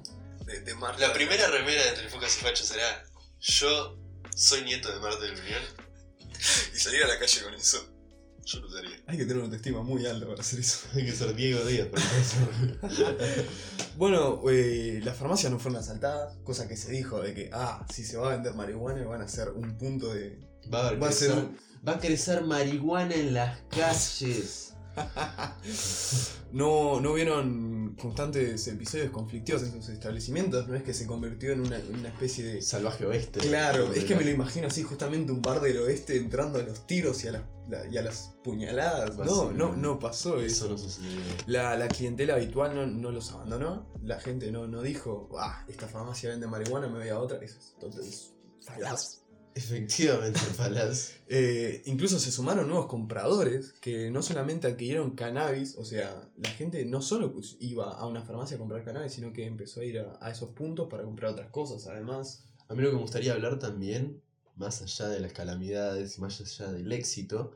de, 0.46 0.60
de 0.62 0.76
Marta. 0.76 1.08
La 1.08 1.14
primera 1.14 1.48
remera 1.48 1.84
de 1.84 1.90
Entre 1.90 2.10
Focas 2.10 2.38
y 2.38 2.44
Fachos 2.44 2.68
será 2.68 3.04
Yo 3.40 3.98
soy 4.36 4.64
nieto 4.64 4.92
de 4.94 5.00
Marta 5.00 5.20
del 5.24 5.34
Unión. 5.40 5.62
Y 6.74 6.78
salir 6.78 7.04
a 7.04 7.08
la 7.08 7.18
calle 7.20 7.42
con 7.44 7.54
eso. 7.54 7.93
Yo 8.46 8.60
lo 8.60 8.68
usaría. 8.68 8.92
Hay 9.08 9.18
que 9.18 9.24
tener 9.24 9.38
una 9.38 9.46
autoestima 9.46 9.82
muy 9.84 10.06
alta 10.06 10.28
para 10.28 10.42
hacer 10.42 10.60
eso. 10.60 10.80
Hay 10.96 11.06
que 11.06 11.12
ser 11.14 11.34
Diego 11.36 11.64
Díaz 11.66 11.88
para 11.88 12.04
eso. 12.20 12.38
Bueno, 13.98 14.42
eh, 14.50 15.00
las 15.04 15.16
farmacias 15.16 15.52
no 15.52 15.60
fueron 15.60 15.80
asaltadas, 15.80 16.36
cosa 16.44 16.68
que 16.68 16.76
se 16.76 16.92
dijo 16.92 17.22
de 17.22 17.34
que, 17.36 17.50
ah, 17.54 17.86
si 17.94 18.04
se 18.04 18.18
va 18.18 18.30
a 18.30 18.32
vender 18.32 18.56
marihuana 18.56 19.06
van 19.06 19.22
a 19.22 19.28
ser 19.28 19.50
un 19.52 19.78
punto 19.78 20.12
de... 20.14 20.40
Va 20.74 20.90
a, 20.90 20.94
Va 20.94 21.10
a 21.10 21.12
ser 21.12 21.30
crecer, 21.30 21.32
un- 21.46 21.58
va 21.88 21.92
a 21.94 22.00
crecer 22.00 22.44
marihuana 22.44 23.14
en 23.16 23.34
las 23.36 23.60
calles. 23.70 24.73
No, 26.52 27.02
no 27.02 27.14
vieron 27.14 27.96
constantes 28.00 28.68
episodios 28.68 29.10
conflictivos 29.10 29.64
en 29.64 29.72
sus 29.72 29.90
establecimientos, 29.90 30.68
no 30.68 30.76
es 30.76 30.84
que 30.84 30.94
se 30.94 31.08
convirtió 31.08 31.52
en 31.52 31.62
una, 31.62 31.78
en 31.78 31.96
una 31.96 32.10
especie 32.10 32.44
de... 32.46 32.62
Salvaje 32.62 33.08
oeste. 33.08 33.40
Claro, 33.40 33.92
es 33.92 34.06
que 34.06 34.16
me 34.16 34.24
lo 34.24 34.30
imagino 34.30 34.68
así, 34.68 34.84
justamente 34.84 35.32
un 35.32 35.42
bar 35.42 35.62
del 35.62 35.78
oeste 35.80 36.16
entrando 36.18 36.60
a 36.60 36.62
los 36.62 36.86
tiros 36.86 37.24
y 37.24 37.30
a 37.30 37.32
las, 37.32 37.42
la- 37.68 37.88
y 37.88 37.98
a 37.98 38.04
las 38.04 38.36
puñaladas. 38.44 39.18
No, 39.18 39.52
no, 39.52 39.76
no 39.76 39.98
pasó 39.98 40.40
eso. 40.42 40.66
Eso 40.66 40.70
no 40.70 40.78
sucedió. 40.78 41.10
La, 41.48 41.76
la 41.76 41.88
clientela 41.88 42.36
habitual 42.36 42.76
no, 42.76 42.86
no 42.86 43.12
los 43.12 43.32
abandonó, 43.32 43.92
la 44.04 44.20
gente 44.20 44.52
no, 44.52 44.68
no 44.68 44.84
dijo, 44.84 45.30
ah, 45.40 45.66
esta 45.68 45.88
farmacia 45.88 46.30
vende 46.30 46.46
marihuana, 46.46 46.88
me 46.88 47.00
voy 47.00 47.10
a 47.10 47.18
otra. 47.20 47.40
Eso 47.40 47.58
es, 47.58 47.76
todo- 47.80 48.00
es 48.00 48.32
falaz. 48.62 49.23
Efectivamente, 49.56 50.40
Falaz. 50.58 51.14
Eh, 51.28 51.82
incluso 51.86 52.20
se 52.20 52.32
sumaron 52.32 52.68
nuevos 52.68 52.88
compradores 52.88 53.74
que 53.82 54.10
no 54.10 54.22
solamente 54.22 54.68
adquirieron 54.68 55.12
cannabis, 55.12 55.76
o 55.78 55.86
sea, 55.86 56.30
la 56.38 56.50
gente 56.50 56.86
no 56.86 57.02
solo 57.02 57.32
pues, 57.34 57.58
iba 57.60 57.92
a 57.92 58.08
una 58.08 58.24
farmacia 58.24 58.56
a 58.56 58.60
comprar 58.60 58.84
cannabis, 58.84 59.14
sino 59.14 59.32
que 59.32 59.46
empezó 59.46 59.82
a 59.82 59.86
ir 59.86 60.00
a, 60.00 60.18
a 60.22 60.32
esos 60.32 60.50
puntos 60.50 60.88
para 60.90 61.04
comprar 61.04 61.32
otras 61.32 61.50
cosas, 61.50 61.88
además. 61.88 62.46
A 62.68 62.76
mí 62.76 62.82
lo 62.82 62.90
que 62.90 62.96
me 62.96 63.02
gustaría 63.02 63.34
hablar 63.34 63.60
también, 63.60 64.22
más 64.56 64.82
allá 64.82 65.10
de 65.10 65.20
las 65.20 65.34
calamidades 65.34 66.18
y 66.18 66.22
más 66.22 66.40
allá 66.42 66.72
del 66.72 66.92
éxito, 66.92 67.52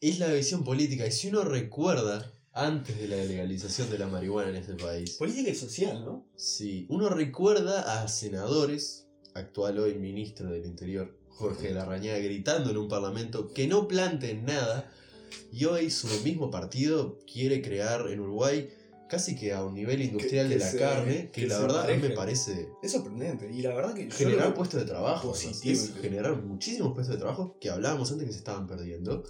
es 0.00 0.18
la 0.18 0.32
visión 0.32 0.64
política. 0.64 1.06
Y 1.06 1.12
si 1.12 1.28
uno 1.28 1.42
recuerda, 1.42 2.32
antes 2.52 2.98
de 2.98 3.08
la 3.08 3.16
legalización 3.16 3.90
de 3.90 3.98
la 3.98 4.06
marihuana 4.06 4.50
en 4.50 4.56
este 4.56 4.74
país, 4.74 5.12
Política 5.12 5.50
y 5.50 5.54
social, 5.54 6.04
¿no? 6.04 6.26
si 6.36 6.86
uno 6.90 7.08
recuerda 7.08 8.02
a 8.02 8.08
senadores, 8.08 9.08
actual 9.34 9.78
hoy 9.78 9.94
ministro 9.94 10.50
del 10.50 10.66
Interior, 10.66 11.16
Jorge 11.42 11.70
Larrañaga, 11.72 12.18
gritando 12.20 12.70
en 12.70 12.76
un 12.76 12.88
parlamento 12.88 13.52
que 13.52 13.66
no 13.66 13.88
planten 13.88 14.44
nada, 14.44 14.90
y 15.50 15.64
hoy 15.64 15.90
su 15.90 16.06
mismo 16.22 16.50
partido 16.50 17.18
quiere 17.30 17.60
crear 17.62 18.06
en 18.08 18.20
Uruguay 18.20 18.68
casi 19.08 19.34
que 19.34 19.52
a 19.52 19.62
un 19.64 19.74
nivel 19.74 20.00
industrial 20.02 20.48
que 20.48 20.54
de 20.54 20.60
la 20.60 20.70
se- 20.70 20.78
carne, 20.78 21.30
que, 21.32 21.42
que 21.42 21.46
la 21.48 21.58
verdad 21.60 21.88
me 22.00 22.10
parece 22.10 22.68
Es 22.82 22.92
sorprendente. 22.92 23.50
Y 23.52 23.60
la 23.60 23.74
verdad 23.74 23.92
que 23.92 24.10
generar 24.10 24.54
puestos 24.54 24.80
de 24.80 24.86
trabajo. 24.86 25.28
positivo, 25.30 25.74
es 25.74 25.82
incluso. 25.88 26.00
generar 26.02 26.36
muchísimos 26.42 26.94
puestos 26.94 27.16
de 27.16 27.20
trabajo 27.20 27.56
que 27.60 27.68
hablábamos 27.70 28.10
antes 28.12 28.26
que 28.26 28.32
se 28.32 28.38
estaban 28.38 28.66
perdiendo. 28.66 29.24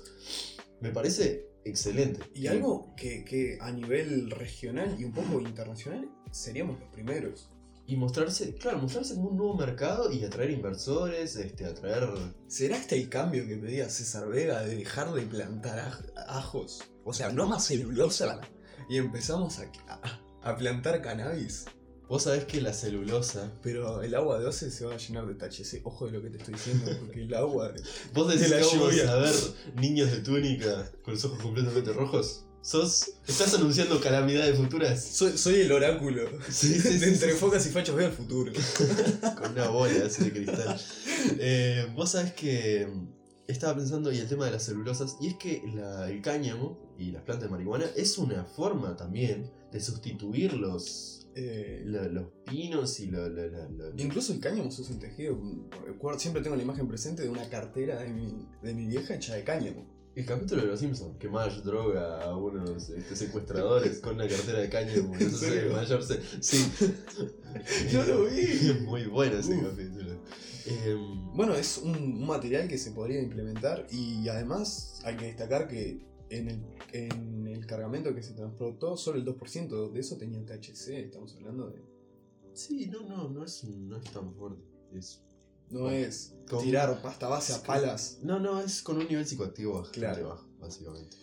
Me 0.81 0.90
parece 0.90 1.46
excelente. 1.64 2.20
Y 2.35 2.46
algo 2.46 2.92
que, 2.96 3.25
que 3.25 3.59
a 3.61 3.72
nivel 3.72 4.31
regional 4.31 4.94
y 4.98 5.05
un 5.05 5.12
poco 5.12 5.40
internacional 5.40 6.09
seríamos 6.31 6.79
los 6.79 6.88
primeros. 6.90 7.48
Y 7.87 7.97
mostrarse, 7.97 8.55
claro, 8.55 8.79
mostrarse 8.79 9.14
como 9.16 9.31
un 9.31 9.37
nuevo 9.37 9.55
mercado 9.57 10.11
y 10.12 10.25
atraer 10.25 10.51
inversores, 10.53 11.37
este, 11.37 11.64
atraer. 11.66 12.09
¿Será 12.47 12.77
este 12.77 12.97
el 12.97 13.09
cambio 13.09 13.47
que 13.47 13.57
pedía 13.57 13.88
César 13.90 14.29
Vega 14.29 14.62
de 14.62 14.77
dejar 14.77 15.12
de 15.12 15.23
plantar 15.23 15.79
aj- 15.90 16.12
ajos? 16.29 16.85
O 17.05 17.12
sea, 17.12 17.31
no 17.31 17.47
más 17.49 17.66
celulosa. 17.66 18.40
Y 18.88 18.99
empezamos 18.99 19.59
a, 19.59 19.71
a- 19.88 20.21
a 20.51 20.57
plantar 20.57 21.03
cannabis. 21.03 21.64
Vos 22.09 22.25
sabés 22.25 22.45
que 22.45 22.61
la 22.61 22.73
celulosa. 22.73 23.53
Pero 23.62 24.03
el 24.03 24.14
agua 24.14 24.38
de 24.38 24.47
Oce 24.47 24.71
se 24.71 24.85
va 24.85 24.95
a 24.95 24.99
llenar 24.99 25.27
de 25.27 25.35
THC. 25.35 25.81
Ojo 25.85 26.07
de 26.07 26.12
lo 26.12 26.23
que 26.23 26.31
te 26.31 26.38
estoy 26.38 26.55
diciendo, 26.55 26.90
porque 27.01 27.23
el 27.23 27.35
agua. 27.35 27.73
Vos 28.14 28.29
decís 28.29 28.49
De 28.51 28.57
la 28.61 28.62
que 28.62 28.77
vamos 28.79 29.01
a 29.01 29.16
ver 29.16 29.35
niños 29.77 30.11
de 30.11 30.18
túnica 30.21 30.90
con 31.03 31.14
los 31.14 31.25
ojos 31.25 31.40
completamente 31.40 31.92
rojos. 31.92 32.45
¿Sos? 32.62 33.14
¿Estás 33.27 33.55
anunciando 33.55 34.01
calamidades 34.01 34.57
futuras? 34.57 35.03
Soy, 35.05 35.37
soy 35.37 35.61
el 35.62 35.72
oráculo. 35.72 36.29
Sí, 36.48 36.79
sí, 36.79 37.03
entre 37.03 37.33
focas 37.35 37.66
y 37.66 37.70
fachos 37.70 37.96
veo 37.96 38.07
el 38.07 38.12
futuro. 38.12 38.53
con 39.37 39.51
una 39.53 39.68
bola 39.68 40.07
así 40.07 40.25
de 40.25 40.33
cristal. 40.33 40.81
Eh, 41.38 41.87
Vos 41.96 42.11
sabés 42.11 42.33
que 42.35 42.87
estaba 43.48 43.75
pensando 43.75 44.12
y 44.12 44.18
el 44.18 44.29
tema 44.29 44.46
de 44.46 44.53
las 44.53 44.64
celulosas, 44.64 45.16
y 45.20 45.27
es 45.29 45.35
que 45.35 45.61
la- 45.75 46.09
el 46.09 46.22
cáñamo 46.22 46.79
y 46.98 47.11
las 47.11 47.22
plantas 47.22 47.48
de 47.48 47.51
marihuana 47.51 47.87
es 47.96 48.16
una 48.16 48.44
forma 48.44 48.96
también 48.96 49.51
de 49.72 49.81
sustituir 49.81 50.53
los, 50.55 51.18
Eh, 51.35 51.81
lo- 51.87 52.11
los 52.11 52.27
pinos 52.44 53.01
y 53.01 53.07
lo, 53.07 53.27
lo- 53.27 53.48
lo- 53.48 53.68
lo- 53.70 53.90
incluso 54.03 54.35
el 54.35 54.38
cáñamo 54.38 54.70
se 54.70 54.83
usa 54.83 54.92
un 54.94 55.01
tejido. 55.01 55.40
Siempre 56.18 56.42
tengo 56.42 56.57
la 56.57 56.62
imagen 56.62 56.87
presente 56.87 57.22
de 57.22 57.31
una 57.31 57.48
cartera 57.48 57.98
de 58.01 58.09
mi, 58.09 58.46
de 58.62 58.75
mi 58.75 58.87
vieja 58.87 59.14
hecha 59.14 59.35
de 59.35 59.42
cáñamo. 59.42 59.87
El 60.14 60.27
capítulo 60.27 60.61
de 60.62 60.68
los 60.68 60.81
Simpsons, 60.81 61.16
que 61.18 61.29
Marge 61.29 61.62
droga 61.62 62.22
a 62.22 62.37
unos 62.37 62.90
este, 62.90 63.16
secuestradores 63.16 63.98
con 64.01 64.16
una 64.16 64.29
cartera 64.29 64.59
de 64.59 64.68
cáñamo. 64.68 65.14
¿En 65.18 65.31
No 65.31 66.03
sé. 66.03 66.20
Sí. 66.40 66.70
No 67.94 68.03
lo 68.05 68.25
vi. 68.27 68.81
Muy 68.85 69.07
bueno 69.07 69.38
ese 69.38 69.55
Uf. 69.55 69.64
capítulo. 69.70 70.12
Em, 70.66 71.33
Bueno, 71.35 71.55
es 71.55 71.79
un, 71.79 71.96
un 71.96 72.27
material 72.27 72.68
que 72.68 72.77
se 72.79 72.90
podría 72.92 73.20
implementar 73.22 73.87
y 73.90 74.29
además 74.29 75.01
hay 75.05 75.16
que 75.16 75.27
destacar 75.27 75.66
que 75.66 76.01
en 76.29 76.48
el, 76.48 76.62
en 76.92 77.46
el 77.46 77.66
cargamento 77.66 78.14
que 78.14 78.22
se 78.22 78.33
transportó 78.35 78.96
solo 78.96 79.18
el 79.18 79.25
2% 79.25 79.92
de 79.92 80.01
eso 80.01 80.16
tenía 80.18 80.44
THC. 80.44 80.88
Estamos 81.07 81.35
hablando 81.37 81.70
de... 81.70 81.83
sí, 82.55 82.87
no, 82.87 83.01
no, 83.03 83.29
no 83.31 83.44
es, 83.44 83.64
no 83.64 83.96
es 83.96 84.05
tan 84.11 84.35
fuerte. 84.35 84.62
Es 84.94 85.22
No 85.72 85.90
es 85.90 86.35
Con- 86.48 86.62
tirar 86.62 87.00
pasta 87.02 87.28
base 87.28 87.54
a 87.54 87.62
palas. 87.62 88.18
No, 88.22 88.38
no, 88.38 88.61
es 88.61 88.82
con 88.82 88.98
un 88.98 89.08
nivel 89.08 89.26
psicoactivo 89.26 89.82
Claro. 89.90 90.28
bajo, 90.28 90.46
básicamente. 90.61 91.16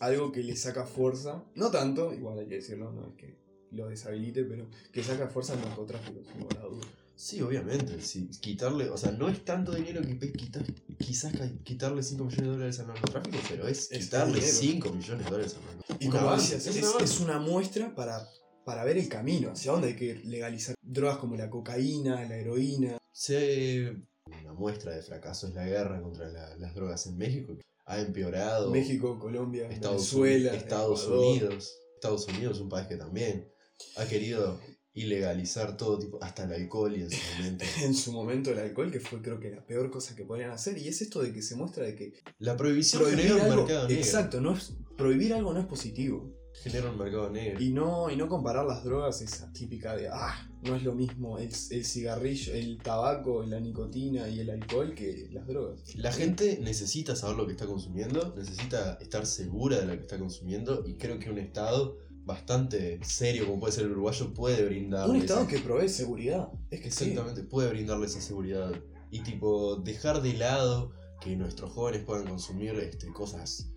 Algo 0.00 0.30
que 0.32 0.42
le 0.42 0.54
saca 0.56 0.84
fuerza. 0.86 1.44
No 1.54 1.70
tanto, 1.70 2.12
igual 2.14 2.38
hay 2.38 2.46
que 2.46 2.56
decirlo, 2.56 2.92
no 2.92 3.08
es 3.08 3.14
que 3.16 3.38
lo 3.72 3.88
deshabilite, 3.88 4.44
pero 4.44 4.68
que 4.92 5.02
saca 5.02 5.28
fuerza 5.28 5.54
al 5.54 5.60
narcotráfico, 5.62 6.20
sin 6.24 6.40
duda. 6.40 6.68
Sí, 7.16 7.42
obviamente. 7.42 8.00
Sí, 8.00 8.28
quitarle, 8.40 8.88
o 8.88 8.96
sea, 8.96 9.12
no 9.12 9.28
es 9.28 9.44
tanto 9.44 9.72
dinero 9.74 10.00
que 10.00 10.32
quitar, 10.32 10.64
quizás 10.98 11.34
quitarle 11.64 12.02
5 12.02 12.24
millones 12.24 12.46
de 12.46 12.52
dólares 12.52 12.80
al 12.80 12.86
narcotráfico, 12.88 13.36
pero 13.48 13.68
es, 13.68 13.90
Es 13.92 14.04
quitarle 14.06 14.34
dinero. 14.36 14.54
5 14.58 14.92
millones 14.92 15.24
de 15.24 15.30
dólares 15.30 15.54
al 15.56 15.64
narcotráfico. 15.66 16.04
Y 16.04 16.08
como 16.18 16.32
decías, 16.36 16.66
es 16.66 16.76
es 16.76 17.20
una 17.20 17.38
muestra 17.38 17.94
para, 17.94 18.26
para 18.64 18.84
ver 18.84 18.96
el 18.96 19.08
camino, 19.08 19.50
hacia 19.52 19.72
dónde 19.72 19.88
hay 19.88 19.96
que 19.96 20.14
legalizar 20.24 20.74
drogas 20.82 21.18
como 21.18 21.36
la 21.36 21.50
cocaína, 21.50 22.24
la 22.26 22.36
heroína. 22.36 22.96
Se- 23.12 23.96
una 24.42 24.52
muestra 24.52 24.94
de 24.94 25.02
fracaso 25.02 25.48
es 25.48 25.54
la 25.54 25.66
guerra 25.66 26.00
contra 26.00 26.28
la- 26.28 26.56
las 26.56 26.74
drogas 26.74 27.06
en 27.06 27.16
México. 27.16 27.56
Ha 27.86 28.00
empeorado. 28.00 28.70
México, 28.70 29.18
Colombia, 29.18 29.68
Estados, 29.68 29.96
Venezuela, 30.14 30.54
Estados 30.54 31.02
Ecuador. 31.04 31.24
Unidos. 31.26 31.76
Estados 31.94 32.28
Unidos 32.28 32.56
es 32.56 32.62
un 32.62 32.68
país 32.68 32.86
que 32.86 32.96
también 32.96 33.48
ha 33.96 34.06
querido 34.06 34.60
ilegalizar 34.92 35.76
todo 35.76 35.98
tipo, 35.98 36.18
hasta 36.22 36.44
el 36.44 36.52
alcohol 36.52 36.96
y 36.96 37.02
en 37.02 37.10
su 37.10 37.16
momento. 37.36 37.64
En 37.84 37.94
su 37.94 38.12
momento 38.12 38.50
el 38.52 38.58
alcohol, 38.58 38.90
que 38.90 39.00
fue 39.00 39.20
creo 39.22 39.38
que 39.40 39.50
la 39.50 39.64
peor 39.66 39.90
cosa 39.90 40.14
que 40.14 40.24
podían 40.24 40.50
hacer, 40.50 40.78
y 40.78 40.88
es 40.88 41.00
esto 41.02 41.22
de 41.22 41.32
que 41.32 41.42
se 41.42 41.56
muestra 41.56 41.84
de 41.84 41.94
que 41.96 42.12
La 42.38 42.56
prohibición 42.56 43.02
prohibir 43.02 43.32
algo, 43.32 43.56
mercado 43.64 43.88
negro. 43.88 44.02
exacto, 44.02 44.40
no 44.40 44.54
es, 44.54 44.72
prohibir 44.96 45.32
algo 45.34 45.52
no 45.52 45.60
es 45.60 45.66
positivo. 45.66 46.32
Genera 46.62 46.90
un 46.90 46.98
mercado 46.98 47.30
negro. 47.30 47.60
Y 47.62 47.70
no, 47.70 48.10
y 48.10 48.16
no 48.16 48.28
comparar 48.28 48.66
las 48.66 48.84
drogas, 48.84 49.22
esa 49.22 49.50
típica 49.52 49.96
de, 49.96 50.08
ah, 50.08 50.46
no 50.62 50.76
es 50.76 50.82
lo 50.82 50.94
mismo 50.94 51.38
el, 51.38 51.48
el 51.70 51.84
cigarrillo, 51.84 52.52
el 52.52 52.78
tabaco, 52.78 53.42
la 53.44 53.58
nicotina 53.60 54.28
y 54.28 54.40
el 54.40 54.50
alcohol 54.50 54.94
que 54.94 55.28
las 55.32 55.46
drogas. 55.46 55.80
La 55.96 56.12
gente 56.12 56.58
necesita 56.62 57.16
saber 57.16 57.36
lo 57.38 57.46
que 57.46 57.52
está 57.52 57.66
consumiendo, 57.66 58.34
necesita 58.36 58.94
estar 59.00 59.24
segura 59.24 59.78
de 59.80 59.86
lo 59.86 59.92
que 59.94 60.02
está 60.02 60.18
consumiendo 60.18 60.82
y 60.86 60.94
creo 60.96 61.18
que 61.18 61.30
un 61.30 61.38
Estado 61.38 61.96
bastante 62.26 63.00
serio 63.02 63.46
como 63.46 63.58
puede 63.60 63.72
ser 63.72 63.86
el 63.86 63.92
uruguayo 63.92 64.32
puede 64.34 64.64
brindarle 64.64 65.14
Un 65.14 65.20
estado 65.22 65.40
esa- 65.40 65.48
que 65.48 65.58
provee 65.60 65.88
seguridad, 65.88 66.48
es 66.70 66.80
que 66.80 66.90
sí. 66.90 67.04
exactamente 67.10 67.42
puede 67.42 67.70
brindarle 67.70 68.06
esa 68.06 68.20
seguridad 68.20 68.70
y 69.10 69.22
tipo 69.22 69.76
dejar 69.76 70.20
de 70.22 70.34
lado 70.34 70.92
que 71.20 71.34
nuestros 71.36 71.72
jóvenes 71.72 72.04
puedan 72.04 72.26
consumir 72.26 72.74
este, 72.78 73.08
cosas 73.12 73.70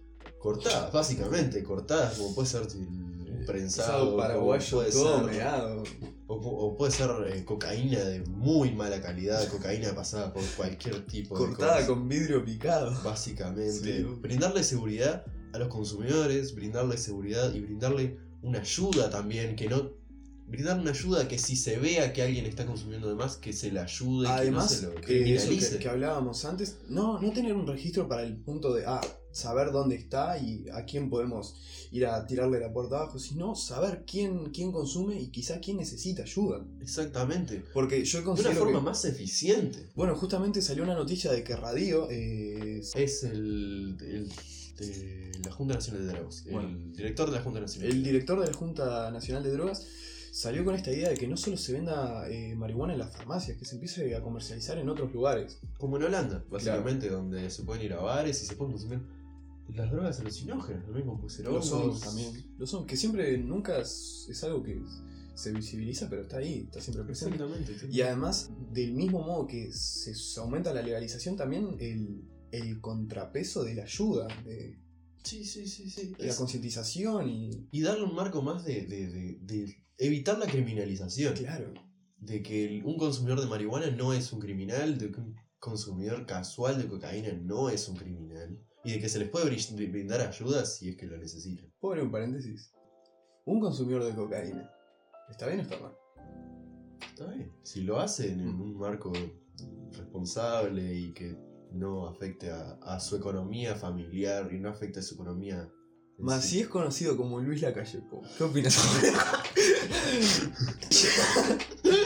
cortadas, 0.43 0.91
básicamente 0.91 1.63
cortadas 1.63 2.17
como 2.17 2.35
puede 2.35 2.47
ser 2.49 2.63
el 2.63 3.45
prensado, 3.45 4.17
paraguayo 4.17 4.77
puede 4.77 4.91
todo 4.91 5.29
ser- 5.29 5.41
o, 6.27 6.35
o 6.35 6.77
puede 6.77 6.91
ser 6.91 7.09
eh, 7.27 7.45
cocaína 7.45 7.99
de 7.99 8.21
muy 8.21 8.73
mala 8.73 9.01
calidad, 9.01 9.47
cocaína 9.49 9.95
pasada 9.95 10.33
por 10.33 10.43
cualquier 10.57 11.05
tipo 11.05 11.37
de 11.39 11.45
Cortada 11.47 11.85
con 11.87 12.07
vidrio 12.09 12.43
picado. 12.43 12.93
Básicamente, 13.03 13.71
Sí. 13.71 14.03
brindarle 14.21 14.63
seguridad 14.63 15.25
a 15.53 15.57
los 15.59 15.67
consumidores, 15.69 16.55
brindarle 16.55 16.97
seguridad 16.97 17.53
y 17.53 17.61
brindarle 17.61 18.17
una 18.41 18.59
ayuda 18.59 19.09
también, 19.09 19.55
que 19.55 19.69
no 19.69 19.91
brindar 20.47 20.79
una 20.79 20.91
ayuda 20.91 21.27
que 21.27 21.37
si 21.39 21.55
se 21.55 21.77
vea 21.79 22.13
que 22.13 22.21
alguien 22.21 22.45
está 22.45 22.65
consumiendo 22.65 23.09
de 23.09 23.15
más, 23.15 23.37
que 23.37 23.53
se 23.53 23.71
le 23.71 23.79
ayude, 23.79 24.27
Además, 24.27 24.67
que 24.67 24.75
no 24.75 24.79
se 24.79 24.85
lo 24.85 24.91
eh, 24.91 24.95
eso 25.35 25.47
criminalice. 25.47 25.71
que, 25.77 25.79
que 25.83 25.89
hablábamos 25.89 26.45
antes, 26.45 26.77
no, 26.89 27.19
no 27.19 27.31
tener 27.31 27.53
un 27.53 27.65
registro 27.67 28.07
para 28.07 28.23
el 28.23 28.35
punto 28.37 28.73
de, 28.73 28.85
ah, 28.85 29.01
saber 29.31 29.71
dónde 29.71 29.95
está 29.95 30.37
y 30.37 30.65
a 30.71 30.85
quién 30.85 31.09
podemos 31.09 31.55
ir 31.91 32.05
a 32.05 32.23
tirarle 32.27 32.59
la 32.59 32.71
puerta 32.71 32.97
abajo, 32.97 33.17
sino 33.17 33.55
saber 33.55 34.03
quién, 34.05 34.51
quién 34.51 34.71
consume 34.71 35.19
y 35.19 35.29
quizá 35.29 35.59
quién 35.59 35.77
necesita 35.77 36.21
ayuda. 36.21 36.63
Exactamente. 36.79 37.63
Porque 37.73 38.05
yo 38.05 38.21
De 38.21 38.29
una 38.29 38.51
forma 38.51 38.77
que- 38.79 38.85
más 38.85 39.05
eficiente. 39.05 39.89
Bueno, 39.95 40.15
justamente 40.15 40.61
salió 40.61 40.83
una 40.83 40.93
noticia 40.93 41.31
de 41.31 41.43
que 41.43 41.55
Radio 41.55 42.07
eh, 42.11 42.83
Es 42.93 43.23
el, 43.23 43.97
el 44.01 44.29
de 44.77 45.31
la 45.45 45.51
Junta 45.51 45.75
Nacional 45.75 46.05
de 46.05 46.13
Drogas. 46.13 46.43
Bueno. 46.51 46.67
el 46.69 46.93
director 46.95 47.29
de 47.31 47.37
la 47.37 47.41
Junta 47.43 47.59
Nacional. 47.59 47.89
El 47.91 48.03
director 48.03 48.39
de 48.39 48.47
la 48.47 48.53
Junta 48.53 49.11
Nacional 49.11 49.43
de 49.43 49.51
Drogas 49.51 49.87
salió 50.33 50.65
con 50.65 50.73
esta 50.73 50.91
idea 50.91 51.09
de 51.09 51.15
que 51.15 51.27
no 51.27 51.37
solo 51.37 51.57
se 51.57 51.73
venda 51.73 52.27
eh, 52.27 52.55
marihuana 52.55 52.93
en 52.93 52.99
las 52.99 53.15
farmacias, 53.15 53.55
que 53.57 53.65
se 53.65 53.75
empiece 53.75 54.15
a 54.15 54.21
comercializar 54.23 54.79
en 54.79 54.89
otros 54.89 55.13
lugares. 55.13 55.59
Como 55.77 55.97
en 55.97 56.03
Holanda, 56.03 56.43
básicamente, 56.49 57.07
donde 57.09 57.49
se 57.51 57.61
pueden 57.63 57.83
ir 57.85 57.93
a 57.93 58.01
bares 58.01 58.41
y 58.41 58.45
se 58.47 58.55
pueden 58.55 58.71
consumir 58.73 59.01
las 59.69 59.91
drogas 59.91 60.19
alucinógenas, 60.19 60.87
lo 60.87 60.93
mismo 60.95 61.29
ser 61.29 61.45
Los 61.45 61.71
hongos. 61.71 62.01
también. 62.01 62.33
Los 62.57 62.73
hongos, 62.73 62.87
que 62.87 62.97
siempre, 62.97 63.37
nunca 63.37 63.77
es, 63.79 64.25
es 64.29 64.43
algo 64.43 64.63
que 64.63 64.81
se 65.35 65.51
visibiliza, 65.51 66.09
pero 66.09 66.23
está 66.23 66.37
ahí, 66.37 66.63
está 66.65 66.81
siempre 66.81 67.03
presente. 67.05 67.35
Exactamente. 67.35 67.77
sí. 67.79 67.87
Y 67.91 68.01
además, 68.01 68.49
del 68.71 68.93
mismo 68.93 69.21
modo 69.21 69.45
que 69.47 69.71
se 69.71 70.13
aumenta 70.39 70.73
la 70.73 70.81
legalización, 70.81 71.37
también 71.37 71.75
el, 71.79 72.23
el 72.51 72.81
contrapeso 72.81 73.63
de 73.63 73.75
la 73.75 73.83
ayuda, 73.83 74.27
de, 74.45 74.79
Sí, 75.23 75.45
sí, 75.45 75.65
sí, 75.67 75.89
sí. 75.89 76.13
de 76.19 76.25
la 76.27 76.35
concientización 76.35 77.29
y... 77.29 77.67
Y 77.71 77.81
darle 77.81 78.03
un 78.03 78.13
marco 78.15 78.41
más 78.41 78.65
de, 78.65 78.81
de- 78.85 79.07
de- 79.09 79.37
de 79.41 79.82
evitar 79.97 80.37
la 80.37 80.47
criminalización. 80.47 81.33
Claro. 81.33 81.73
De 82.17 82.41
que 82.41 82.81
un 82.85 82.97
consumidor 82.97 83.41
de 83.41 83.47
marihuana 83.47 83.91
no 83.91 84.13
es 84.13 84.31
un 84.31 84.39
criminal, 84.39 84.97
de 84.97 85.11
que 85.11 85.19
un 85.19 85.35
consumidor 85.59 86.25
casual 86.25 86.81
de 86.81 86.87
cocaína 86.87 87.33
no 87.33 87.69
es 87.69 87.87
un 87.89 87.95
criminal. 87.95 88.57
Y 88.85 88.93
de 88.93 88.99
que 88.99 89.09
se 89.09 89.19
les 89.19 89.29
puede 89.29 89.45
bri- 89.49 89.91
brindar 89.91 90.21
ayuda 90.21 90.65
si 90.65 90.89
es 90.89 90.97
que 90.97 91.05
lo 91.05 91.17
necesitan. 91.17 91.71
Pobre 91.79 92.01
un 92.01 92.11
paréntesis. 92.11 92.73
Un 93.45 93.59
consumidor 93.59 94.03
de 94.05 94.13
cocaína. 94.13 94.69
¿Está 95.29 95.47
bien 95.47 95.59
o 95.59 95.63
está 95.63 95.79
mal? 95.79 95.93
Está 97.01 97.27
bien. 97.27 97.51
Si 97.63 97.81
lo 97.81 97.99
hacen 97.99 98.39
en 98.39 98.49
un 98.49 98.77
marco 98.77 99.11
responsable 99.91 100.93
y 100.93 101.13
que 101.13 101.37
no 101.71 102.07
afecte 102.07 102.51
a, 102.51 102.73
a 102.81 102.99
su 102.99 103.15
economía 103.15 103.75
familiar 103.75 104.51
y 104.53 104.59
no 104.59 104.69
afecte 104.69 104.99
a 104.99 105.03
su 105.03 105.15
economía. 105.15 105.69
Más 106.19 106.43
sí. 106.43 106.49
si 106.49 106.59
es 106.61 106.67
conocido 106.67 107.17
como 107.17 107.39
Luis 107.39 107.61
Lacalle 107.61 107.99
Pou. 108.09 108.21
¿Qué 108.37 108.43
opinas? 108.43 108.77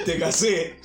Te 0.05 0.20
casé. 0.20 0.80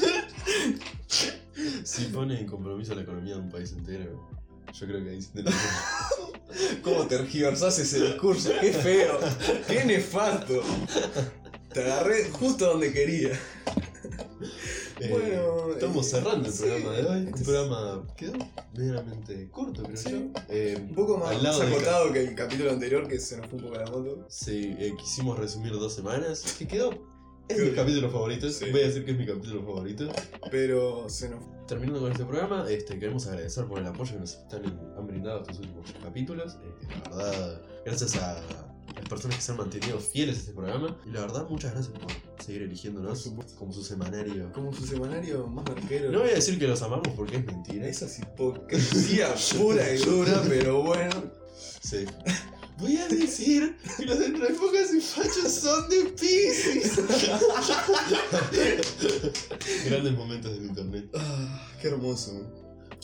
Si 1.84 2.04
pone 2.06 2.40
en 2.40 2.46
compromiso 2.46 2.94
la 2.94 3.02
economía 3.02 3.34
de 3.34 3.40
un 3.40 3.50
país 3.50 3.72
entero, 3.72 4.28
yo 4.72 4.86
creo 4.86 5.04
que 5.04 5.10
ahí 5.10 5.22
sí 5.22 5.28
tenemos- 5.34 5.58
¿Cómo 6.82 7.06
tergiversás 7.06 7.78
ese 7.78 8.00
discurso? 8.04 8.50
¡Qué 8.60 8.72
feo! 8.72 9.18
¡Qué 9.68 9.84
nefasto! 9.84 10.62
Te 11.72 11.80
agarré 11.80 12.28
justo 12.30 12.66
donde 12.66 12.92
quería. 12.92 13.30
Eh, 15.04 15.08
Bueno, 15.10 15.72
estamos 15.72 16.06
eh, 16.06 16.10
cerrando 16.10 16.46
el 16.48 16.52
sí, 16.54 16.62
programa 16.64 16.90
de 16.92 17.02
hoy. 17.06 17.18
este 17.18 17.30
Un 17.32 17.34
es- 17.38 17.42
programa 17.44 18.06
quedó 18.16 18.32
medianamente 18.74 19.50
corto, 19.50 19.82
creo 19.82 19.96
Sí. 19.96 20.10
yo. 20.10 20.40
Eh, 20.48 20.76
Un 20.80 20.94
poco 20.94 21.18
más, 21.18 21.30
al 21.30 21.42
lado 21.42 21.58
más 21.58 21.66
del 21.68 21.76
acotado 21.78 22.12
que 22.12 22.20
el 22.20 22.34
capítulo 22.34 22.70
anterior 22.70 23.08
que 23.08 23.18
se 23.18 23.36
nos 23.38 23.46
fue 23.48 23.58
un 23.58 23.64
poco 23.64 23.76
la 23.78 23.86
moto. 23.86 24.26
Sí, 24.28 24.76
eh, 24.78 24.92
quisimos 24.98 25.38
resumir 25.38 25.72
dos 25.72 25.92
semanas. 25.94 26.54
Que 26.58 26.66
quedó. 26.68 26.90
Es 27.48 27.56
Creo 27.56 27.64
mi 27.64 27.70
que- 27.70 27.76
capítulo 27.76 28.10
favorito. 28.10 28.48
sí. 28.50 28.70
Voy 28.70 28.80
a 28.82 28.86
decir 28.86 29.04
que 29.04 29.10
es 29.10 29.18
mi 29.18 29.26
capítulo 29.26 29.62
favorito. 29.64 30.08
Pero 30.50 31.08
se 31.08 31.28
nos 31.30 31.40
Terminando 31.66 32.00
con 32.00 32.10
este 32.12 32.24
programa, 32.24 32.66
este, 32.68 32.98
queremos 32.98 33.26
agradecer 33.28 33.64
por 33.66 33.78
el 33.78 33.86
apoyo 33.86 34.12
que 34.14 34.18
nos 34.20 34.34
están, 34.34 34.62
han 34.98 35.06
brindado 35.06 35.40
estos 35.42 35.60
últimos 35.60 35.90
capítulos. 36.02 36.54
Eh, 36.62 36.86
la 37.08 37.16
verdad, 37.16 37.62
gracias 37.86 38.16
a 38.16 38.71
las 38.94 39.08
personas 39.08 39.36
que 39.36 39.42
se 39.42 39.52
han 39.52 39.58
mantenido 39.58 39.98
fieles 39.98 40.36
a 40.36 40.40
este 40.40 40.52
programa. 40.52 40.96
Y 41.06 41.10
la 41.10 41.20
verdad, 41.20 41.48
muchas 41.48 41.72
gracias 41.72 41.96
por 41.98 42.10
seguir 42.44 42.62
eligiéndonos 42.62 43.30
como 43.58 43.72
su 43.72 43.82
semanario. 43.82 44.52
como 44.52 44.72
su 44.72 44.86
semanario 44.86 45.46
más 45.46 45.64
marquero. 45.68 46.10
No 46.10 46.20
voy 46.20 46.30
a 46.30 46.34
decir 46.34 46.58
que 46.58 46.66
los 46.66 46.82
amamos 46.82 47.08
porque 47.16 47.36
es 47.36 47.44
mentira. 47.44 47.86
Esa 47.86 48.06
es 48.06 48.18
hipocresía 48.18 49.34
pura 49.58 49.92
y 49.92 49.98
dura, 49.98 50.42
pero 50.48 50.82
bueno. 50.82 51.22
Sí. 51.80 52.04
Voy 52.78 52.96
a 52.96 53.06
decir 53.06 53.76
que 53.96 54.06
los 54.06 54.18
de 54.18 54.26
Enfocas 54.26 54.92
y 54.92 55.00
Fachos 55.00 55.52
son 55.52 55.88
de 55.88 56.04
Pisces. 56.18 56.96
Grandes 59.86 60.12
momentos 60.14 60.52
del 60.52 60.66
internet. 60.66 61.08
Ah, 61.14 61.68
qué 61.80 61.88
hermoso. 61.88 62.32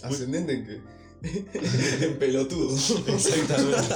Ascendente 0.02 0.54
en 0.54 0.66
que. 0.66 0.80
En 1.22 2.18
pelotudo. 2.18 2.74
Exactamente. 2.74 3.94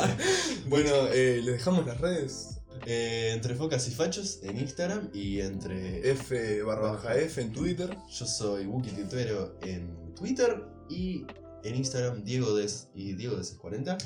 bueno, 0.69 0.91
eh, 1.13 1.41
les 1.43 1.55
dejamos 1.55 1.87
las 1.87 2.01
redes. 2.01 2.49
Eh, 2.85 3.31
entre 3.33 3.55
Focas 3.55 3.87
y 3.87 3.93
Fachos 3.93 4.41
en 4.43 4.59
Instagram 4.59 5.11
y 5.15 5.41
entre. 5.41 6.11
F 6.11 6.63
barra 6.63 6.93
baja 6.93 7.17
F 7.17 7.41
en 7.41 7.53
Twitter. 7.53 7.97
Yo 8.11 8.27
soy 8.27 8.67
Wookie 8.67 8.91
Tituero 8.91 9.57
en 9.63 10.15
Twitter 10.17 10.65
y 10.91 11.25
en 11.63 11.77
Instagram 11.77 12.25
Diego 12.25 12.55
Des 12.57 12.89
y 12.95 13.13
Diego 13.15 13.37
Des40. 13.37 13.97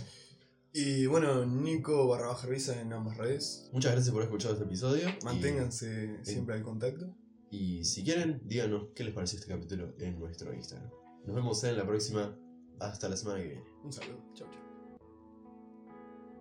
Y 0.74 1.06
bueno, 1.06 1.46
Nico 1.46 2.06
barra 2.06 2.26
baja 2.26 2.46
revisa 2.48 2.78
en 2.78 2.92
ambas 2.92 3.16
redes. 3.16 3.70
Muchas 3.72 3.92
gracias 3.92 4.12
por 4.12 4.20
haber 4.22 4.28
escuchado 4.34 4.52
este 4.54 4.66
episodio. 4.66 5.08
y- 5.08 5.24
Manténganse 5.24 6.18
siempre 6.22 6.54
al 6.56 6.62
contacto. 6.62 7.14
Y, 7.50 7.82
si 7.84 8.04
quieren, 8.04 8.42
díganos 8.44 8.88
qué 8.94 9.04
les 9.04 9.14
pareció 9.14 9.38
este 9.38 9.48
capítulo 9.50 9.94
en 10.00 10.18
nuestro 10.18 10.52
Instagram. 10.52 10.90
Nos 11.24 11.34
vemos 11.34 11.64
en 11.64 11.78
la 11.78 11.86
próxima. 11.86 12.36
Hasta 12.80 13.08
la 13.08 13.16
semana 13.16 13.40
que 13.40 13.48
viene. 13.48 13.64
Un 13.84 13.92
saludo. 13.92 14.18
Chau, 14.34 14.48
chau. 14.50 14.65